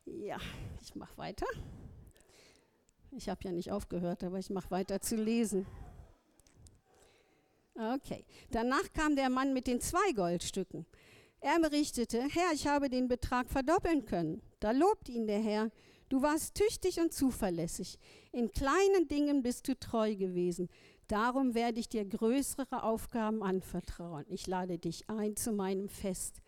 Ja, 0.04 0.40
ich 0.82 0.94
mache 0.96 1.18
weiter. 1.18 1.48
Ich 3.12 3.30
habe 3.30 3.46
ja 3.46 3.54
nicht 3.54 3.72
aufgehört, 3.72 4.26
aber 4.26 4.40
ich 4.40 4.50
mache 4.50 4.72
weiter 4.72 5.00
zu 5.00 5.16
lesen. 5.16 5.66
Okay. 7.76 8.26
Danach 8.50 8.92
kam 8.92 9.16
der 9.16 9.30
Mann 9.30 9.54
mit 9.54 9.68
den 9.68 9.80
zwei 9.80 10.12
Goldstücken. 10.12 10.86
Er 11.44 11.60
berichtete, 11.60 12.22
Herr, 12.22 12.54
ich 12.54 12.68
habe 12.68 12.88
den 12.88 13.08
Betrag 13.08 13.50
verdoppeln 13.50 14.06
können. 14.06 14.44
Da 14.60 14.72
lobt 14.72 15.10
ihn 15.10 15.26
der 15.26 15.40
Herr. 15.40 15.72
Du 16.08 16.22
warst 16.22 16.54
tüchtig 16.54 17.00
und 17.00 17.14
zuverlässig. 17.14 17.98
In 18.32 18.52
kleinen 18.52 19.08
Dingen 19.08 19.42
bist 19.42 19.68
du 19.68 19.78
treu 19.78 20.16
gewesen. 20.16 20.70
Darum 21.08 21.56
werde 21.56 21.80
ich 21.80 21.90
dir 21.90 22.06
größere 22.06 22.84
Aufgaben 22.84 23.42
anvertrauen. 23.42 24.26
Ich 24.30 24.46
lade 24.46 24.78
dich 24.78 25.10
ein 25.10 25.36
zu 25.36 25.52
meinem 25.52 25.90
Fest. 25.90 26.42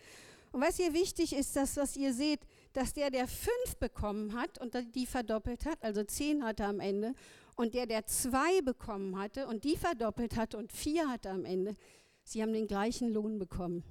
Und 0.51 0.61
was 0.61 0.77
hier 0.77 0.93
wichtig 0.93 1.33
ist, 1.33 1.55
dass 1.55 1.75
was 1.75 1.97
ihr 1.97 2.13
seht, 2.13 2.41
dass 2.73 2.93
der, 2.93 3.09
der 3.09 3.27
fünf 3.27 3.77
bekommen 3.79 4.33
hat 4.33 4.59
und 4.59 4.77
die 4.93 5.07
verdoppelt 5.07 5.65
hat, 5.65 5.83
also 5.83 6.03
zehn 6.03 6.43
hatte 6.43 6.65
am 6.65 6.79
Ende, 6.79 7.15
und 7.55 7.73
der, 7.73 7.87
der 7.87 8.05
zwei 8.05 8.61
bekommen 8.61 9.17
hatte 9.17 9.47
und 9.47 9.63
die 9.63 9.75
verdoppelt 9.75 10.37
hatte 10.37 10.57
und 10.57 10.71
vier 10.71 11.09
hatte 11.09 11.31
am 11.31 11.45
Ende, 11.45 11.75
sie 12.23 12.43
haben 12.43 12.53
den 12.53 12.67
gleichen 12.67 13.09
Lohn 13.09 13.39
bekommen, 13.39 13.83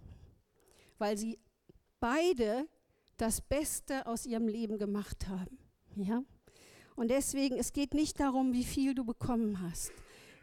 weil 1.03 1.19
sie 1.19 1.37
beide 1.99 2.69
das 3.17 3.41
Beste 3.41 4.07
aus 4.07 4.25
ihrem 4.25 4.47
Leben 4.47 4.79
gemacht 4.79 5.27
haben. 5.27 5.59
Ja? 5.97 6.23
Und 6.95 7.11
deswegen, 7.11 7.59
es 7.59 7.73
geht 7.73 7.93
nicht 7.93 8.21
darum, 8.21 8.53
wie 8.53 8.63
viel 8.63 8.95
du 8.95 9.05
bekommen 9.05 9.61
hast. 9.61 9.91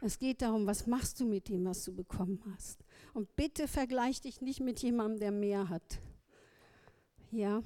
Es 0.02 0.18
geht 0.18 0.42
darum, 0.42 0.66
was 0.66 0.86
machst 0.86 1.18
du 1.18 1.24
mit 1.24 1.48
dem, 1.48 1.64
was 1.64 1.82
du 1.84 1.94
bekommen 1.94 2.42
hast. 2.52 2.84
Und 3.14 3.34
bitte 3.36 3.68
vergleich 3.68 4.20
dich 4.20 4.42
nicht 4.42 4.60
mit 4.60 4.82
jemandem, 4.82 5.18
der 5.18 5.30
mehr 5.32 5.70
hat. 5.70 5.98
Ja, 7.30 7.62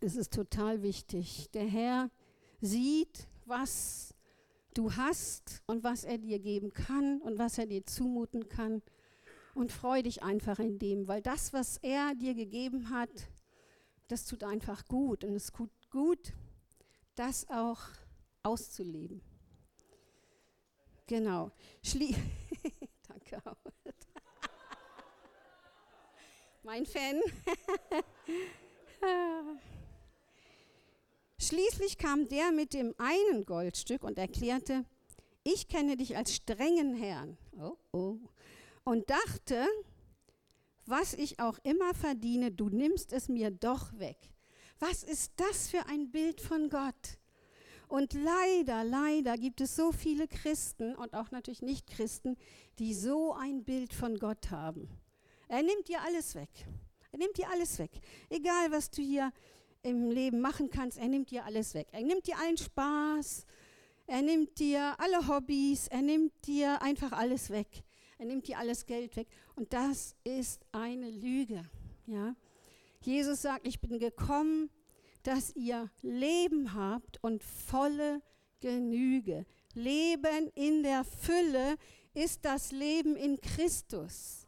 es 0.00 0.14
ist 0.14 0.32
total 0.32 0.82
wichtig. 0.82 1.50
Der 1.52 1.66
Herr 1.66 2.12
sieht, 2.60 3.26
was 3.44 4.14
du 4.72 4.92
hast 4.92 5.64
und 5.66 5.82
was 5.82 6.04
er 6.04 6.18
dir 6.18 6.38
geben 6.38 6.72
kann 6.72 7.20
und 7.22 7.40
was 7.40 7.58
er 7.58 7.66
dir 7.66 7.84
zumuten 7.84 8.48
kann. 8.48 8.82
Und 9.54 9.70
freu 9.70 10.02
dich 10.02 10.22
einfach 10.22 10.58
in 10.58 10.78
dem, 10.78 11.06
weil 11.06 11.22
das, 11.22 11.52
was 11.52 11.76
er 11.78 12.14
dir 12.14 12.34
gegeben 12.34 12.90
hat, 12.90 13.10
das 14.08 14.26
tut 14.26 14.42
einfach 14.42 14.86
gut. 14.86 15.24
Und 15.24 15.34
es 15.34 15.52
tut 15.52 15.70
gut, 15.90 16.32
das 17.14 17.48
auch 17.48 17.80
auszuleben. 18.42 19.22
Genau. 21.06 21.52
Schlie 21.82 22.16
Danke. 23.08 23.42
mein 26.62 26.86
Fan. 26.86 27.20
Schließlich 31.38 31.98
kam 31.98 32.26
der 32.28 32.52
mit 32.52 32.72
dem 32.72 32.94
einen 32.96 33.44
Goldstück 33.44 34.02
und 34.02 34.16
erklärte, 34.18 34.86
ich 35.42 35.68
kenne 35.68 35.98
dich 35.98 36.16
als 36.16 36.34
strengen 36.34 36.94
Herrn. 36.94 37.36
Oh, 37.58 37.76
oh. 37.92 38.16
Und 38.84 39.08
dachte, 39.08 39.66
was 40.86 41.14
ich 41.14 41.40
auch 41.40 41.58
immer 41.62 41.94
verdiene, 41.94 42.52
du 42.52 42.68
nimmst 42.68 43.12
es 43.12 43.28
mir 43.28 43.50
doch 43.50 43.98
weg. 43.98 44.18
Was 44.78 45.02
ist 45.02 45.32
das 45.36 45.70
für 45.70 45.86
ein 45.86 46.10
Bild 46.10 46.40
von 46.40 46.68
Gott? 46.68 47.18
Und 47.88 48.12
leider, 48.12 48.84
leider 48.84 49.36
gibt 49.36 49.60
es 49.60 49.76
so 49.76 49.92
viele 49.92 50.26
Christen 50.26 50.94
und 50.96 51.14
auch 51.14 51.30
natürlich 51.30 51.62
Nicht-Christen, 51.62 52.36
die 52.78 52.92
so 52.92 53.34
ein 53.34 53.64
Bild 53.64 53.94
von 53.94 54.18
Gott 54.18 54.50
haben. 54.50 54.88
Er 55.48 55.62
nimmt 55.62 55.88
dir 55.88 56.02
alles 56.02 56.34
weg. 56.34 56.50
Er 57.12 57.18
nimmt 57.18 57.38
dir 57.38 57.48
alles 57.50 57.78
weg. 57.78 57.92
Egal, 58.28 58.72
was 58.72 58.90
du 58.90 59.00
hier 59.00 59.32
im 59.82 60.10
Leben 60.10 60.40
machen 60.40 60.70
kannst, 60.70 60.98
er 60.98 61.08
nimmt 61.08 61.30
dir 61.30 61.44
alles 61.44 61.74
weg. 61.74 61.86
Er 61.92 62.02
nimmt 62.02 62.26
dir 62.26 62.36
allen 62.38 62.56
Spaß. 62.56 63.46
Er 64.06 64.22
nimmt 64.22 64.58
dir 64.58 64.96
alle 64.98 65.28
Hobbys. 65.28 65.86
Er 65.88 66.02
nimmt 66.02 66.32
dir 66.46 66.82
einfach 66.82 67.12
alles 67.12 67.50
weg. 67.50 67.84
Er 68.18 68.26
nimmt 68.26 68.48
dir 68.48 68.58
alles 68.58 68.86
Geld 68.86 69.16
weg. 69.16 69.28
Und 69.56 69.72
das 69.72 70.14
ist 70.24 70.64
eine 70.72 71.10
Lüge. 71.10 71.62
Ja? 72.06 72.34
Jesus 73.00 73.42
sagt, 73.42 73.66
ich 73.66 73.80
bin 73.80 73.98
gekommen, 73.98 74.70
dass 75.22 75.54
ihr 75.56 75.90
Leben 76.02 76.74
habt 76.74 77.22
und 77.22 77.42
volle 77.42 78.22
Genüge. 78.60 79.46
Leben 79.74 80.50
in 80.54 80.82
der 80.82 81.04
Fülle 81.04 81.76
ist 82.14 82.44
das 82.44 82.72
Leben 82.72 83.16
in 83.16 83.40
Christus. 83.40 84.46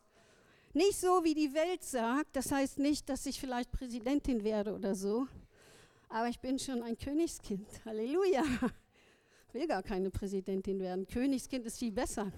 Nicht 0.72 0.98
so, 0.98 1.24
wie 1.24 1.34
die 1.34 1.54
Welt 1.54 1.82
sagt, 1.82 2.36
das 2.36 2.52
heißt 2.52 2.78
nicht, 2.78 3.08
dass 3.08 3.26
ich 3.26 3.40
vielleicht 3.40 3.72
Präsidentin 3.72 4.44
werde 4.44 4.74
oder 4.74 4.94
so, 4.94 5.26
aber 6.08 6.28
ich 6.28 6.38
bin 6.38 6.58
schon 6.58 6.82
ein 6.82 6.96
Königskind. 6.98 7.66
Halleluja. 7.84 8.42
Will 9.52 9.66
gar 9.66 9.82
keine 9.82 10.10
Präsidentin 10.10 10.78
werden. 10.80 11.06
Königskind 11.06 11.66
ist 11.66 11.78
viel 11.78 11.92
besser. 11.92 12.30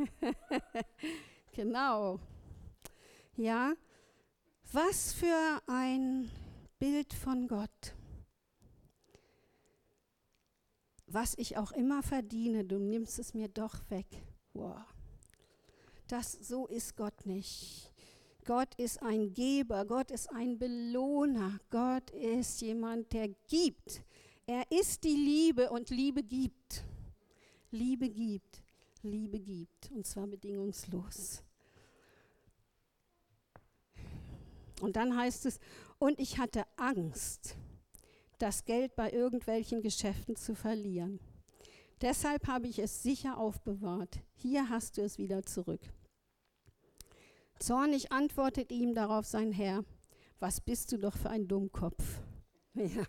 genau. 1.52 2.18
Ja, 3.36 3.74
was 4.72 5.12
für 5.12 5.62
ein 5.66 6.30
Bild 6.78 7.12
von 7.12 7.48
Gott. 7.48 7.94
Was 11.06 11.34
ich 11.36 11.56
auch 11.56 11.72
immer 11.72 12.02
verdiene, 12.02 12.64
du 12.64 12.78
nimmst 12.78 13.18
es 13.18 13.34
mir 13.34 13.48
doch 13.48 13.90
weg. 13.90 14.06
Wow. 14.54 14.84
Das 16.06 16.32
so 16.32 16.66
ist 16.66 16.96
Gott 16.96 17.26
nicht. 17.26 17.92
Gott 18.44 18.74
ist 18.76 19.02
ein 19.02 19.32
Geber, 19.34 19.84
Gott 19.84 20.10
ist 20.10 20.30
ein 20.30 20.58
Belohner, 20.58 21.58
Gott 21.70 22.10
ist 22.10 22.60
jemand, 22.60 23.12
der 23.12 23.28
gibt. 23.48 24.02
Er 24.46 24.64
ist 24.70 25.04
die 25.04 25.14
Liebe 25.14 25.70
und 25.70 25.90
Liebe 25.90 26.22
gibt. 26.22 26.84
Liebe 27.70 28.08
gibt, 28.08 28.62
Liebe 29.02 29.38
gibt 29.38 29.90
und 29.92 30.06
zwar 30.06 30.26
bedingungslos. 30.26 31.42
Und 34.80 34.96
dann 34.96 35.16
heißt 35.16 35.46
es, 35.46 35.58
und 35.98 36.18
ich 36.18 36.38
hatte 36.38 36.64
Angst, 36.76 37.56
das 38.38 38.64
Geld 38.64 38.96
bei 38.96 39.10
irgendwelchen 39.10 39.82
Geschäften 39.82 40.36
zu 40.36 40.54
verlieren. 40.54 41.20
Deshalb 42.00 42.46
habe 42.46 42.66
ich 42.66 42.78
es 42.78 43.02
sicher 43.02 43.36
aufbewahrt. 43.36 44.20
Hier 44.34 44.70
hast 44.70 44.96
du 44.96 45.02
es 45.02 45.18
wieder 45.18 45.42
zurück. 45.42 45.82
Zornig 47.58 48.10
antwortet 48.10 48.72
ihm 48.72 48.94
darauf 48.94 49.26
sein 49.26 49.52
Herr, 49.52 49.84
was 50.38 50.62
bist 50.62 50.92
du 50.92 50.98
doch 50.98 51.16
für 51.16 51.30
ein 51.30 51.46
Dummkopf. 51.46 52.20
Ja. 52.72 53.04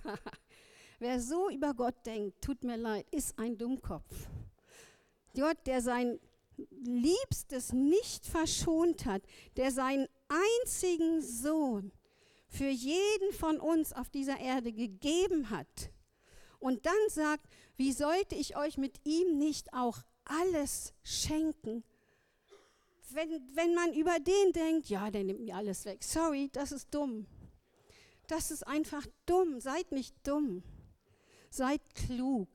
Wer 0.98 1.20
so 1.20 1.50
über 1.50 1.76
Gott 1.76 2.04
denkt, 2.06 2.42
tut 2.42 2.64
mir 2.64 2.78
leid, 2.78 3.08
ist 3.12 3.38
ein 3.38 3.58
Dummkopf. 3.58 4.28
Gott, 5.34 5.58
der 5.66 5.82
sein 5.82 6.20
Liebstes 6.84 7.74
nicht 7.74 8.26
verschont 8.26 9.06
hat, 9.06 9.24
der 9.58 9.72
seinen 9.72 10.08
einzigen 10.28 11.22
Sohn 11.22 11.92
für 12.48 12.70
jeden 12.70 13.34
von 13.34 13.60
uns 13.60 13.94
auf 13.94 14.10
dieser 14.10 14.40
Erde 14.40 14.72
gegeben 14.74 15.50
hat 15.50 15.92
und 16.60 16.86
dann 16.86 16.94
sagt, 17.10 17.48
wie 17.76 17.92
sollte 17.92 18.36
ich 18.36 18.56
euch 18.56 18.78
mit 18.78 19.00
ihm 19.06 19.38
nicht 19.38 19.74
auch 19.74 20.00
alles 20.26 20.94
schenken? 21.04 21.84
Wenn, 23.10 23.30
wenn 23.56 23.74
man 23.74 23.94
über 23.94 24.20
den 24.20 24.54
denkt, 24.54 24.88
ja, 24.88 25.10
der 25.12 25.24
nimmt 25.24 25.42
mir 25.42 25.56
alles 25.56 25.86
weg. 25.86 26.04
Sorry, 26.04 26.50
das 26.54 26.72
ist 26.72 26.94
dumm. 26.94 27.26
Das 28.28 28.52
ist 28.52 28.66
einfach 28.66 29.06
dumm. 29.26 29.60
Seid 29.60 29.92
nicht 29.92 30.16
dumm. 30.24 30.64
Seid 31.50 31.82
klug 31.96 32.48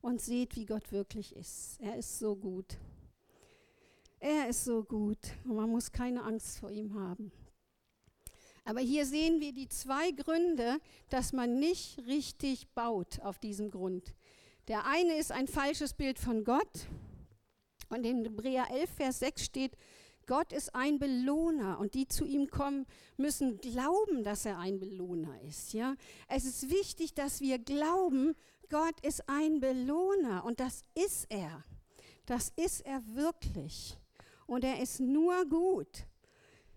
und 0.00 0.20
seht, 0.20 0.56
wie 0.56 0.66
Gott 0.66 0.92
wirklich 0.92 1.36
ist. 1.36 1.80
Er 1.80 1.96
ist 1.96 2.18
so 2.18 2.36
gut. 2.36 2.78
Er 4.18 4.48
ist 4.48 4.64
so 4.64 4.82
gut 4.84 5.18
und 5.44 5.56
man 5.56 5.70
muss 5.70 5.92
keine 5.92 6.22
Angst 6.22 6.58
vor 6.58 6.70
ihm 6.70 6.94
haben. 6.94 7.32
Aber 8.64 8.80
hier 8.80 9.06
sehen 9.06 9.40
wir 9.40 9.52
die 9.52 9.68
zwei 9.68 10.10
Gründe, 10.10 10.78
dass 11.08 11.32
man 11.32 11.58
nicht 11.58 11.98
richtig 12.06 12.68
baut 12.74 13.20
auf 13.20 13.38
diesem 13.38 13.70
Grund. 13.70 14.14
Der 14.68 14.86
eine 14.86 15.16
ist 15.16 15.32
ein 15.32 15.48
falsches 15.48 15.94
Bild 15.94 16.18
von 16.18 16.44
Gott. 16.44 16.86
Und 17.88 18.04
in 18.04 18.22
Hebräer 18.24 18.70
11, 18.70 18.90
Vers 18.90 19.18
6 19.20 19.44
steht, 19.44 19.76
Gott 20.26 20.52
ist 20.52 20.74
ein 20.76 21.00
Belohner 21.00 21.80
und 21.80 21.94
die 21.94 22.06
zu 22.06 22.24
ihm 22.24 22.48
kommen, 22.48 22.86
müssen 23.16 23.58
glauben, 23.58 24.22
dass 24.22 24.44
er 24.44 24.58
ein 24.58 24.78
Belohner 24.78 25.40
ist. 25.42 25.72
Ja? 25.72 25.96
Es 26.28 26.44
ist 26.44 26.70
wichtig, 26.70 27.14
dass 27.14 27.40
wir 27.40 27.58
glauben, 27.58 28.36
Gott 28.70 28.98
ist 29.04 29.28
ein 29.28 29.60
Belohner 29.60 30.44
und 30.44 30.60
das 30.60 30.84
ist 30.94 31.26
er. 31.28 31.64
Das 32.24 32.52
ist 32.56 32.80
er 32.86 33.02
wirklich. 33.14 33.98
Und 34.46 34.64
er 34.64 34.80
ist 34.80 35.00
nur 35.00 35.44
gut. 35.46 36.06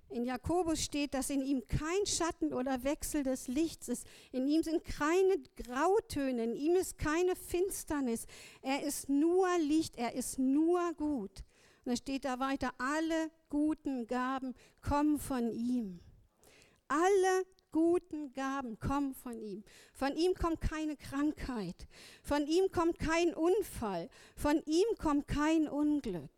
In 0.10 0.26
Jakobus 0.26 0.84
steht, 0.84 1.14
dass 1.14 1.30
in 1.30 1.42
ihm 1.42 1.64
kein 1.68 2.06
Schatten 2.06 2.54
oder 2.54 2.84
Wechsel 2.84 3.24
des 3.24 3.48
Lichts 3.48 3.88
ist. 3.88 4.06
In 4.32 4.48
ihm 4.48 4.62
sind 4.62 4.84
keine 4.84 5.40
Grautöne, 5.56 6.44
in 6.44 6.56
ihm 6.56 6.76
ist 6.76 6.98
keine 6.98 7.36
Finsternis. 7.36 8.28
Er 8.62 8.84
ist 8.84 9.10
nur 9.10 9.48
Licht, 9.60 9.96
er 9.96 10.14
ist 10.14 10.38
nur 10.38 10.94
gut. 10.94 11.40
Und 11.40 11.86
dann 11.86 11.98
steht 11.98 12.26
da 12.26 12.40
weiter, 12.40 12.74
alle 12.78 13.32
guten 13.50 14.06
Gaben 14.06 14.54
kommen 14.82 15.18
von 15.18 15.52
ihm. 15.52 16.00
Alle 16.88 17.46
guten 17.74 18.32
Gaben 18.32 18.80
kommen 18.80 19.14
von 19.14 19.38
ihm. 19.42 19.66
Von 19.94 20.16
ihm 20.16 20.34
kommt 20.34 20.62
keine 20.62 20.96
Krankheit. 20.96 21.88
Von 22.22 22.48
ihm 22.48 22.72
kommt 22.72 22.98
kein 23.00 23.34
Unfall. 23.34 24.10
Von 24.38 24.62
ihm 24.66 24.86
kommt 24.98 25.28
kein 25.28 25.68
Unglück. 25.68 26.32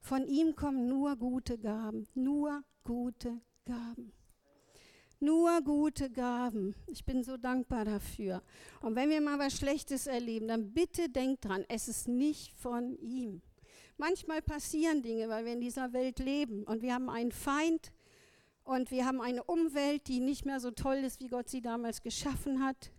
Von 0.00 0.26
ihm 0.26 0.56
kommen 0.56 0.88
nur 0.88 1.16
gute 1.16 1.58
Gaben. 1.58 2.08
Nur 2.14 2.64
gute 2.84 3.42
Gaben. 3.66 4.12
Nur 5.20 5.60
gute 5.60 6.10
Gaben. 6.10 6.74
Ich 6.86 7.04
bin 7.04 7.22
so 7.22 7.36
dankbar 7.36 7.84
dafür. 7.84 8.42
Und 8.80 8.96
wenn 8.96 9.10
wir 9.10 9.20
mal 9.20 9.38
was 9.38 9.56
Schlechtes 9.56 10.06
erleben, 10.06 10.48
dann 10.48 10.72
bitte 10.72 11.08
denkt 11.08 11.44
dran, 11.44 11.64
es 11.68 11.86
ist 11.86 12.08
nicht 12.08 12.52
von 12.54 12.96
ihm. 12.98 13.42
Manchmal 13.98 14.42
passieren 14.42 15.02
Dinge, 15.02 15.28
weil 15.28 15.44
wir 15.44 15.52
in 15.52 15.60
dieser 15.60 15.92
Welt 15.92 16.18
leben 16.18 16.64
und 16.64 16.82
wir 16.82 16.94
haben 16.94 17.08
einen 17.08 17.30
Feind 17.30 17.92
und 18.64 18.90
wir 18.90 19.06
haben 19.06 19.20
eine 19.20 19.42
Umwelt, 19.44 20.06
die 20.08 20.20
nicht 20.20 20.44
mehr 20.44 20.60
so 20.60 20.70
toll 20.70 20.98
ist, 20.98 21.20
wie 21.20 21.28
Gott 21.28 21.48
sie 21.48 21.60
damals 21.60 22.00
geschaffen 22.02 22.64
hat. 22.64 22.92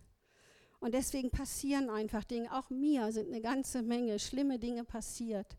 Und 0.78 0.92
deswegen 0.92 1.30
passieren 1.30 1.88
einfach 1.88 2.24
Dinge. 2.24 2.52
Auch 2.52 2.68
mir 2.68 3.10
sind 3.12 3.28
eine 3.28 3.40
ganze 3.40 3.82
Menge 3.82 4.18
schlimme 4.18 4.58
Dinge 4.58 4.84
passiert. 4.84 5.56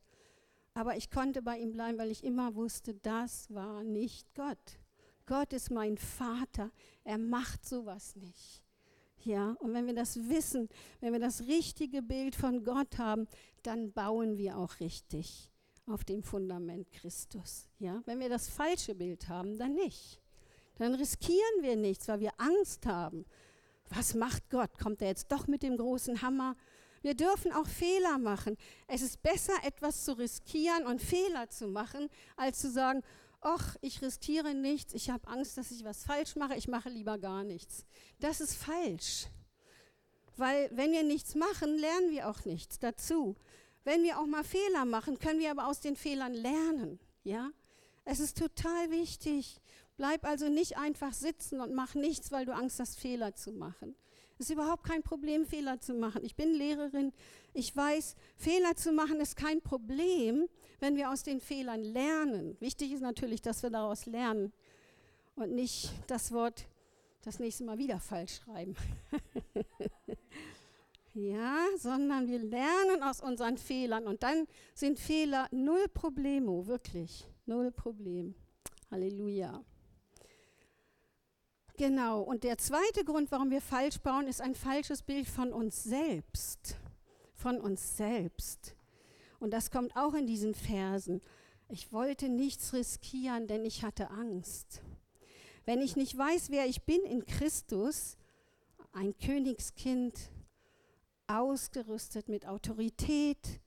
Aber 0.75 0.97
ich 0.97 1.09
konnte 1.09 1.41
bei 1.41 1.57
ihm 1.57 1.71
bleiben, 1.71 1.97
weil 1.97 2.11
ich 2.11 2.23
immer 2.23 2.53
wusste, 2.53 2.93
das 2.93 3.51
war 3.51 3.83
nicht 3.83 4.35
Gott. 4.35 4.79
Gott 5.25 5.53
ist 5.53 5.71
mein 5.71 5.97
Vater. 5.97 6.69
Er 7.03 7.17
macht 7.17 7.65
sowas 7.65 8.15
nicht. 8.15 8.61
Ja, 9.23 9.53
und 9.59 9.73
wenn 9.73 9.87
wir 9.87 9.95
das 9.95 10.29
wissen, 10.29 10.69
wenn 10.99 11.13
wir 11.13 11.19
das 11.19 11.47
richtige 11.47 12.03
Bild 12.03 12.35
von 12.35 12.63
Gott 12.63 12.99
haben, 12.99 13.27
dann 13.63 13.91
bauen 13.91 14.37
wir 14.37 14.57
auch 14.57 14.79
richtig 14.79 15.49
auf 15.87 16.03
dem 16.03 16.23
Fundament 16.23 16.91
Christus. 16.91 17.69
Ja, 17.79 18.01
wenn 18.05 18.19
wir 18.19 18.29
das 18.29 18.49
falsche 18.49 18.95
Bild 18.95 19.29
haben, 19.29 19.57
dann 19.57 19.75
nicht. 19.75 20.21
Dann 20.77 20.95
riskieren 20.95 21.61
wir 21.61 21.75
nichts, 21.75 22.07
weil 22.07 22.19
wir 22.19 22.31
Angst 22.37 22.85
haben. 22.85 23.25
Was 23.89 24.15
macht 24.15 24.49
Gott? 24.49 24.77
Kommt 24.79 25.01
er 25.01 25.09
jetzt 25.09 25.31
doch 25.31 25.47
mit 25.47 25.63
dem 25.63 25.77
großen 25.77 26.21
Hammer? 26.21 26.55
Wir 27.01 27.13
dürfen 27.13 27.51
auch 27.51 27.67
Fehler 27.67 28.17
machen. 28.17 28.57
Es 28.87 29.01
ist 29.01 29.21
besser, 29.21 29.53
etwas 29.63 30.05
zu 30.05 30.17
riskieren 30.17 30.87
und 30.87 31.01
Fehler 31.01 31.49
zu 31.49 31.67
machen, 31.67 32.09
als 32.35 32.59
zu 32.59 32.71
sagen, 32.71 33.03
ach, 33.41 33.75
ich 33.81 34.01
riskiere 34.01 34.55
nichts, 34.55 34.93
ich 34.95 35.11
habe 35.11 35.27
Angst, 35.27 35.57
dass 35.57 35.69
ich 35.69 35.83
was 35.83 36.03
falsch 36.03 36.35
mache, 36.35 36.55
ich 36.55 36.67
mache 36.67 36.89
lieber 36.89 37.19
gar 37.19 37.43
nichts. 37.43 37.85
Das 38.19 38.41
ist 38.41 38.55
falsch. 38.55 39.27
Weil 40.35 40.69
wenn 40.73 40.91
wir 40.91 41.03
nichts 41.03 41.35
machen, 41.35 41.77
lernen 41.77 42.09
wir 42.09 42.27
auch 42.27 42.43
nichts 42.43 42.79
dazu. 42.79 43.35
Wenn 43.85 44.03
wir 44.03 44.19
auch 44.19 44.25
mal 44.25 44.43
Fehler 44.43 44.83
machen, 44.83 45.19
können 45.19 45.39
wir 45.39 45.51
aber 45.51 45.67
aus 45.67 45.79
den 45.79 45.95
Fehlern 45.95 46.33
lernen. 46.33 46.99
Ja? 47.23 47.51
Es 48.03 48.19
ist 48.19 48.37
total 48.37 48.91
wichtig. 48.91 49.61
Bleib 49.95 50.25
also 50.25 50.49
nicht 50.49 50.77
einfach 50.77 51.13
sitzen 51.13 51.61
und 51.61 51.73
mach 51.73 51.95
nichts, 51.95 52.31
weil 52.31 52.45
du 52.45 52.53
Angst 52.53 52.79
hast, 52.79 52.99
Fehler 52.99 53.35
zu 53.35 53.53
machen. 53.53 53.95
Es 54.37 54.47
ist 54.47 54.53
überhaupt 54.53 54.83
kein 54.83 55.03
Problem, 55.03 55.45
Fehler 55.45 55.79
zu 55.79 55.93
machen. 55.93 56.25
Ich 56.25 56.35
bin 56.35 56.51
Lehrerin. 56.51 57.13
Ich 57.53 57.73
weiß, 57.73 58.15
Fehler 58.35 58.75
zu 58.75 58.91
machen 58.91 59.21
ist 59.21 59.37
kein 59.37 59.61
Problem, 59.61 60.49
wenn 60.79 60.97
wir 60.97 61.11
aus 61.11 61.23
den 61.23 61.39
Fehlern 61.39 61.81
lernen. 61.81 62.57
Wichtig 62.59 62.91
ist 62.91 63.01
natürlich, 63.01 63.41
dass 63.41 63.63
wir 63.63 63.69
daraus 63.69 64.07
lernen 64.07 64.51
und 65.35 65.53
nicht 65.53 65.91
das 66.07 66.31
Wort 66.31 66.65
das 67.21 67.39
nächste 67.39 67.63
Mal 67.63 67.77
wieder 67.77 67.99
falsch 67.99 68.41
schreiben. 68.43 68.75
ja, 71.15 71.65
sondern 71.77 72.27
wir 72.27 72.39
lernen 72.39 73.01
aus 73.01 73.21
unseren 73.21 73.57
Fehlern 73.57 74.05
und 74.07 74.23
dann 74.23 74.47
sind 74.73 74.99
Fehler 74.99 75.47
null 75.51 75.87
Problemo, 75.87 76.67
wirklich, 76.67 77.25
null 77.45 77.71
Problem. 77.71 78.35
Halleluja. 78.91 79.63
Genau, 81.77 82.21
und 82.21 82.43
der 82.43 82.57
zweite 82.57 83.03
Grund, 83.03 83.31
warum 83.31 83.49
wir 83.49 83.61
falsch 83.61 83.99
bauen, 83.99 84.27
ist 84.27 84.41
ein 84.41 84.55
falsches 84.55 85.03
Bild 85.03 85.27
von 85.27 85.51
uns 85.51 85.83
selbst. 85.83 86.77
Von 87.33 87.59
uns 87.59 87.97
selbst. 87.97 88.75
Und 89.39 89.51
das 89.51 89.71
kommt 89.71 89.95
auch 89.95 90.13
in 90.13 90.27
diesen 90.27 90.53
Versen. 90.53 91.21
Ich 91.67 91.91
wollte 91.91 92.29
nichts 92.29 92.73
riskieren, 92.73 93.47
denn 93.47 93.65
ich 93.65 93.83
hatte 93.83 94.09
Angst. 94.09 94.81
Wenn 95.65 95.81
ich 95.81 95.95
nicht 95.95 96.17
weiß, 96.17 96.49
wer 96.49 96.65
ich 96.65 96.83
bin 96.83 97.01
in 97.03 97.25
Christus, 97.25 98.17
ein 98.93 99.17
Königskind, 99.17 100.29
ausgerüstet 101.27 102.29
mit 102.29 102.47
Autorität, 102.47 103.61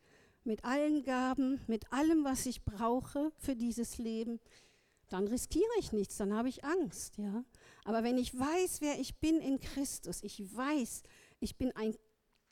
mit 0.44 0.64
allen 0.64 1.02
Gaben, 1.02 1.60
mit 1.66 1.92
allem, 1.92 2.24
was 2.24 2.46
ich 2.46 2.64
brauche 2.64 3.32
für 3.36 3.56
dieses 3.56 3.98
Leben, 3.98 4.40
dann 5.08 5.26
riskiere 5.26 5.70
ich 5.78 5.92
nichts, 5.92 6.16
dann 6.16 6.34
habe 6.34 6.48
ich 6.48 6.64
Angst, 6.64 7.16
ja. 7.18 7.44
Aber 7.84 8.02
wenn 8.04 8.18
ich 8.18 8.38
weiß, 8.38 8.80
wer 8.80 8.98
ich 8.98 9.16
bin 9.16 9.40
in 9.40 9.60
Christus, 9.60 10.22
ich 10.22 10.54
weiß, 10.54 11.02
ich 11.40 11.56
bin 11.56 11.72
ein, 11.72 11.94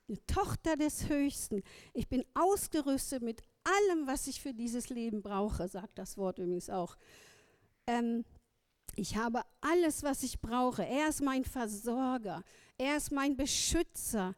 eine 0.09 0.27
Tochter 0.27 0.77
des 0.77 1.09
Höchsten, 1.09 1.63
ich 1.93 2.09
bin 2.09 2.25
ausgerüstet 2.35 3.23
mit 3.23 3.43
allem, 3.65 4.07
was 4.07 4.27
ich 4.27 4.41
für 4.41 4.55
dieses 4.55 4.89
Leben 4.89 5.23
brauche, 5.23 5.69
sagt 5.69 5.99
das 5.99 6.17
Wort 6.17 6.39
übrigens 6.39 6.71
auch. 6.71 6.97
Ähm, 7.87 8.25
ich 8.95 9.17
habe 9.17 9.43
alles, 9.61 10.03
was 10.03 10.23
ich 10.23 10.41
brauche. 10.41 10.87
Er 10.87 11.09
ist 11.09 11.23
mein 11.23 11.45
Versorger. 11.45 12.43
Er 12.79 12.97
ist 12.97 13.13
mein 13.13 13.37
Beschützer. 13.37 14.35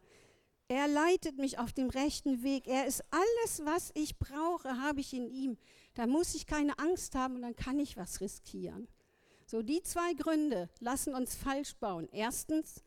Er 0.69 0.87
leitet 0.87 1.39
mich 1.39 1.57
auf 1.57 1.73
dem 1.73 1.89
rechten 1.89 2.43
Weg. 2.43 2.67
Er 2.67 2.85
ist 2.85 3.03
alles, 3.09 3.65
was 3.65 3.91
ich 3.95 4.19
brauche, 4.19 4.79
habe 4.79 4.99
ich 4.99 5.15
in 5.15 5.27
ihm. 5.27 5.57
Da 5.95 6.05
muss 6.05 6.35
ich 6.35 6.45
keine 6.45 6.77
Angst 6.77 7.15
haben 7.15 7.37
und 7.37 7.41
dann 7.41 7.55
kann 7.55 7.79
ich 7.79 7.97
was 7.97 8.21
riskieren. 8.21 8.87
So, 9.47 9.63
die 9.63 9.81
zwei 9.81 10.13
Gründe 10.13 10.69
lassen 10.79 11.15
uns 11.15 11.35
falsch 11.35 11.75
bauen. 11.77 12.07
Erstens, 12.11 12.83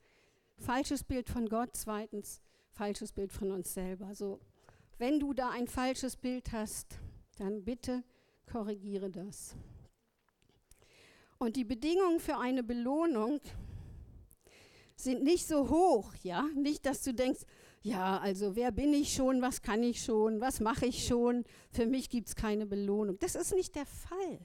falsches 0.59 1.03
Bild 1.03 1.29
von 1.29 1.49
Gott. 1.49 1.71
Zweitens, 1.73 2.40
falsches 2.71 3.11
Bild 3.11 3.33
von 3.33 3.51
uns 3.51 3.75
selber. 3.75 4.14
So, 4.14 4.38
wenn 4.99 5.18
du 5.18 5.35
da 5.35 5.51
ein 5.51 5.66
falsches 5.66 6.14
Bild 6.14 6.53
hast, 6.53 7.01
dann 7.37 7.64
bitte 7.64 8.05
korrigiere 8.47 9.11
das. 9.11 9.57
Und 11.38 11.57
die 11.57 11.64
Bedingungen 11.64 12.21
für 12.21 12.38
eine 12.38 12.62
Belohnung 12.62 13.40
sind 14.95 15.25
nicht 15.25 15.49
so 15.49 15.68
hoch, 15.68 16.14
ja? 16.23 16.42
Nicht, 16.55 16.87
dass 16.87 17.03
du 17.03 17.12
denkst, 17.12 17.40
ja, 17.83 18.18
also 18.18 18.55
wer 18.55 18.71
bin 18.71 18.95
ich 18.95 19.12
schon, 19.12 19.42
was 19.42 19.61
kann 19.61 19.83
ich 19.83 20.03
schon, 20.03 20.40
was 20.40 20.61
mache 20.61 20.87
ich 20.87 21.07
schon, 21.07 21.45
für 21.71 21.87
mich 21.87 22.11
gibt 22.11 22.29
es 22.29 22.37
keine 22.37 22.64
Belohnung. 22.64 23.18
Das 23.18 23.35
ist 23.35 23.53
nicht 23.53 23.75
der 23.75 23.87
Fall. 23.87 24.38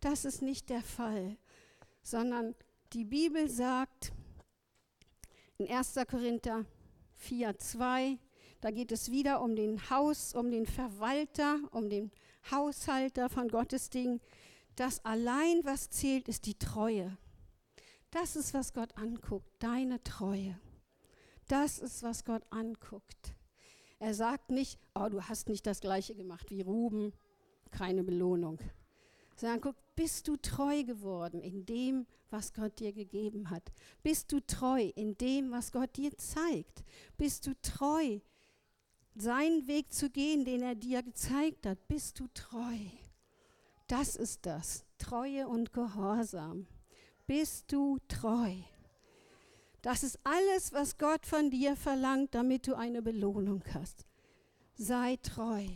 Das 0.00 0.24
ist 0.24 0.40
nicht 0.40 0.70
der 0.70 0.82
Fall, 0.82 1.36
sondern 2.02 2.54
die 2.92 3.04
Bibel 3.04 3.50
sagt 3.50 4.12
in 5.58 5.68
1. 5.68 5.96
Korinther 6.08 6.64
4, 7.16 7.58
2, 7.58 8.18
da 8.60 8.70
geht 8.70 8.92
es 8.92 9.10
wieder 9.10 9.42
um 9.42 9.56
den 9.56 9.90
Haus, 9.90 10.34
um 10.34 10.50
den 10.50 10.64
Verwalter, 10.64 11.60
um 11.72 11.90
den 11.90 12.10
Haushalter 12.50 13.28
von 13.28 13.48
Gottes 13.48 13.90
Dingen. 13.90 14.20
Das 14.76 15.04
allein, 15.04 15.60
was 15.64 15.90
zählt, 15.90 16.28
ist 16.28 16.46
die 16.46 16.58
Treue. 16.58 17.18
Das 18.10 18.36
ist, 18.36 18.54
was 18.54 18.72
Gott 18.72 18.96
anguckt, 18.96 19.50
deine 19.58 20.02
Treue. 20.02 20.58
Das 21.50 21.80
ist, 21.80 22.04
was 22.04 22.24
Gott 22.24 22.44
anguckt. 22.50 23.34
Er 23.98 24.14
sagt 24.14 24.52
nicht, 24.52 24.78
oh, 24.94 25.08
du 25.08 25.20
hast 25.20 25.48
nicht 25.48 25.66
das 25.66 25.80
gleiche 25.80 26.14
gemacht 26.14 26.48
wie 26.50 26.62
Ruben, 26.62 27.12
keine 27.72 28.04
Belohnung. 28.04 28.60
Sondern 29.34 29.60
guck, 29.60 29.74
bist 29.96 30.28
du 30.28 30.36
treu 30.36 30.84
geworden 30.84 31.40
in 31.40 31.66
dem, 31.66 32.06
was 32.30 32.52
Gott 32.52 32.78
dir 32.78 32.92
gegeben 32.92 33.50
hat? 33.50 33.64
Bist 34.04 34.30
du 34.30 34.38
treu 34.46 34.92
in 34.94 35.18
dem, 35.18 35.50
was 35.50 35.72
Gott 35.72 35.96
dir 35.96 36.16
zeigt? 36.16 36.84
Bist 37.16 37.48
du 37.48 37.60
treu, 37.62 38.20
seinen 39.16 39.66
Weg 39.66 39.92
zu 39.92 40.08
gehen, 40.08 40.44
den 40.44 40.62
er 40.62 40.76
dir 40.76 41.02
gezeigt 41.02 41.66
hat? 41.66 41.88
Bist 41.88 42.20
du 42.20 42.28
treu? 42.32 42.78
Das 43.88 44.14
ist 44.14 44.46
das, 44.46 44.84
Treue 44.98 45.48
und 45.48 45.72
Gehorsam. 45.72 46.68
Bist 47.26 47.72
du 47.72 47.98
treu? 48.06 48.54
Das 49.82 50.02
ist 50.02 50.18
alles, 50.24 50.72
was 50.72 50.98
Gott 50.98 51.24
von 51.24 51.50
dir 51.50 51.74
verlangt, 51.74 52.34
damit 52.34 52.66
du 52.66 52.74
eine 52.74 53.00
Belohnung 53.00 53.62
hast. 53.72 54.04
Sei 54.74 55.16
treu. 55.22 55.66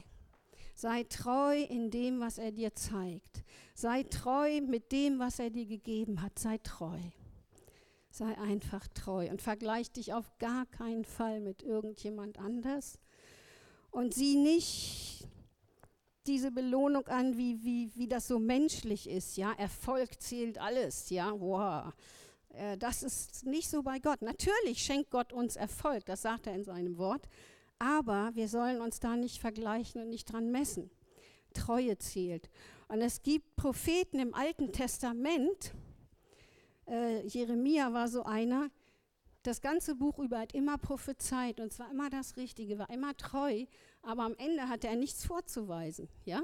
Sei 0.74 1.04
treu 1.04 1.62
in 1.62 1.90
dem, 1.90 2.20
was 2.20 2.36
er 2.36 2.52
dir 2.52 2.74
zeigt. 2.74 3.44
Sei 3.74 4.02
treu 4.02 4.60
mit 4.60 4.92
dem, 4.92 5.18
was 5.18 5.38
er 5.38 5.50
dir 5.50 5.64
gegeben 5.66 6.20
hat. 6.20 6.38
Sei 6.38 6.58
treu. 6.58 6.98
Sei 8.10 8.36
einfach 8.38 8.86
treu 8.88 9.30
und 9.30 9.40
vergleich 9.40 9.90
dich 9.90 10.12
auf 10.12 10.30
gar 10.38 10.66
keinen 10.66 11.04
Fall 11.04 11.40
mit 11.40 11.62
irgendjemand 11.62 12.38
anders. 12.38 12.98
Und 13.90 14.12
sieh 14.14 14.36
nicht 14.36 15.26
diese 16.26 16.50
Belohnung 16.50 17.06
an, 17.06 17.36
wie, 17.36 17.62
wie, 17.64 17.90
wie 17.94 18.08
das 18.08 18.28
so 18.28 18.38
menschlich 18.38 19.08
ist. 19.08 19.36
Ja, 19.36 19.52
Erfolg 19.52 20.20
zählt 20.20 20.58
alles. 20.58 21.10
Ja, 21.10 21.32
wow 21.38 21.92
das 22.78 23.02
ist 23.02 23.44
nicht 23.46 23.68
so 23.68 23.82
bei 23.82 23.98
Gott. 23.98 24.22
Natürlich 24.22 24.82
schenkt 24.82 25.10
Gott 25.10 25.32
uns 25.32 25.56
Erfolg, 25.56 26.04
das 26.06 26.22
sagt 26.22 26.46
er 26.46 26.54
in 26.54 26.64
seinem 26.64 26.98
Wort, 26.98 27.28
aber 27.78 28.30
wir 28.34 28.48
sollen 28.48 28.80
uns 28.80 29.00
da 29.00 29.16
nicht 29.16 29.40
vergleichen 29.40 30.00
und 30.02 30.10
nicht 30.10 30.32
dran 30.32 30.50
messen. 30.50 30.90
Treue 31.52 31.98
zählt. 31.98 32.50
Und 32.88 33.00
es 33.00 33.22
gibt 33.22 33.56
Propheten 33.56 34.18
im 34.18 34.34
Alten 34.34 34.72
Testament, 34.72 35.72
Äh, 36.86 37.26
Jeremia 37.26 37.92
war 37.92 38.08
so 38.08 38.24
einer, 38.24 38.70
das 39.42 39.60
ganze 39.60 39.94
Buch 39.94 40.18
über 40.18 40.38
hat 40.38 40.54
immer 40.54 40.78
prophezeit 40.78 41.60
und 41.60 41.72
zwar 41.72 41.90
immer 41.90 42.10
das 42.10 42.36
Richtige, 42.36 42.78
war 42.78 42.90
immer 42.90 43.16
treu, 43.16 43.64
aber 44.02 44.24
am 44.24 44.34
Ende 44.36 44.68
hatte 44.68 44.88
er 44.88 44.96
nichts 44.96 45.24
vorzuweisen, 45.24 46.08
ja? 46.24 46.42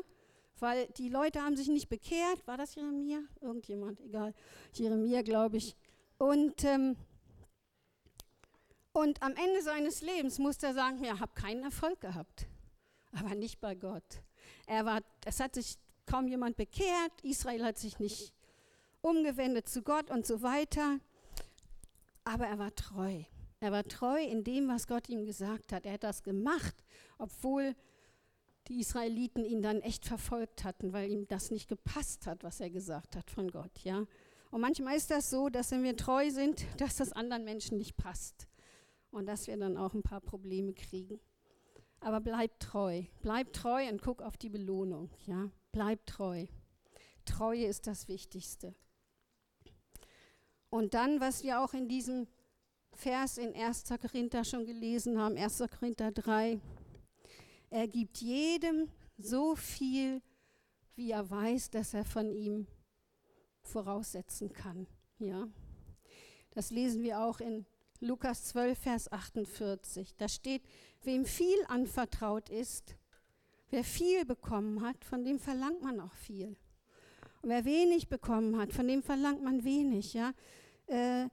Weil 0.59 0.89
die 0.99 1.09
Leute 1.09 1.41
haben 1.43 1.57
sich 1.57 1.69
nicht 1.69 1.89
bekehrt. 1.89 2.47
War 2.47 2.59
das 2.59 2.75
Jeremia? 2.75 3.21
Irgendjemand, 3.41 4.01
egal. 4.01 4.35
Jeremia, 4.75 5.23
glaube 5.23 5.57
ich. 5.57 5.75
Und, 6.21 6.65
ähm, 6.65 6.97
und 8.93 9.23
am 9.23 9.35
Ende 9.37 9.63
seines 9.63 10.03
Lebens 10.03 10.39
musste 10.39 10.67
er 10.67 10.75
sagen, 10.75 11.03
ja, 11.03 11.19
habe 11.19 11.33
keinen 11.35 11.63
Erfolg 11.63 12.03
gehabt. 12.03 12.47
Aber 13.13 13.35
nicht 13.35 13.59
bei 13.59 13.75
Gott. 13.75 14.23
Er 14.67 14.85
war, 14.85 15.01
es 15.25 15.41
hat 15.41 15.55
sich 15.55 15.79
kaum 16.05 16.29
jemand 16.29 16.59
bekehrt. 16.59 17.13
Israel 17.23 17.65
hat 17.65 17.79
sich 17.79 17.99
nicht 18.01 18.35
umgewendet 19.01 19.67
zu 19.71 19.81
Gott 19.81 20.11
und 20.11 20.27
so 20.27 20.43
weiter. 20.43 21.01
Aber 22.25 22.47
er 22.47 22.59
war 22.59 22.75
treu. 22.75 23.23
Er 23.61 23.73
war 23.73 23.85
treu 23.85 24.23
in 24.23 24.45
dem, 24.45 24.69
was 24.69 24.87
Gott 24.87 25.09
ihm 25.09 25.25
gesagt 25.25 25.73
hat. 25.73 25.87
Er 25.87 25.95
hat 25.95 26.05
das 26.05 26.23
gemacht, 26.23 26.75
obwohl 27.17 27.75
die 28.69 28.81
Israeliten 28.81 29.47
ihn 29.47 29.63
dann 29.63 29.81
echt 29.81 30.05
verfolgt 30.05 30.65
hatten, 30.65 30.93
weil 30.93 31.11
ihm 31.11 31.27
das 31.29 31.51
nicht 31.51 31.67
gepasst 31.67 32.27
hat, 32.27 32.45
was 32.45 32.61
er 32.61 32.69
gesagt 32.69 33.17
hat 33.17 33.31
von 33.31 33.51
Gott. 33.51 33.81
Ja? 33.85 34.05
Und 34.51 34.61
manchmal 34.61 34.97
ist 34.97 35.11
das 35.11 35.31
so, 35.31 35.49
dass 35.49 35.71
wenn 35.71 35.85
wir 35.85 35.97
treu 35.97 36.31
sind, 36.31 36.67
dass 36.79 36.97
das 36.97 37.13
anderen 37.13 37.45
Menschen 37.45 37.79
nicht 37.79 37.97
passt 37.97 38.49
und 39.11 39.27
dass 39.27 39.47
wir 39.47 39.57
dann 39.57 39.77
auch 39.77 39.95
ein 39.95 40.03
paar 40.03 40.21
Probleme 40.21 40.73
kriegen. 40.75 41.21
Aber 42.01 42.21
bleib 42.21 42.59
treu, 42.59 43.05
bleib 43.21 43.53
treu 43.53 43.89
und 43.89 44.03
guck 44.03 44.23
auf 44.23 44.37
die 44.37 44.49
Belohnung. 44.49 45.11
Ja? 45.27 45.51
Bleib 45.71 46.07
treu. 46.07 46.47
Treue 47.25 47.67
ist 47.67 47.87
das 47.87 48.09
Wichtigste. 48.09 48.75
Und 50.71 50.95
dann, 50.95 51.21
was 51.21 51.43
wir 51.43 51.61
auch 51.61 51.75
in 51.75 51.89
diesem 51.89 52.27
Vers 52.93 53.39
in 53.39 53.55
1. 53.55 53.85
Korinther 54.01 54.45
schon 54.45 54.67
gelesen 54.67 55.19
haben, 55.19 55.37
1. 55.37 55.65
Korinther 55.79 56.11
3, 56.11 56.61
er 57.71 57.87
gibt 57.87 58.19
jedem 58.19 58.89
so 59.17 59.55
viel, 59.55 60.23
wie 60.97 61.11
er 61.13 61.29
weiß, 61.29 61.71
dass 61.71 61.95
er 61.95 62.05
von 62.05 62.33
ihm 62.33 62.67
voraussetzen 63.71 64.53
kann. 64.53 64.87
Ja? 65.19 65.49
Das 66.51 66.71
lesen 66.71 67.03
wir 67.03 67.21
auch 67.21 67.41
in 67.41 67.67
Lukas 68.01 68.45
12, 68.45 68.79
Vers 68.79 69.13
48. 69.13 70.15
Da 70.17 70.29
steht, 70.29 70.63
wem 71.03 71.25
viel 71.25 71.59
anvertraut 71.69 72.49
ist, 72.49 72.97
wer 73.71 73.85
viel 73.85 74.25
bekommen 74.25 74.83
hat, 74.83 75.05
von 75.05 75.25
dem 75.25 75.39
verlangt 75.39 75.83
man 75.83 76.01
auch 76.01 76.15
viel. 76.15 76.57
Und 77.43 77.51
wer 77.51 77.65
wenig 77.65 78.09
bekommen 78.09 78.59
hat, 78.59 78.73
von 78.73 78.87
dem 78.87 79.03
verlangt 79.03 79.43
man 79.43 79.65
wenig. 79.65 80.13
Ja? 80.15 80.33
Äh, 80.87 81.29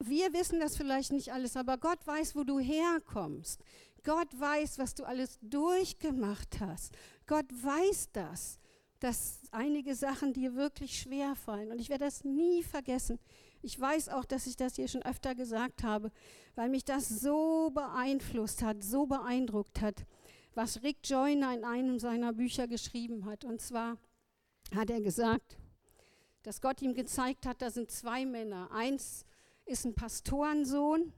wir 0.00 0.32
wissen 0.32 0.60
das 0.60 0.76
vielleicht 0.76 1.12
nicht 1.12 1.32
alles, 1.32 1.56
aber 1.56 1.78
Gott 1.78 2.06
weiß, 2.06 2.36
wo 2.36 2.44
du 2.44 2.58
herkommst. 2.58 3.62
Gott 4.04 4.28
weiß, 4.38 4.78
was 4.78 4.94
du 4.94 5.04
alles 5.04 5.38
durchgemacht 5.42 6.60
hast. 6.60 6.96
Gott 7.26 7.46
weiß 7.50 8.10
das, 8.12 8.58
dass 9.00 9.40
einige 9.52 9.94
Sachen 9.94 10.32
dir 10.32 10.54
wirklich 10.54 10.98
schwer 10.98 11.36
fallen. 11.36 11.70
Und 11.70 11.80
ich 11.80 11.88
werde 11.88 12.04
das 12.04 12.24
nie 12.24 12.62
vergessen. 12.62 13.18
Ich 13.62 13.78
weiß 13.78 14.08
auch, 14.08 14.24
dass 14.24 14.46
ich 14.46 14.56
das 14.56 14.76
hier 14.76 14.88
schon 14.88 15.02
öfter 15.02 15.34
gesagt 15.34 15.82
habe, 15.82 16.10
weil 16.54 16.68
mich 16.68 16.84
das 16.84 17.08
so 17.08 17.70
beeinflusst 17.70 18.62
hat, 18.62 18.82
so 18.82 19.06
beeindruckt 19.06 19.80
hat, 19.80 20.04
was 20.54 20.82
Rick 20.82 20.98
Joyner 21.04 21.54
in 21.54 21.64
einem 21.64 21.98
seiner 21.98 22.32
Bücher 22.32 22.66
geschrieben 22.66 23.24
hat. 23.24 23.44
Und 23.44 23.60
zwar 23.60 23.98
hat 24.74 24.90
er 24.90 25.00
gesagt, 25.00 25.56
dass 26.42 26.60
Gott 26.60 26.82
ihm 26.82 26.94
gezeigt 26.94 27.46
hat, 27.46 27.62
da 27.62 27.70
sind 27.70 27.90
zwei 27.90 28.24
Männer. 28.26 28.70
Eins 28.72 29.24
ist 29.64 29.84
ein 29.84 29.94
Pastorensohn, 29.94 31.12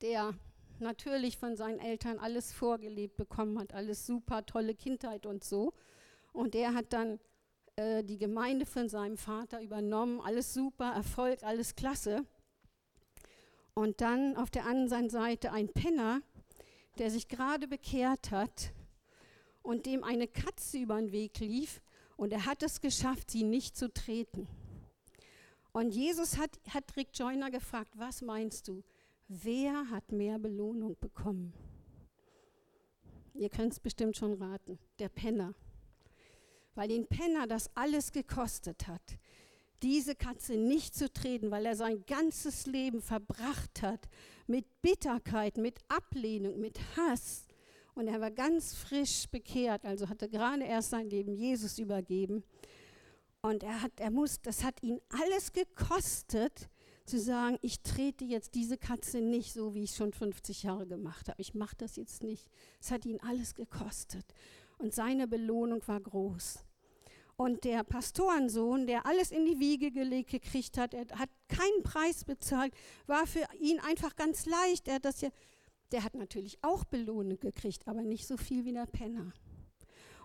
der 0.00 0.34
natürlich 0.78 1.38
von 1.38 1.56
seinen 1.56 1.80
Eltern 1.80 2.18
alles 2.18 2.52
vorgelebt 2.52 3.16
bekommen 3.16 3.58
hat, 3.58 3.72
alles 3.72 4.06
super, 4.06 4.44
tolle 4.44 4.74
Kindheit 4.74 5.26
und 5.26 5.44
so. 5.44 5.72
Und 6.36 6.52
der 6.52 6.74
hat 6.74 6.92
dann 6.92 7.18
äh, 7.76 8.04
die 8.04 8.18
Gemeinde 8.18 8.66
von 8.66 8.90
seinem 8.90 9.16
Vater 9.16 9.62
übernommen, 9.62 10.20
alles 10.20 10.52
super, 10.52 10.92
Erfolg, 10.92 11.42
alles 11.42 11.74
klasse. 11.74 12.26
Und 13.72 14.02
dann 14.02 14.36
auf 14.36 14.50
der 14.50 14.66
anderen 14.66 15.08
Seite 15.08 15.50
ein 15.50 15.68
Penner, 15.68 16.20
der 16.98 17.10
sich 17.10 17.28
gerade 17.28 17.66
bekehrt 17.66 18.30
hat 18.30 18.74
und 19.62 19.86
dem 19.86 20.04
eine 20.04 20.28
Katze 20.28 20.78
über 20.78 20.96
den 20.96 21.10
Weg 21.10 21.38
lief 21.40 21.80
und 22.18 22.34
er 22.34 22.44
hat 22.44 22.62
es 22.62 22.82
geschafft, 22.82 23.30
sie 23.30 23.42
nicht 23.42 23.74
zu 23.74 23.90
treten. 23.90 24.46
Und 25.72 25.94
Jesus 25.94 26.36
hat, 26.36 26.50
hat 26.68 26.96
Rick 26.96 27.08
Joyner 27.14 27.50
gefragt, 27.50 27.92
was 27.96 28.20
meinst 28.20 28.68
du? 28.68 28.84
Wer 29.28 29.88
hat 29.88 30.12
mehr 30.12 30.38
Belohnung 30.38 30.98
bekommen? 31.00 31.54
Ihr 33.32 33.48
könnt 33.48 33.72
es 33.72 33.80
bestimmt 33.80 34.18
schon 34.18 34.34
raten, 34.34 34.78
der 34.98 35.08
Penner. 35.08 35.54
Weil 36.76 36.88
den 36.88 37.08
Penner 37.08 37.48
das 37.48 37.68
alles 37.74 38.12
gekostet 38.12 38.86
hat, 38.86 39.18
diese 39.82 40.14
Katze 40.14 40.56
nicht 40.56 40.94
zu 40.94 41.12
treten, 41.12 41.50
weil 41.50 41.66
er 41.66 41.76
sein 41.76 42.04
ganzes 42.06 42.66
Leben 42.66 43.02
verbracht 43.02 43.82
hat 43.82 44.08
mit 44.46 44.64
Bitterkeit, 44.80 45.56
mit 45.58 45.80
Ablehnung, 45.88 46.60
mit 46.60 46.78
Hass. 46.96 47.46
Und 47.94 48.08
er 48.08 48.20
war 48.20 48.30
ganz 48.30 48.74
frisch 48.74 49.26
bekehrt, 49.28 49.84
also 49.84 50.08
hatte 50.08 50.28
gerade 50.28 50.64
erst 50.64 50.90
sein 50.90 51.10
Leben 51.10 51.34
Jesus 51.34 51.78
übergeben. 51.78 52.44
Und 53.40 53.62
er 53.62 53.82
hat, 53.82 53.92
er 53.96 54.10
muss, 54.10 54.40
das 54.40 54.64
hat 54.64 54.82
ihn 54.82 55.00
alles 55.08 55.52
gekostet, 55.52 56.68
zu 57.06 57.20
sagen, 57.20 57.58
ich 57.62 57.82
trete 57.82 58.24
jetzt 58.24 58.54
diese 58.54 58.76
Katze 58.76 59.20
nicht 59.20 59.52
so, 59.52 59.74
wie 59.74 59.84
ich 59.84 59.94
schon 59.94 60.12
50 60.12 60.64
Jahre 60.64 60.86
gemacht 60.86 61.28
habe. 61.28 61.40
Ich 61.40 61.54
mache 61.54 61.76
das 61.76 61.96
jetzt 61.96 62.22
nicht. 62.22 62.48
Es 62.80 62.90
hat 62.90 63.06
ihn 63.06 63.20
alles 63.20 63.54
gekostet. 63.54 64.26
Und 64.78 64.92
seine 64.92 65.28
Belohnung 65.28 65.80
war 65.86 66.00
groß. 66.00 66.65
Und 67.36 67.64
der 67.64 67.84
Pastorensohn, 67.84 68.86
der 68.86 69.04
alles 69.04 69.30
in 69.30 69.44
die 69.44 69.58
Wiege 69.58 69.90
gelegt 69.90 70.30
gekriegt 70.30 70.78
hat, 70.78 70.94
er 70.94 71.06
hat 71.18 71.28
keinen 71.48 71.82
Preis 71.82 72.24
bezahlt, 72.24 72.72
war 73.06 73.26
für 73.26 73.46
ihn 73.60 73.78
einfach 73.80 74.16
ganz 74.16 74.46
leicht. 74.46 74.88
Er 74.88 74.94
hat 74.94 75.04
das 75.04 75.20
ja, 75.20 75.28
der 75.92 76.02
hat 76.02 76.14
natürlich 76.14 76.58
auch 76.62 76.84
Belohnung 76.84 77.38
gekriegt, 77.38 77.86
aber 77.86 78.02
nicht 78.02 78.26
so 78.26 78.36
viel 78.36 78.64
wie 78.64 78.72
der 78.72 78.86
Penner. 78.86 79.32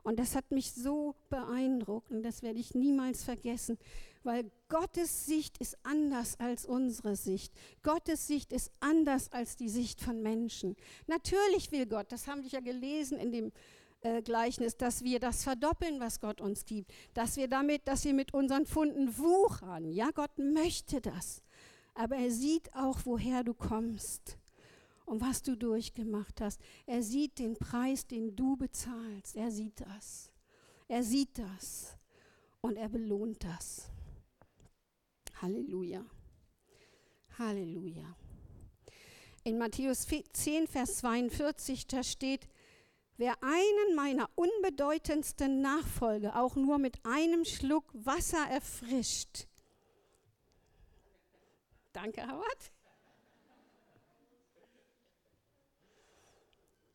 Und 0.03 0.17
das 0.17 0.35
hat 0.35 0.49
mich 0.51 0.71
so 0.73 1.15
beeindruckt 1.29 2.11
und 2.11 2.23
das 2.23 2.41
werde 2.41 2.59
ich 2.59 2.73
niemals 2.73 3.23
vergessen, 3.23 3.77
weil 4.23 4.49
Gottes 4.67 5.27
Sicht 5.27 5.59
ist 5.59 5.77
anders 5.83 6.39
als 6.39 6.65
unsere 6.65 7.15
Sicht. 7.15 7.53
Gottes 7.83 8.25
Sicht 8.25 8.51
ist 8.51 8.71
anders 8.79 9.31
als 9.31 9.57
die 9.57 9.69
Sicht 9.69 10.01
von 10.01 10.23
Menschen. 10.23 10.75
Natürlich 11.05 11.71
will 11.71 11.85
Gott, 11.85 12.11
das 12.11 12.27
haben 12.27 12.41
wir 12.41 12.49
ja 12.49 12.61
gelesen 12.61 13.19
in 13.19 13.31
dem 13.31 13.51
äh, 14.01 14.21
Gleichnis, 14.21 14.77
dass 14.77 15.03
wir 15.03 15.19
das 15.19 15.43
verdoppeln, 15.43 15.99
was 15.99 16.19
Gott 16.19 16.41
uns 16.41 16.65
gibt, 16.65 16.91
dass 17.13 17.37
wir 17.37 17.47
damit, 17.47 17.87
dass 17.87 18.03
wir 18.03 18.13
mit 18.13 18.33
unseren 18.33 18.65
Funden 18.65 19.17
wuchern. 19.17 19.91
Ja, 19.91 20.09
Gott 20.11 20.37
möchte 20.37 21.01
das. 21.01 21.43
Aber 21.93 22.15
er 22.15 22.31
sieht 22.31 22.73
auch, 22.73 22.99
woher 23.05 23.43
du 23.43 23.53
kommst 23.53 24.37
und 25.05 25.21
was 25.21 25.41
du 25.43 25.55
durchgemacht 25.55 26.41
hast. 26.41 26.61
Er 26.85 27.03
sieht 27.03 27.37
den 27.37 27.55
Preis, 27.55 28.07
den 28.07 28.35
du 28.35 28.55
bezahlst. 28.55 29.35
Er 29.35 29.51
sieht 29.51 29.81
das. 29.81 30.31
Er 30.87 31.03
sieht 31.03 31.37
das 31.37 31.97
und 32.61 32.77
er 32.77 32.89
belohnt 32.89 33.43
das. 33.43 33.89
Halleluja. 35.41 36.05
Halleluja. 37.37 38.15
In 39.43 39.57
Matthäus 39.57 40.05
10, 40.05 40.67
Vers 40.67 40.97
42, 40.97 41.87
da 41.87 42.03
steht, 42.03 42.47
wer 43.21 43.37
einen 43.43 43.95
meiner 43.95 44.27
unbedeutendsten 44.33 45.61
Nachfolge 45.61 46.35
auch 46.35 46.55
nur 46.55 46.79
mit 46.79 47.05
einem 47.05 47.45
Schluck 47.45 47.85
Wasser 47.93 48.49
erfrischt. 48.49 49.47
Danke, 51.93 52.23
Howard. 52.23 52.71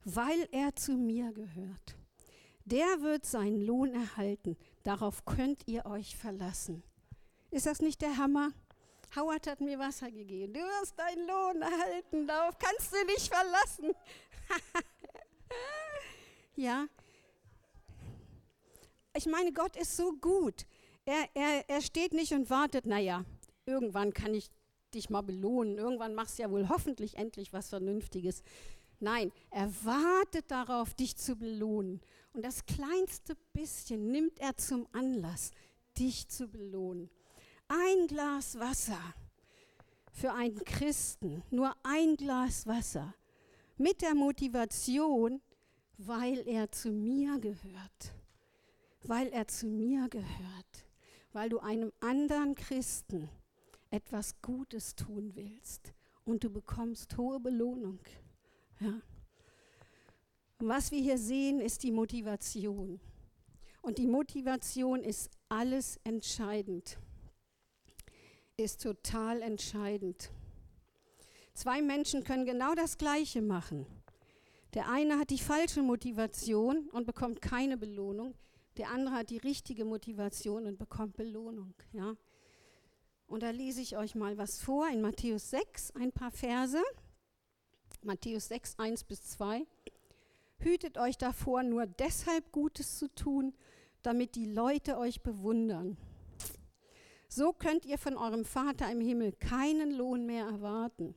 Weil 0.05 0.49
er 0.51 0.75
zu 0.75 0.95
mir 0.95 1.33
gehört. 1.33 1.97
Der 2.65 3.03
wird 3.03 3.25
seinen 3.25 3.65
Lohn 3.65 3.95
erhalten. 3.95 4.57
Darauf 4.83 5.25
könnt 5.27 5.69
ihr 5.69 5.87
euch 5.87 6.17
verlassen. 6.17 6.83
Ist 7.53 7.67
das 7.67 7.81
nicht 7.81 8.03
der 8.03 8.17
Hammer? 8.17 8.51
Howard 9.15 9.47
hat 9.47 9.61
mir 9.61 9.79
Wasser 9.79 10.11
gegeben. 10.11 10.55
Du 10.55 10.61
wirst 10.61 10.99
deinen 10.99 11.25
Lohn 11.29 11.63
erhalten, 11.63 12.27
darauf 12.27 12.59
kannst 12.59 12.93
du 12.93 13.07
dich 13.15 13.31
verlassen. 13.31 13.95
ja. 16.57 16.87
Ich 19.17 19.27
meine, 19.27 19.53
Gott 19.53 19.77
ist 19.77 19.97
so 19.97 20.13
gut. 20.13 20.67
Er, 21.05 21.29
er, 21.35 21.69
er 21.69 21.81
steht 21.81 22.13
nicht 22.13 22.33
und 22.33 22.51
wartet, 22.51 22.85
naja, 22.87 23.25
irgendwann 23.65 24.13
kann 24.13 24.35
ich 24.35 24.51
dich 24.93 25.11
mal 25.11 25.23
belohnen, 25.23 25.79
irgendwann 25.79 26.15
machst 26.15 26.39
du 26.39 26.43
ja 26.43 26.51
wohl 26.51 26.69
hoffentlich 26.69 27.17
endlich 27.17 27.53
was 27.53 27.69
Vernünftiges. 27.69 28.43
Nein, 28.99 29.31
er 29.51 29.71
wartet 29.85 30.51
darauf, 30.51 30.95
dich 30.95 31.17
zu 31.17 31.37
belohnen. 31.37 32.01
Und 32.33 32.45
das 32.45 32.67
kleinste 32.67 33.37
bisschen 33.53 34.11
nimmt 34.11 34.39
er 34.41 34.57
zum 34.57 34.87
Anlass, 34.93 35.51
dich 35.99 36.29
zu 36.29 36.49
belohnen. 36.49 37.11
Ein 37.69 38.07
Glas 38.07 38.59
Wasser 38.59 39.01
für 40.13 40.33
einen 40.33 40.65
Christen, 40.65 41.43
nur 41.51 41.75
ein 41.83 42.17
Glas 42.17 42.67
Wasser, 42.67 43.15
mit 43.77 44.01
der 44.01 44.15
Motivation, 44.15 45.43
weil 45.99 46.47
er 46.47 46.71
zu 46.71 46.91
mir 46.91 47.39
gehört, 47.39 48.15
weil 49.03 49.29
er 49.29 49.49
zu 49.49 49.67
mir 49.67 50.09
gehört, 50.09 50.87
weil 51.33 51.49
du 51.49 51.59
einem 51.61 51.93
anderen 52.01 52.55
Christen 52.55 53.29
etwas 53.91 54.41
Gutes 54.43 54.95
tun 54.95 55.33
willst 55.35 55.95
und 56.25 56.45
du 56.45 56.51
bekommst 56.51 57.17
hohe 57.17 57.41
Belohnung. 57.41 58.01
Ja. 58.81 59.01
Was 60.59 60.91
wir 60.91 61.01
hier 61.01 61.19
sehen, 61.19 61.61
ist 61.61 61.83
die 61.83 61.93
Motivation. 61.93 63.01
Und 63.83 63.99
die 63.99 64.07
Motivation 64.07 65.03
ist 65.03 65.31
alles 65.49 66.01
entscheidend, 66.03 66.99
ist 68.57 68.83
total 68.83 69.43
entscheidend. 69.43 70.31
Zwei 71.55 71.81
Menschen 71.83 72.25
können 72.25 72.47
genau 72.47 72.75
das 72.75 72.99
Gleiche 72.99 73.43
machen. 73.43 73.87
Der 74.77 74.91
eine 74.91 75.19
hat 75.19 75.31
die 75.31 75.39
falsche 75.39 75.81
Motivation 75.81 76.91
und 76.91 77.07
bekommt 77.07 77.41
keine 77.41 77.79
Belohnung. 77.79 78.35
Der 78.77 78.91
andere 78.91 79.15
hat 79.15 79.31
die 79.31 79.39
richtige 79.39 79.87
Motivation 79.87 80.67
und 80.67 80.79
bekommt 80.79 81.17
Belohnung. 81.17 81.73
Ja? 81.93 82.15
Und 83.27 83.43
da 83.43 83.49
lese 83.49 83.81
ich 83.81 83.97
euch 83.97 84.15
mal 84.15 84.37
was 84.37 84.61
vor 84.61 84.87
in 84.89 85.01
Matthäus 85.01 85.49
6, 85.49 85.93
ein 85.93 86.13
paar 86.13 86.31
Verse. 86.31 86.83
Matthäus 88.03 88.49
6, 88.49 88.79
1 88.79 89.05
bis 89.05 89.23
2. 89.23 89.67
Hütet 90.59 90.99
euch 90.99 91.17
davor, 91.17 91.63
nur 91.63 91.87
deshalb 91.87 92.53
Gutes 92.53 92.99
zu 92.99 93.09
tun, 93.15 93.55
damit 94.03 94.35
die 94.35 94.45
Leute 94.45 94.99
euch 94.99 95.23
bewundern. 95.23 95.97
So 97.31 97.55
könnt 97.55 97.87
ihr 97.87 97.97
von 97.97 98.19
eurem 98.19 98.45
Vater 98.45 98.93
im 98.93 99.01
Himmel 99.01 99.33
keinen 99.33 99.91
Lohn 99.91 100.27
mehr 100.27 100.45
erwarten. 100.45 101.15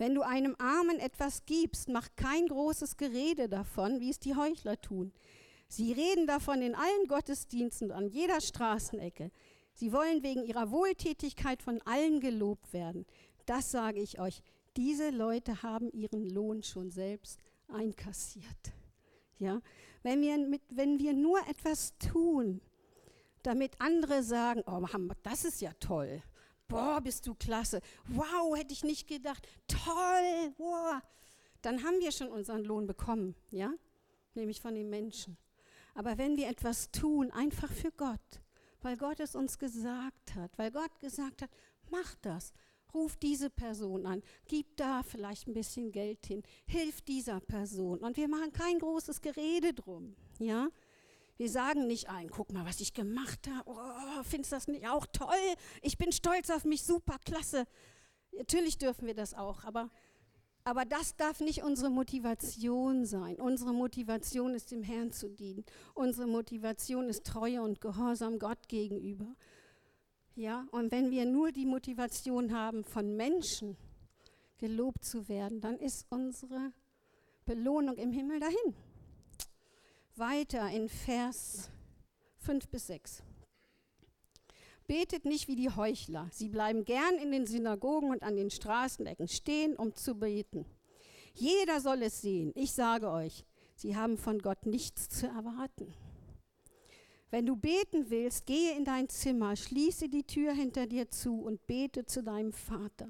Wenn 0.00 0.14
du 0.14 0.22
einem 0.22 0.56
Armen 0.58 0.98
etwas 0.98 1.44
gibst, 1.44 1.90
mach 1.90 2.08
kein 2.16 2.46
großes 2.46 2.96
Gerede 2.96 3.50
davon, 3.50 4.00
wie 4.00 4.08
es 4.08 4.18
die 4.18 4.34
Heuchler 4.34 4.80
tun. 4.80 5.12
Sie 5.68 5.92
reden 5.92 6.26
davon 6.26 6.62
in 6.62 6.74
allen 6.74 7.06
Gottesdiensten 7.06 7.92
an 7.92 8.08
jeder 8.08 8.40
Straßenecke. 8.40 9.30
Sie 9.74 9.92
wollen 9.92 10.22
wegen 10.22 10.42
ihrer 10.42 10.70
Wohltätigkeit 10.70 11.62
von 11.62 11.82
allen 11.82 12.20
gelobt 12.20 12.72
werden. 12.72 13.04
Das 13.44 13.72
sage 13.72 14.00
ich 14.00 14.18
euch. 14.18 14.40
Diese 14.74 15.10
Leute 15.10 15.62
haben 15.62 15.90
ihren 15.92 16.30
Lohn 16.30 16.62
schon 16.62 16.90
selbst 16.90 17.38
einkassiert. 17.68 18.72
Ja? 19.38 19.60
Wenn, 20.02 20.22
wir 20.22 20.38
mit, 20.38 20.62
wenn 20.70 20.98
wir 20.98 21.12
nur 21.12 21.40
etwas 21.46 21.92
tun, 21.98 22.62
damit 23.42 23.78
andere 23.82 24.22
sagen, 24.22 24.62
oh, 24.64 24.82
das 25.22 25.44
ist 25.44 25.60
ja 25.60 25.72
toll. 25.78 26.22
Boah, 26.70 27.00
bist 27.00 27.26
du 27.26 27.34
klasse. 27.34 27.80
Wow, 28.06 28.56
hätte 28.56 28.72
ich 28.72 28.84
nicht 28.84 29.08
gedacht. 29.08 29.46
Toll. 29.66 30.54
Wow. 30.56 31.02
Dann 31.62 31.82
haben 31.82 31.98
wir 31.98 32.12
schon 32.12 32.28
unseren 32.28 32.62
Lohn 32.64 32.86
bekommen, 32.86 33.34
ja? 33.50 33.72
Nämlich 34.34 34.60
von 34.60 34.76
den 34.76 34.88
Menschen. 34.88 35.36
Aber 35.94 36.16
wenn 36.16 36.36
wir 36.36 36.48
etwas 36.48 36.92
tun, 36.92 37.32
einfach 37.32 37.72
für 37.72 37.90
Gott, 37.90 38.40
weil 38.82 38.96
Gott 38.96 39.18
es 39.18 39.34
uns 39.34 39.58
gesagt 39.58 40.36
hat, 40.36 40.56
weil 40.56 40.70
Gott 40.70 41.00
gesagt 41.00 41.42
hat, 41.42 41.50
mach 41.90 42.14
das, 42.22 42.52
ruf 42.94 43.16
diese 43.16 43.50
Person 43.50 44.06
an, 44.06 44.22
gib 44.46 44.76
da 44.76 45.02
vielleicht 45.02 45.48
ein 45.48 45.54
bisschen 45.54 45.90
Geld 45.90 46.24
hin, 46.24 46.44
hilf 46.66 47.02
dieser 47.02 47.40
Person. 47.40 47.98
Und 47.98 48.16
wir 48.16 48.28
machen 48.28 48.52
kein 48.52 48.78
großes 48.78 49.20
Gerede 49.20 49.74
drum, 49.74 50.14
ja. 50.38 50.68
Wir 51.40 51.48
sagen 51.48 51.86
nicht 51.86 52.10
ein, 52.10 52.28
guck 52.28 52.52
mal, 52.52 52.66
was 52.66 52.80
ich 52.80 52.92
gemacht 52.92 53.48
habe. 53.48 53.70
Oh, 53.70 54.22
findest 54.24 54.52
du 54.52 54.56
das 54.56 54.68
nicht 54.68 54.86
auch 54.86 55.06
toll? 55.06 55.54
Ich 55.80 55.96
bin 55.96 56.12
stolz 56.12 56.50
auf 56.50 56.66
mich, 56.66 56.84
super, 56.84 57.16
klasse. 57.24 57.64
Natürlich 58.36 58.76
dürfen 58.76 59.06
wir 59.06 59.14
das 59.14 59.32
auch, 59.32 59.64
aber, 59.64 59.88
aber 60.64 60.84
das 60.84 61.16
darf 61.16 61.40
nicht 61.40 61.62
unsere 61.62 61.88
Motivation 61.88 63.06
sein. 63.06 63.40
Unsere 63.40 63.72
Motivation 63.72 64.54
ist, 64.54 64.70
dem 64.70 64.82
Herrn 64.82 65.12
zu 65.12 65.30
dienen. 65.30 65.64
Unsere 65.94 66.26
Motivation 66.26 67.08
ist 67.08 67.24
Treue 67.24 67.62
und 67.62 67.80
Gehorsam 67.80 68.38
Gott 68.38 68.68
gegenüber. 68.68 69.34
Ja, 70.34 70.66
und 70.72 70.92
wenn 70.92 71.10
wir 71.10 71.24
nur 71.24 71.52
die 71.52 71.64
Motivation 71.64 72.52
haben, 72.52 72.84
von 72.84 73.16
Menschen 73.16 73.78
gelobt 74.58 75.06
zu 75.06 75.26
werden, 75.26 75.62
dann 75.62 75.78
ist 75.78 76.04
unsere 76.10 76.74
Belohnung 77.46 77.96
im 77.96 78.12
Himmel 78.12 78.40
dahin. 78.40 78.89
Weiter 80.20 80.68
in 80.68 80.90
Vers 80.90 81.70
5 82.40 82.68
bis 82.68 82.88
6. 82.88 83.22
Betet 84.86 85.24
nicht 85.24 85.48
wie 85.48 85.56
die 85.56 85.70
Heuchler. 85.70 86.28
Sie 86.30 86.50
bleiben 86.50 86.84
gern 86.84 87.14
in 87.14 87.32
den 87.32 87.46
Synagogen 87.46 88.10
und 88.10 88.22
an 88.22 88.36
den 88.36 88.50
Straßenecken 88.50 89.28
stehen, 89.28 89.76
um 89.76 89.94
zu 89.94 90.16
beten. 90.16 90.66
Jeder 91.32 91.80
soll 91.80 92.02
es 92.02 92.20
sehen. 92.20 92.52
Ich 92.54 92.72
sage 92.72 93.10
euch, 93.10 93.46
sie 93.76 93.96
haben 93.96 94.18
von 94.18 94.40
Gott 94.40 94.66
nichts 94.66 95.08
zu 95.08 95.26
erwarten. 95.26 95.94
Wenn 97.30 97.46
du 97.46 97.56
beten 97.56 98.10
willst, 98.10 98.44
gehe 98.44 98.76
in 98.76 98.84
dein 98.84 99.08
Zimmer, 99.08 99.56
schließe 99.56 100.10
die 100.10 100.24
Tür 100.24 100.52
hinter 100.52 100.86
dir 100.86 101.08
zu 101.08 101.40
und 101.40 101.66
bete 101.66 102.04
zu 102.04 102.22
deinem 102.22 102.52
Vater. 102.52 103.08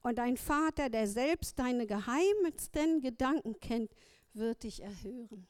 Und 0.00 0.16
dein 0.16 0.38
Vater, 0.38 0.88
der 0.88 1.06
selbst 1.06 1.58
deine 1.58 1.86
geheimsten 1.86 3.02
Gedanken 3.02 3.60
kennt, 3.60 3.90
wird 4.32 4.62
dich 4.62 4.82
erhören. 4.82 5.46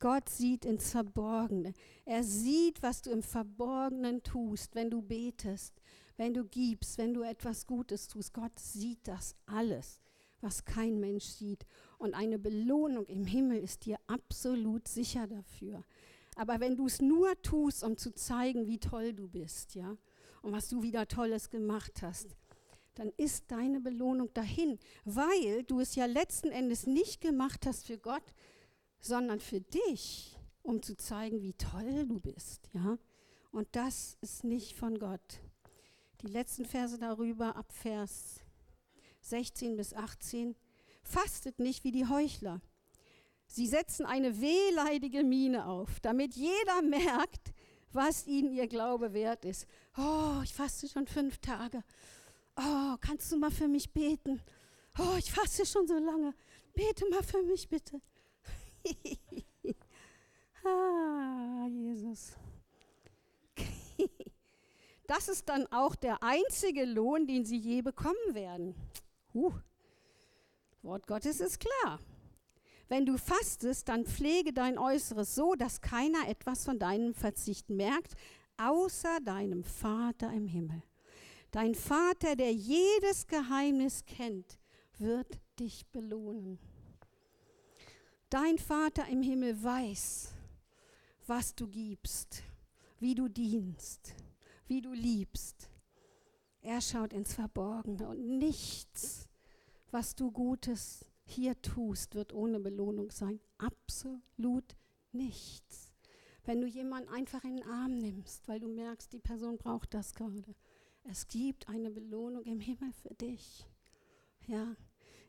Gott 0.00 0.28
sieht 0.28 0.64
ins 0.64 0.90
Verborgene. 0.90 1.72
Er 2.04 2.22
sieht, 2.22 2.82
was 2.82 3.02
du 3.02 3.10
im 3.10 3.22
Verborgenen 3.22 4.22
tust, 4.22 4.74
wenn 4.74 4.90
du 4.90 5.02
betest, 5.02 5.74
wenn 6.16 6.34
du 6.34 6.44
gibst, 6.44 6.98
wenn 6.98 7.14
du 7.14 7.22
etwas 7.22 7.66
Gutes 7.66 8.06
tust. 8.06 8.32
Gott 8.32 8.58
sieht 8.58 9.00
das 9.08 9.34
alles, 9.46 10.00
was 10.40 10.64
kein 10.64 11.00
Mensch 11.00 11.24
sieht. 11.24 11.66
Und 11.98 12.14
eine 12.14 12.38
Belohnung 12.38 13.06
im 13.06 13.24
Himmel 13.24 13.58
ist 13.58 13.86
dir 13.86 13.98
absolut 14.06 14.86
sicher 14.86 15.26
dafür. 15.26 15.84
Aber 16.36 16.60
wenn 16.60 16.76
du 16.76 16.86
es 16.86 17.00
nur 17.00 17.40
tust, 17.42 17.82
um 17.82 17.96
zu 17.96 18.14
zeigen, 18.14 18.68
wie 18.68 18.78
toll 18.78 19.12
du 19.12 19.28
bist, 19.28 19.74
ja, 19.74 19.96
und 20.42 20.52
was 20.52 20.68
du 20.68 20.82
wieder 20.82 21.08
Tolles 21.08 21.50
gemacht 21.50 22.02
hast, 22.02 22.36
dann 22.94 23.12
ist 23.16 23.50
deine 23.50 23.80
Belohnung 23.80 24.32
dahin, 24.34 24.78
weil 25.04 25.64
du 25.64 25.80
es 25.80 25.94
ja 25.94 26.06
letzten 26.06 26.50
Endes 26.50 26.86
nicht 26.86 27.20
gemacht 27.20 27.66
hast 27.66 27.86
für 27.86 27.98
Gott, 27.98 28.22
sondern 29.00 29.40
für 29.40 29.60
dich, 29.60 30.38
um 30.62 30.82
zu 30.82 30.96
zeigen, 30.96 31.42
wie 31.42 31.54
toll 31.54 32.06
du 32.06 32.20
bist, 32.20 32.68
ja. 32.72 32.98
Und 33.50 33.68
das 33.72 34.18
ist 34.20 34.44
nicht 34.44 34.76
von 34.76 34.98
Gott. 34.98 35.40
Die 36.20 36.26
letzten 36.26 36.64
Verse 36.64 36.98
darüber, 36.98 37.56
ab 37.56 37.72
Vers 37.72 38.40
16 39.22 39.76
bis 39.76 39.94
18. 39.94 40.56
Fastet 41.02 41.58
nicht 41.58 41.84
wie 41.84 41.92
die 41.92 42.06
Heuchler. 42.06 42.60
Sie 43.46 43.66
setzen 43.66 44.04
eine 44.04 44.40
wehleidige 44.40 45.24
Miene 45.24 45.66
auf, 45.66 46.00
damit 46.00 46.34
jeder 46.34 46.82
merkt, 46.82 47.54
was 47.92 48.26
ihnen 48.26 48.52
ihr 48.52 48.66
Glaube 48.66 49.14
wert 49.14 49.44
ist. 49.44 49.66
Oh, 49.96 50.40
ich 50.44 50.52
faste 50.52 50.86
schon 50.88 51.06
fünf 51.06 51.38
Tage. 51.38 51.82
Oh, 52.56 52.96
kannst 53.00 53.32
du 53.32 53.38
mal 53.38 53.50
für 53.50 53.68
mich 53.68 53.92
beten? 53.92 54.42
Oh, 54.98 55.16
ich 55.18 55.32
faste 55.32 55.64
schon 55.64 55.86
so 55.86 55.94
lange. 55.94 56.34
Bete 56.74 57.08
mal 57.08 57.22
für 57.22 57.42
mich 57.42 57.68
bitte. 57.68 58.02
ah, 60.64 61.66
Jesus. 61.68 62.36
das 65.06 65.28
ist 65.28 65.48
dann 65.48 65.66
auch 65.68 65.94
der 65.94 66.22
einzige 66.22 66.84
Lohn, 66.84 67.26
den 67.26 67.44
sie 67.44 67.58
je 67.58 67.82
bekommen 67.82 68.32
werden. 68.32 68.74
Huh. 69.34 69.52
Wort 70.82 71.06
Gottes 71.06 71.40
ist 71.40 71.60
klar. 71.60 71.98
Wenn 72.88 73.04
du 73.04 73.18
fastest, 73.18 73.88
dann 73.88 74.06
pflege 74.06 74.52
dein 74.52 74.78
Äußeres 74.78 75.34
so, 75.34 75.54
dass 75.54 75.82
keiner 75.82 76.28
etwas 76.28 76.64
von 76.64 76.78
deinem 76.78 77.12
Verzicht 77.12 77.68
merkt, 77.68 78.14
außer 78.56 79.20
deinem 79.24 79.62
Vater 79.62 80.32
im 80.32 80.46
Himmel. 80.46 80.82
Dein 81.50 81.74
Vater, 81.74 82.36
der 82.36 82.52
jedes 82.52 83.26
Geheimnis 83.26 84.04
kennt, 84.06 84.58
wird 84.98 85.38
dich 85.58 85.86
belohnen. 85.88 86.58
Dein 88.30 88.58
Vater 88.58 89.08
im 89.08 89.22
Himmel 89.22 89.62
weiß, 89.62 90.34
was 91.26 91.54
du 91.54 91.66
gibst, 91.66 92.42
wie 93.00 93.14
du 93.14 93.26
dienst, 93.26 94.14
wie 94.66 94.82
du 94.82 94.92
liebst. 94.92 95.70
Er 96.60 96.82
schaut 96.82 97.14
ins 97.14 97.32
Verborgene 97.32 98.06
und 98.06 98.38
nichts, 98.38 99.30
was 99.90 100.14
du 100.14 100.30
Gutes 100.30 101.06
hier 101.24 101.58
tust, 101.62 102.14
wird 102.14 102.34
ohne 102.34 102.60
Belohnung 102.60 103.10
sein. 103.10 103.40
Absolut 103.56 104.76
nichts. 105.12 105.94
Wenn 106.44 106.60
du 106.60 106.66
jemanden 106.66 107.08
einfach 107.08 107.44
in 107.44 107.56
den 107.56 107.66
Arm 107.66 107.96
nimmst, 107.96 108.46
weil 108.46 108.60
du 108.60 108.68
merkst, 108.68 109.10
die 109.10 109.20
Person 109.20 109.56
braucht 109.56 109.94
das 109.94 110.14
gerade. 110.14 110.54
Es 111.02 111.28
gibt 111.28 111.70
eine 111.70 111.90
Belohnung 111.90 112.44
im 112.44 112.60
Himmel 112.60 112.92
für 112.92 113.14
dich. 113.14 113.66
Ja, 114.46 114.76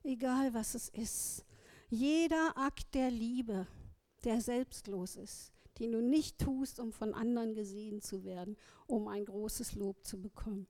egal 0.04 0.54
was 0.54 0.76
es 0.76 0.89
ist. 0.89 1.45
Jeder 1.90 2.56
Akt 2.56 2.94
der 2.94 3.10
Liebe, 3.10 3.68
der 4.24 4.42
selbstlos 4.42 5.16
ist, 5.16 5.52
den 5.80 5.92
du 5.92 6.02
nicht 6.02 6.38
tust, 6.38 6.80
um 6.80 6.92
von 6.92 7.14
anderen 7.14 7.56
gesehen 7.56 8.02
zu 8.02 8.24
werden, 8.24 8.58
um 8.86 9.08
ein 9.08 9.26
großes 9.26 9.74
Lob 9.74 10.06
zu 10.06 10.22
bekommen. 10.22 10.68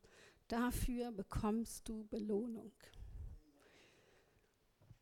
Dafür 0.48 1.12
bekommst 1.12 1.90
du 1.90 2.06
Belohnung. 2.06 2.72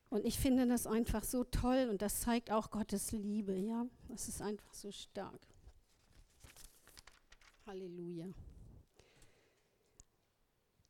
Und 0.09 0.26
ich 0.26 0.39
finde 0.39 0.68
das 0.68 0.88
einfach 0.88 1.24
so 1.24 1.43
toll 1.43 1.88
und 1.89 2.01
das 2.01 2.22
zeigt 2.22 2.51
auch 2.51 2.72
Gottes 2.72 3.11
Liebe, 3.11 3.55
ja. 3.55 3.86
Das 4.07 4.28
ist 4.28 4.41
einfach 4.41 4.74
so 4.74 4.91
stark. 4.91 5.47
Halleluja. 7.65 8.28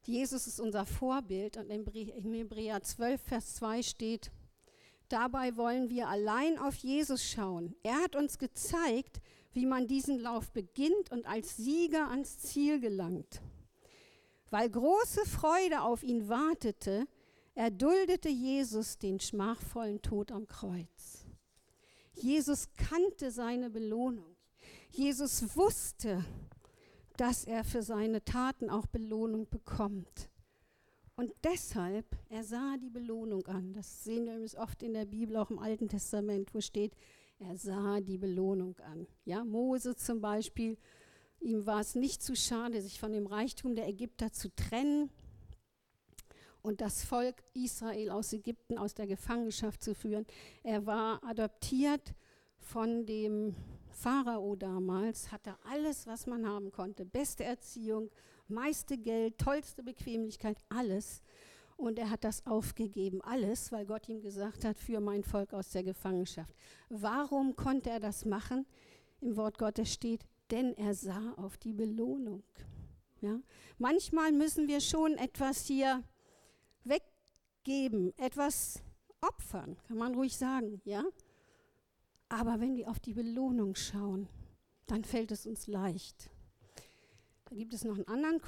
Jesus 0.03 0.47
ist 0.47 0.61
unser 0.61 0.85
Vorbild 0.85 1.57
und 1.57 1.69
in 1.69 2.33
Hebräer 2.33 2.81
12, 2.81 3.21
Vers 3.21 3.55
2 3.55 3.83
steht, 3.83 4.31
dabei 5.09 5.55
wollen 5.57 5.89
wir 5.89 6.07
allein 6.07 6.57
auf 6.57 6.75
Jesus 6.75 7.23
schauen. 7.23 7.75
Er 7.83 7.95
hat 7.95 8.15
uns 8.15 8.37
gezeigt, 8.37 9.21
wie 9.53 9.65
man 9.65 9.87
diesen 9.87 10.19
Lauf 10.19 10.51
beginnt 10.51 11.11
und 11.11 11.25
als 11.25 11.57
Sieger 11.57 12.09
ans 12.09 12.39
Ziel 12.39 12.79
gelangt. 12.79 13.41
Weil 14.49 14.69
große 14.69 15.25
Freude 15.25 15.81
auf 15.81 16.03
ihn 16.03 16.29
wartete, 16.29 17.07
erduldete 17.55 18.29
Jesus 18.29 18.97
den 18.97 19.19
schmachvollen 19.19 20.01
Tod 20.01 20.31
am 20.31 20.47
Kreuz. 20.47 21.25
Jesus 22.13 22.69
kannte 22.77 23.31
seine 23.31 23.69
Belohnung. 23.69 24.35
Jesus 24.89 25.55
wusste, 25.55 26.23
dass 27.17 27.45
er 27.45 27.63
für 27.63 27.81
seine 27.81 28.23
Taten 28.23 28.69
auch 28.69 28.85
Belohnung 28.85 29.49
bekommt. 29.49 30.29
Und 31.19 31.33
deshalb, 31.43 32.05
er 32.29 32.43
sah 32.43 32.77
die 32.77 32.91
Belohnung 32.91 33.47
an. 33.47 33.73
Das 33.73 34.03
sehen 34.03 34.27
wir 34.27 34.59
oft 34.59 34.83
in 34.83 34.93
der 34.93 35.05
Bibel, 35.05 35.35
auch 35.37 35.49
im 35.49 35.57
Alten 35.57 35.89
Testament, 35.89 36.53
wo 36.53 36.61
steht, 36.61 36.93
er 37.39 37.57
sah 37.57 38.01
die 38.01 38.19
Belohnung 38.19 38.77
an. 38.79 39.07
Ja, 39.25 39.43
Mose 39.43 39.95
zum 39.95 40.21
Beispiel, 40.21 40.77
ihm 41.39 41.65
war 41.65 41.81
es 41.81 41.95
nicht 41.95 42.21
zu 42.21 42.35
schade, 42.35 42.83
sich 42.83 42.99
von 42.99 43.13
dem 43.13 43.25
Reichtum 43.25 43.73
der 43.73 43.87
Ägypter 43.87 44.31
zu 44.31 44.53
trennen 44.55 45.09
und 46.61 46.81
das 46.81 47.03
Volk 47.03 47.43
Israel 47.55 48.11
aus 48.11 48.31
Ägypten, 48.31 48.77
aus 48.77 48.93
der 48.93 49.07
Gefangenschaft 49.07 49.83
zu 49.83 49.95
führen. 49.95 50.27
Er 50.61 50.85
war 50.85 51.23
adoptiert 51.23 52.13
von 52.59 53.07
dem 53.07 53.55
Pharao 53.89 54.55
damals, 54.55 55.31
hatte 55.31 55.55
alles, 55.63 56.05
was 56.05 56.27
man 56.27 56.47
haben 56.47 56.71
konnte. 56.71 57.05
Beste 57.05 57.43
Erziehung, 57.43 58.11
meiste 58.49 58.97
Geld, 58.97 59.37
tollste 59.37 59.83
Bequemlichkeit, 59.83 60.57
alles. 60.69 61.21
Und 61.75 61.99
er 61.99 62.09
hat 62.09 62.23
das 62.23 62.45
aufgegeben, 62.47 63.21
alles, 63.21 63.71
weil 63.71 63.85
Gott 63.85 64.09
ihm 64.09 64.21
gesagt 64.21 64.65
hat, 64.65 64.79
für 64.79 64.99
mein 64.99 65.23
Volk 65.23 65.53
aus 65.53 65.69
der 65.69 65.83
Gefangenschaft. 65.83 66.55
Warum 66.89 67.55
konnte 67.55 67.91
er 67.91 67.99
das 67.99 68.25
machen? 68.25 68.65
Im 69.21 69.37
Wort 69.37 69.57
Gottes 69.59 69.93
steht, 69.93 70.25
denn 70.49 70.73
er 70.75 70.95
sah 70.95 71.33
auf 71.33 71.57
die 71.57 71.73
Belohnung. 71.73 72.43
Ja? 73.21 73.39
Manchmal 73.77 74.31
müssen 74.31 74.67
wir 74.67 74.81
schon 74.81 75.17
etwas 75.17 75.65
hier 75.65 76.03
weggeben, 76.83 78.17
etwas 78.17 78.81
opfern, 79.21 79.77
kann 79.87 79.97
man 79.97 80.15
ruhig 80.15 80.37
sagen, 80.37 80.81
ja? 80.85 81.03
Aber 82.29 82.59
wenn 82.59 82.75
wir 82.75 82.89
auf 82.89 82.99
die 82.99 83.13
Belohnung 83.13 83.75
schauen, 83.75 84.27
dann 84.85 85.03
fällt 85.03 85.31
es 85.31 85.45
uns 85.45 85.67
leicht. 85.67 86.29
Da 87.49 87.55
gibt 87.55 87.73
es 87.73 87.85
noch 87.85 87.95
einen 87.95 88.07
anderen 88.07 88.41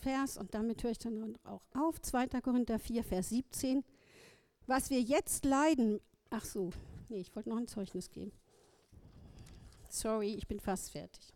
Vers 0.00 0.36
und 0.38 0.54
damit 0.54 0.82
höre 0.84 0.92
ich 0.92 0.98
dann 0.98 1.36
auch 1.44 1.62
auf. 1.74 2.00
2. 2.00 2.28
Korinther 2.40 2.78
4, 2.78 3.02
Vers 3.02 3.30
17. 3.30 3.84
Was 4.66 4.90
wir 4.90 5.00
jetzt 5.00 5.44
leiden, 5.44 6.00
ach 6.30 6.44
so, 6.44 6.70
nee, 7.08 7.20
ich 7.20 7.34
wollte 7.34 7.48
noch 7.48 7.56
ein 7.56 7.66
Zeugnis 7.66 8.10
geben. 8.10 8.32
Sorry, 9.90 10.34
ich 10.34 10.46
bin 10.46 10.60
fast 10.60 10.92
fertig. 10.92 11.34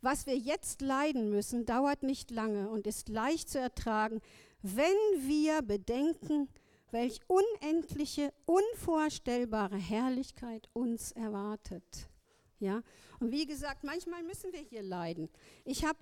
Was 0.00 0.26
wir 0.26 0.36
jetzt 0.36 0.80
leiden 0.80 1.28
müssen, 1.28 1.66
dauert 1.66 2.02
nicht 2.02 2.30
lange 2.30 2.70
und 2.70 2.86
ist 2.86 3.08
leicht 3.08 3.50
zu 3.50 3.58
ertragen, 3.58 4.20
wenn 4.62 4.96
wir 5.18 5.60
bedenken, 5.62 6.48
welch 6.90 7.20
unendliche, 7.26 8.32
unvorstellbare 8.46 9.76
Herrlichkeit 9.76 10.68
uns 10.72 11.12
erwartet. 11.12 12.08
Ja? 12.60 12.82
Und 13.20 13.32
wie 13.32 13.46
gesagt, 13.46 13.84
manchmal 13.84 14.22
müssen 14.22 14.52
wir 14.52 14.60
hier 14.60 14.82
leiden. 14.82 15.28
Ich 15.64 15.84
habe 15.84 15.98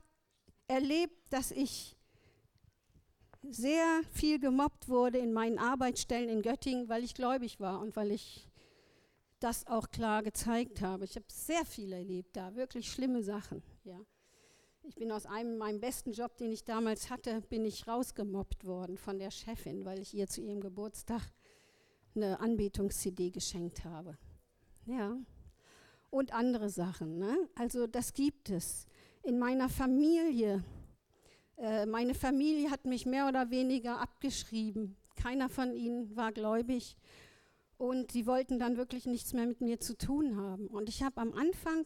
erlebt, 0.68 1.16
dass 1.30 1.50
ich 1.50 1.96
sehr 3.42 4.02
viel 4.10 4.38
gemobbt 4.38 4.88
wurde 4.88 5.18
in 5.18 5.32
meinen 5.32 5.58
Arbeitsstellen 5.58 6.28
in 6.28 6.42
Göttingen, 6.42 6.88
weil 6.88 7.04
ich 7.04 7.14
gläubig 7.14 7.60
war 7.60 7.80
und 7.80 7.96
weil 7.96 8.10
ich 8.10 8.50
das 9.38 9.66
auch 9.66 9.90
klar 9.90 10.22
gezeigt 10.22 10.80
habe. 10.80 11.04
Ich 11.04 11.16
habe 11.16 11.26
sehr 11.28 11.64
viel 11.64 11.92
erlebt 11.92 12.36
da, 12.36 12.56
wirklich 12.56 12.90
schlimme 12.90 13.22
Sachen. 13.22 13.62
Ja. 13.84 14.00
Ich 14.82 14.94
bin 14.94 15.10
aus 15.10 15.26
einem 15.26 15.58
meinem 15.58 15.80
besten 15.80 16.12
Job, 16.12 16.36
den 16.36 16.52
ich 16.52 16.64
damals 16.64 17.10
hatte, 17.10 17.40
bin 17.42 17.64
ich 17.64 17.86
rausgemobbt 17.88 18.64
worden 18.64 18.96
von 18.96 19.18
der 19.18 19.30
Chefin, 19.30 19.84
weil 19.84 20.00
ich 20.00 20.14
ihr 20.14 20.28
zu 20.28 20.40
ihrem 20.40 20.60
Geburtstag 20.60 21.22
eine 22.14 22.40
Anbetungs-CD 22.40 23.30
geschenkt 23.30 23.84
habe. 23.84 24.16
Ja. 24.86 25.16
Und 26.16 26.32
andere 26.32 26.70
Sachen. 26.70 27.18
Ne? 27.18 27.36
Also 27.56 27.86
das 27.86 28.14
gibt 28.14 28.48
es. 28.48 28.86
In 29.22 29.38
meiner 29.38 29.68
Familie, 29.68 30.64
äh, 31.58 31.84
meine 31.84 32.14
Familie 32.14 32.70
hat 32.70 32.86
mich 32.86 33.04
mehr 33.04 33.28
oder 33.28 33.50
weniger 33.50 34.00
abgeschrieben. 34.00 34.96
Keiner 35.16 35.50
von 35.50 35.74
ihnen 35.74 36.16
war 36.16 36.32
gläubig. 36.32 36.96
Und 37.76 38.12
sie 38.12 38.26
wollten 38.26 38.58
dann 38.58 38.78
wirklich 38.78 39.04
nichts 39.04 39.34
mehr 39.34 39.44
mit 39.44 39.60
mir 39.60 39.78
zu 39.78 39.94
tun 39.94 40.38
haben. 40.38 40.68
Und 40.68 40.88
ich 40.88 41.02
habe 41.02 41.20
am 41.20 41.34
Anfang 41.34 41.84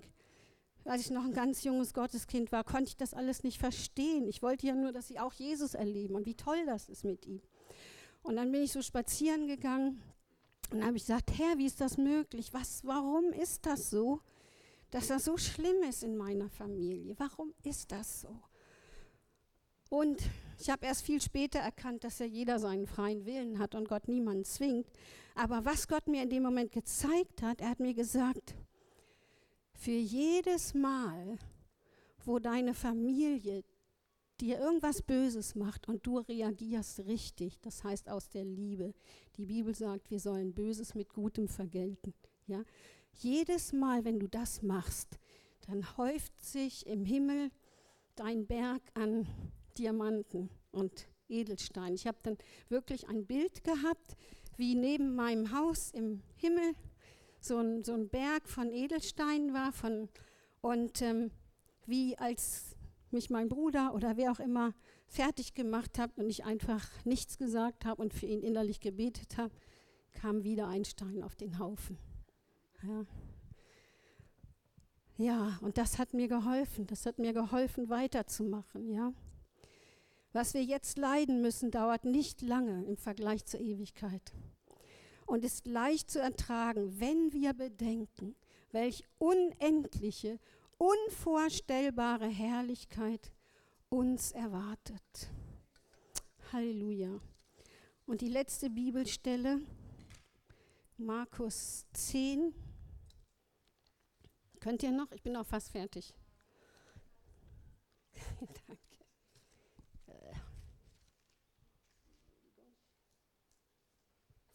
als 0.85 1.03
ich 1.03 1.11
noch 1.11 1.25
ein 1.25 1.35
ganz 1.35 1.65
junges 1.65 1.93
Gotteskind 1.93 2.53
war, 2.53 2.65
konnte 2.65 2.89
ich 2.89 2.97
das 2.97 3.13
alles 3.13 3.43
nicht 3.43 3.59
verstehen. 3.59 4.29
Ich 4.29 4.43
wollte 4.43 4.67
ja 4.67 4.75
nur, 4.75 4.93
dass 4.93 5.09
sie 5.09 5.19
auch 5.19 5.33
Jesus 5.35 5.75
erleben 5.75 6.15
und 6.15 6.25
wie 6.25 6.37
toll 6.37 6.65
das 6.67 6.89
ist 6.89 7.05
mit 7.05 7.27
ihm. 7.27 7.43
Und 8.23 8.37
dann 8.37 8.51
bin 8.51 8.63
ich 8.63 8.73
so 8.73 8.81
spazieren 8.81 9.47
gegangen 9.47 10.01
und 10.73 10.85
habe 10.85 10.97
ich 10.97 11.05
gesagt, 11.05 11.31
Herr, 11.37 11.59
wie 11.59 11.67
ist 11.67 11.81
das 11.81 11.97
möglich? 11.97 12.53
Was, 12.53 12.85
warum 12.85 13.33
ist 13.33 13.67
das 13.67 13.91
so, 13.91 14.21
dass 14.91 15.09
das 15.09 15.25
so 15.25 15.37
schlimm 15.37 15.83
ist 15.89 16.03
in 16.03 16.17
meiner 16.17 16.49
Familie? 16.49 17.15
Warum 17.19 17.53
ist 17.63 17.93
das 17.93 18.23
so? 18.23 18.41
Und 19.89 20.23
ich 20.59 20.71
habe 20.71 20.87
erst 20.87 21.03
viel 21.03 21.21
später 21.21 21.59
erkannt, 21.59 22.05
dass 22.05 22.21
ja 22.21 22.27
jeder 22.27 22.61
seinen 22.61 22.87
freien 22.87 23.27
Willen 23.27 23.59
hat 23.59 23.75
und 23.75 23.89
Gott 23.89 24.07
niemanden 24.07 24.45
zwingt. 24.45 24.87
Aber 25.35 25.65
was 25.65 25.89
Gott 25.89 26.07
mir 26.07 26.23
in 26.23 26.31
dem 26.31 26.45
Moment 26.45 26.71
gezeigt 26.71 27.43
hat, 27.43 27.61
er 27.61 27.71
hat 27.71 27.81
mir 27.81 27.95
gesagt, 27.95 28.55
für 29.75 29.91
jedes 29.91 30.75
Mal, 30.75 31.39
wo 32.25 32.39
deine 32.39 32.75
Familie 32.75 33.65
dir 34.41 34.59
irgendwas 34.59 35.03
Böses 35.03 35.55
macht 35.55 35.89
und 35.89 36.07
du 36.07 36.19
reagierst 36.19 37.01
richtig, 37.01 37.61
das 37.61 37.85
heißt 37.85 38.09
aus 38.09 38.31
der 38.31 38.45
Liebe. 38.45 38.95
Die 39.37 39.47
Bibel 39.47 39.75
sagt, 39.75 40.11
wir 40.11 40.21
sollen 40.21 40.55
Böses 40.55 40.95
mit 40.95 41.13
Gutem 41.13 41.49
vergelten. 41.49 42.15
Ja? 42.47 42.63
Jedes 43.13 43.73
Mal, 43.73 44.05
wenn 44.05 44.19
du 44.19 44.29
das 44.29 44.63
machst, 44.63 45.19
dann 45.67 45.97
häuft 45.97 46.39
sich 46.43 46.87
im 46.87 47.05
Himmel 47.05 47.51
dein 48.17 48.47
Berg 48.47 48.83
an 48.95 49.27
Diamanten 49.79 50.51
und 50.73 51.09
Edelsteinen. 51.29 51.95
Ich 51.95 52.07
habe 52.07 52.19
dann 52.23 52.39
wirklich 52.69 53.09
ein 53.09 53.27
Bild 53.27 53.63
gehabt, 53.63 54.17
wie 54.57 54.75
neben 54.75 55.15
meinem 55.15 55.53
Haus 55.53 55.91
im 55.93 56.23
Himmel 56.37 56.75
so 57.41 57.59
ein, 57.59 57.85
so 57.85 57.95
ein 57.95 58.09
Berg 58.09 58.49
von 58.49 58.73
Edelsteinen 58.73 59.55
war 59.55 59.73
von, 59.73 60.09
und 60.61 61.01
ähm, 61.03 61.31
wie 61.87 62.19
als 62.19 62.70
mich 63.13 63.31
mein 63.31 63.49
Bruder 63.49 63.95
oder 63.95 64.17
wer 64.17 64.33
auch 64.33 64.41
immer 64.41 64.75
fertig 65.07 65.55
gemacht 65.55 65.99
hat 65.99 66.17
und 66.19 66.29
ich 66.29 66.45
einfach 66.45 66.89
nichts 67.05 67.39
gesagt 67.39 67.85
habe 67.85 68.01
und 68.03 68.15
für 68.15 68.27
ihn 68.27 68.43
innerlich 68.43 68.81
gebetet 68.81 69.37
habe, 69.37 69.55
kam 70.13 70.45
wieder 70.45 70.69
ein 70.69 70.85
Stein 70.85 71.23
auf 71.23 71.37
den 71.37 71.59
Haufen. 71.59 71.99
Ja. 72.83 73.07
ja, 75.17 75.59
und 75.61 75.77
das 75.77 75.99
hat 75.99 76.15
mir 76.15 76.29
geholfen. 76.29 76.87
Das 76.87 77.05
hat 77.07 77.19
mir 77.19 77.33
geholfen, 77.33 77.89
weiterzumachen. 77.89 78.89
Ja. 78.89 79.13
Was 80.33 80.55
wir 80.55 80.63
jetzt 80.63 80.97
leiden 80.97 81.43
müssen, 81.43 81.71
dauert 81.71 82.05
nicht 82.05 82.41
lange 82.41 82.85
im 82.85 82.97
Vergleich 82.97 83.45
zur 83.45 83.61
Ewigkeit 83.61 84.33
und 85.27 85.45
ist 85.45 85.67
leicht 85.67 86.11
zu 86.11 86.21
ertragen, 86.21 87.01
wenn 87.01 87.33
wir 87.33 87.53
bedenken, 87.53 88.35
welch 88.73 89.05
unendliche, 89.19 90.39
unvorstellbare 90.81 92.27
Herrlichkeit 92.27 93.31
uns 93.91 94.33
erwartet. 94.33 95.31
Halleluja. 96.53 97.21
Und 98.07 98.23
die 98.23 98.29
letzte 98.29 98.71
Bibelstelle, 98.71 99.61
Markus 100.97 101.85
10. 101.93 102.55
Könnt 104.59 104.83
ihr 104.83 104.91
noch? 104.91 105.13
Ich 105.13 105.23
bin 105.23 105.37
auch 105.37 105.47
fast 105.47 105.71
fertig. 105.71 106.15
Danke. 108.41 108.81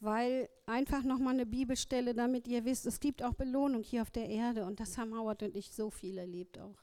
Weil 0.06 0.48
einfach 0.66 1.02
nochmal 1.02 1.34
eine 1.34 1.46
Bibelstelle, 1.46 2.14
damit 2.14 2.46
ihr 2.46 2.64
wisst, 2.64 2.86
es 2.86 3.00
gibt 3.00 3.24
auch 3.24 3.34
Belohnung 3.34 3.82
hier 3.82 4.02
auf 4.02 4.10
der 4.12 4.28
Erde 4.28 4.64
und 4.64 4.78
das 4.78 4.96
haben 4.98 5.12
Howard 5.18 5.42
und 5.42 5.56
ich 5.56 5.72
so 5.72 5.90
viel 5.90 6.16
erlebt 6.16 6.60
auch. 6.60 6.78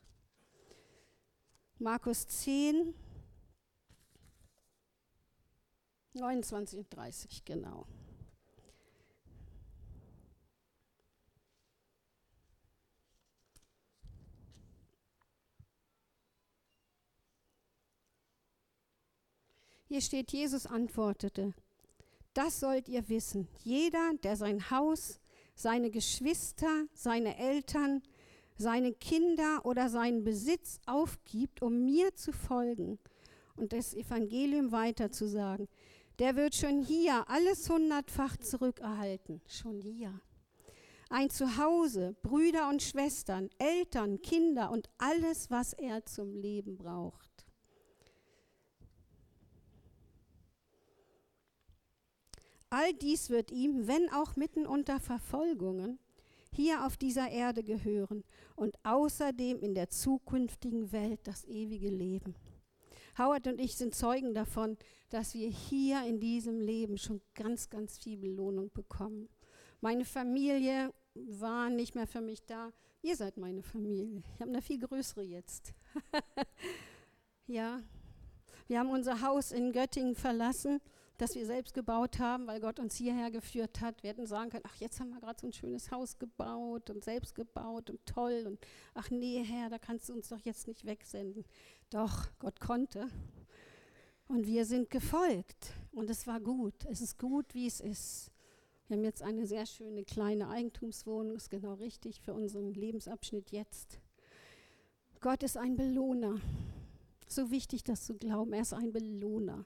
Markus 1.79 2.27
10, 2.27 2.93
29 6.15 6.79
und 6.79 6.93
30, 6.93 7.45
genau. 7.45 7.87
Hier 19.87 20.01
steht, 20.01 20.33
Jesus 20.33 20.65
antwortete, 20.65 21.53
das 22.33 22.59
sollt 22.59 22.89
ihr 22.89 23.07
wissen. 23.09 23.47
Jeder, 23.63 24.11
der 24.23 24.35
sein 24.35 24.69
Haus, 24.71 25.19
seine 25.55 25.91
Geschwister, 25.91 26.85
seine 26.93 27.37
Eltern, 27.37 28.01
seine 28.57 28.93
Kinder 28.93 29.65
oder 29.65 29.89
seinen 29.89 30.23
Besitz 30.23 30.79
aufgibt, 30.85 31.61
um 31.61 31.85
mir 31.85 32.15
zu 32.15 32.31
folgen 32.31 32.99
und 33.55 33.73
das 33.73 33.93
Evangelium 33.93 34.71
weiterzusagen, 34.71 35.67
der 36.19 36.35
wird 36.35 36.55
schon 36.55 36.81
hier 36.81 37.27
alles 37.29 37.69
hundertfach 37.69 38.37
zurückerhalten. 38.37 39.41
Schon 39.47 39.81
hier. 39.81 40.21
Ein 41.09 41.29
Zuhause, 41.29 42.15
Brüder 42.23 42.69
und 42.69 42.81
Schwestern, 42.81 43.49
Eltern, 43.59 44.21
Kinder 44.21 44.71
und 44.71 44.89
alles, 44.97 45.51
was 45.51 45.73
er 45.73 46.05
zum 46.05 46.35
Leben 46.35 46.77
braucht. 46.77 47.32
All 52.73 52.91
dies 52.91 53.29
wird 53.29 53.51
ihm, 53.51 53.85
wenn 53.85 54.11
auch 54.11 54.35
mitten 54.35 54.65
unter 54.65 54.99
Verfolgungen, 54.99 55.99
hier 56.51 56.87
auf 56.87 56.97
dieser 56.97 57.29
Erde 57.29 57.63
gehören 57.63 58.23
und 58.55 58.83
außerdem 58.83 59.59
in 59.59 59.75
der 59.75 59.91
zukünftigen 59.91 60.91
Welt 60.91 61.19
das 61.25 61.45
ewige 61.45 61.89
Leben. 61.89 62.33
Howard 63.15 63.45
und 63.45 63.61
ich 63.61 63.75
sind 63.75 63.93
Zeugen 63.93 64.33
davon, 64.33 64.75
dass 65.11 65.35
wir 65.35 65.47
hier 65.49 66.03
in 66.07 66.19
diesem 66.19 66.59
Leben 66.59 66.97
schon 66.97 67.21
ganz, 67.35 67.69
ganz 67.69 67.99
viel 67.99 68.17
Belohnung 68.17 68.71
bekommen. 68.73 69.29
Meine 69.79 70.03
Familie 70.03 70.91
war 71.13 71.69
nicht 71.69 71.93
mehr 71.93 72.07
für 72.07 72.21
mich 72.21 72.43
da. 72.43 72.71
Ihr 73.03 73.15
seid 73.15 73.37
meine 73.37 73.61
Familie. 73.61 74.23
Ich 74.33 74.41
habe 74.41 74.49
eine 74.49 74.63
viel 74.63 74.79
größere 74.79 75.21
jetzt. 75.21 75.75
ja, 77.45 77.83
wir 78.67 78.79
haben 78.79 78.89
unser 78.89 79.21
Haus 79.21 79.51
in 79.51 79.73
Göttingen 79.73 80.15
verlassen 80.15 80.81
das 81.17 81.35
wir 81.35 81.45
selbst 81.45 81.73
gebaut 81.73 82.19
haben, 82.19 82.47
weil 82.47 82.59
Gott 82.59 82.79
uns 82.79 82.95
hierher 82.95 83.29
geführt 83.29 83.81
hat. 83.81 84.01
Wir 84.01 84.09
hätten 84.09 84.25
sagen 84.25 84.49
können, 84.49 84.65
ach, 84.67 84.75
jetzt 84.77 84.99
haben 84.99 85.11
wir 85.11 85.19
gerade 85.19 85.39
so 85.39 85.47
ein 85.47 85.53
schönes 85.53 85.91
Haus 85.91 86.17
gebaut 86.17 86.89
und 86.89 87.03
selbst 87.03 87.35
gebaut 87.35 87.89
und 87.89 88.03
toll 88.05 88.45
und 88.47 88.59
ach 88.93 89.09
nee, 89.09 89.43
Herr, 89.43 89.69
da 89.69 89.77
kannst 89.77 90.09
du 90.09 90.13
uns 90.13 90.29
doch 90.29 90.39
jetzt 90.39 90.67
nicht 90.67 90.85
wegsenden. 90.85 91.45
Doch, 91.89 92.27
Gott 92.39 92.59
konnte. 92.59 93.07
Und 94.27 94.47
wir 94.47 94.65
sind 94.65 94.89
gefolgt 94.89 95.73
und 95.91 96.09
es 96.09 96.25
war 96.25 96.39
gut. 96.39 96.85
Es 96.89 97.01
ist 97.01 97.19
gut, 97.19 97.53
wie 97.53 97.67
es 97.67 97.79
ist. 97.79 98.31
Wir 98.87 98.97
haben 98.97 99.03
jetzt 99.03 99.21
eine 99.21 99.45
sehr 99.45 99.65
schöne 99.65 100.03
kleine 100.03 100.49
Eigentumswohnung, 100.49 101.35
ist 101.35 101.51
genau 101.51 101.75
richtig 101.75 102.21
für 102.21 102.33
unseren 102.33 102.73
Lebensabschnitt 102.73 103.51
jetzt. 103.51 103.99
Gott 105.19 105.43
ist 105.43 105.57
ein 105.57 105.75
Belohner. 105.75 106.41
So 107.27 107.49
wichtig, 107.49 107.83
das 107.83 108.05
zu 108.05 108.15
glauben. 108.15 108.53
Er 108.53 108.61
ist 108.61 108.73
ein 108.73 108.91
Belohner. 108.91 109.65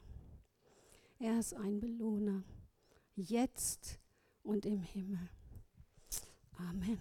Er 1.20 1.40
ist 1.40 1.56
ein 1.56 1.80
Belohner, 1.80 2.44
jetzt 3.16 4.00
und 4.44 4.68
im 4.68 4.84
Himmel. 4.84 5.30
Amen. 6.58 7.00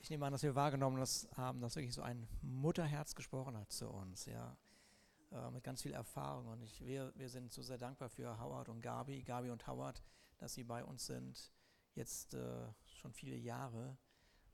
Ich 0.00 0.10
nehme 0.10 0.26
an, 0.26 0.32
dass 0.32 0.42
wir 0.42 0.56
wahrgenommen 0.56 1.02
haben, 1.36 1.60
dass 1.60 1.76
wirklich 1.76 1.94
so 1.94 2.02
ein 2.02 2.26
Mutterherz 2.42 3.14
gesprochen 3.14 3.56
hat 3.56 3.70
zu 3.70 3.88
uns. 3.88 4.26
Ja 4.26 4.56
äh, 5.34 5.50
mit 5.50 5.64
ganz 5.64 5.82
viel 5.82 5.92
Erfahrung. 5.92 6.46
Und 6.46 6.62
ich, 6.62 6.84
wir, 6.84 7.12
wir 7.16 7.28
sind 7.28 7.52
so 7.52 7.62
sehr 7.62 7.78
dankbar 7.78 8.08
für 8.08 8.38
Howard 8.38 8.68
und 8.68 8.80
Gabi, 8.80 9.22
Gabi 9.22 9.50
und 9.50 9.66
Howard, 9.66 10.02
dass 10.38 10.54
sie 10.54 10.62
bei 10.64 10.84
uns 10.84 11.06
sind, 11.06 11.52
jetzt 11.94 12.34
äh, 12.34 12.68
schon 12.84 13.12
viele 13.12 13.36
Jahre. 13.36 13.96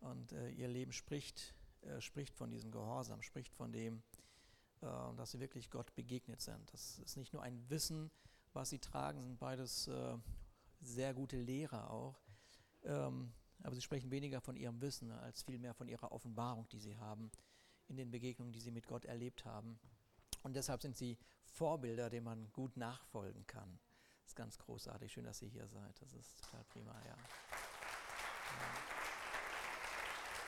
Und 0.01 0.33
äh, 0.33 0.51
ihr 0.51 0.69
Leben 0.69 0.93
spricht, 0.93 1.55
äh, 1.83 2.01
spricht 2.01 2.35
von 2.35 2.51
diesem 2.51 2.71
Gehorsam, 2.71 3.21
spricht 3.21 3.53
von 3.53 3.73
dem, 3.73 4.03
äh, 4.81 4.87
dass 5.17 5.33
sie 5.33 5.41
wirklich 5.41 5.71
Gott 5.71 5.95
begegnet 5.95 6.41
sind. 6.41 6.73
Das 6.73 6.99
ist 6.99 7.17
nicht 7.17 7.35
nur 7.35 7.43
ein 7.43 7.69
Wissen, 7.69 8.11
was 8.55 8.71
sie 8.71 8.79
tragen, 8.79 9.23
sind 9.23 9.39
beides 9.39 9.89
sehr 10.81 11.15
gute 11.15 11.37
Lehrer 11.37 11.89
auch. 11.91 12.19
Ähm, 12.83 13.33
aber 13.63 13.75
sie 13.75 13.83
sprechen 13.83 14.11
weniger 14.11 14.41
von 14.41 14.57
ihrem 14.57 14.81
Wissen 14.81 15.13
als 15.13 15.43
vielmehr 15.43 15.75
von 15.75 15.89
ihrer 15.89 16.11
Offenbarung, 16.11 16.69
die 16.69 16.81
sie 16.81 16.97
haben 16.97 17.31
in 17.89 17.97
den 17.97 18.11
Begegnungen, 18.11 18.53
die 18.53 18.61
sie 18.61 18.71
mit 18.71 18.87
Gott 18.87 19.05
erlebt 19.05 19.45
haben. 19.45 19.79
Und 20.43 20.55
deshalb 20.55 20.83
sind 20.83 20.97
sie 20.97 21.19
Vorbilder, 21.45 22.11
denen 22.11 22.25
man 22.25 22.53
gut 22.53 22.77
nachfolgen 22.77 23.47
kann. 23.47 23.79
Das 24.23 24.33
ist 24.33 24.37
ganz 24.37 24.59
großartig. 24.59 25.13
Schön, 25.13 25.25
dass 25.25 25.43
ihr 25.43 25.49
hier 25.49 25.67
seid. 25.67 26.01
Das 26.01 26.13
ist 26.13 26.41
total 26.41 26.65
prima, 26.65 26.95
ja. 27.05 27.17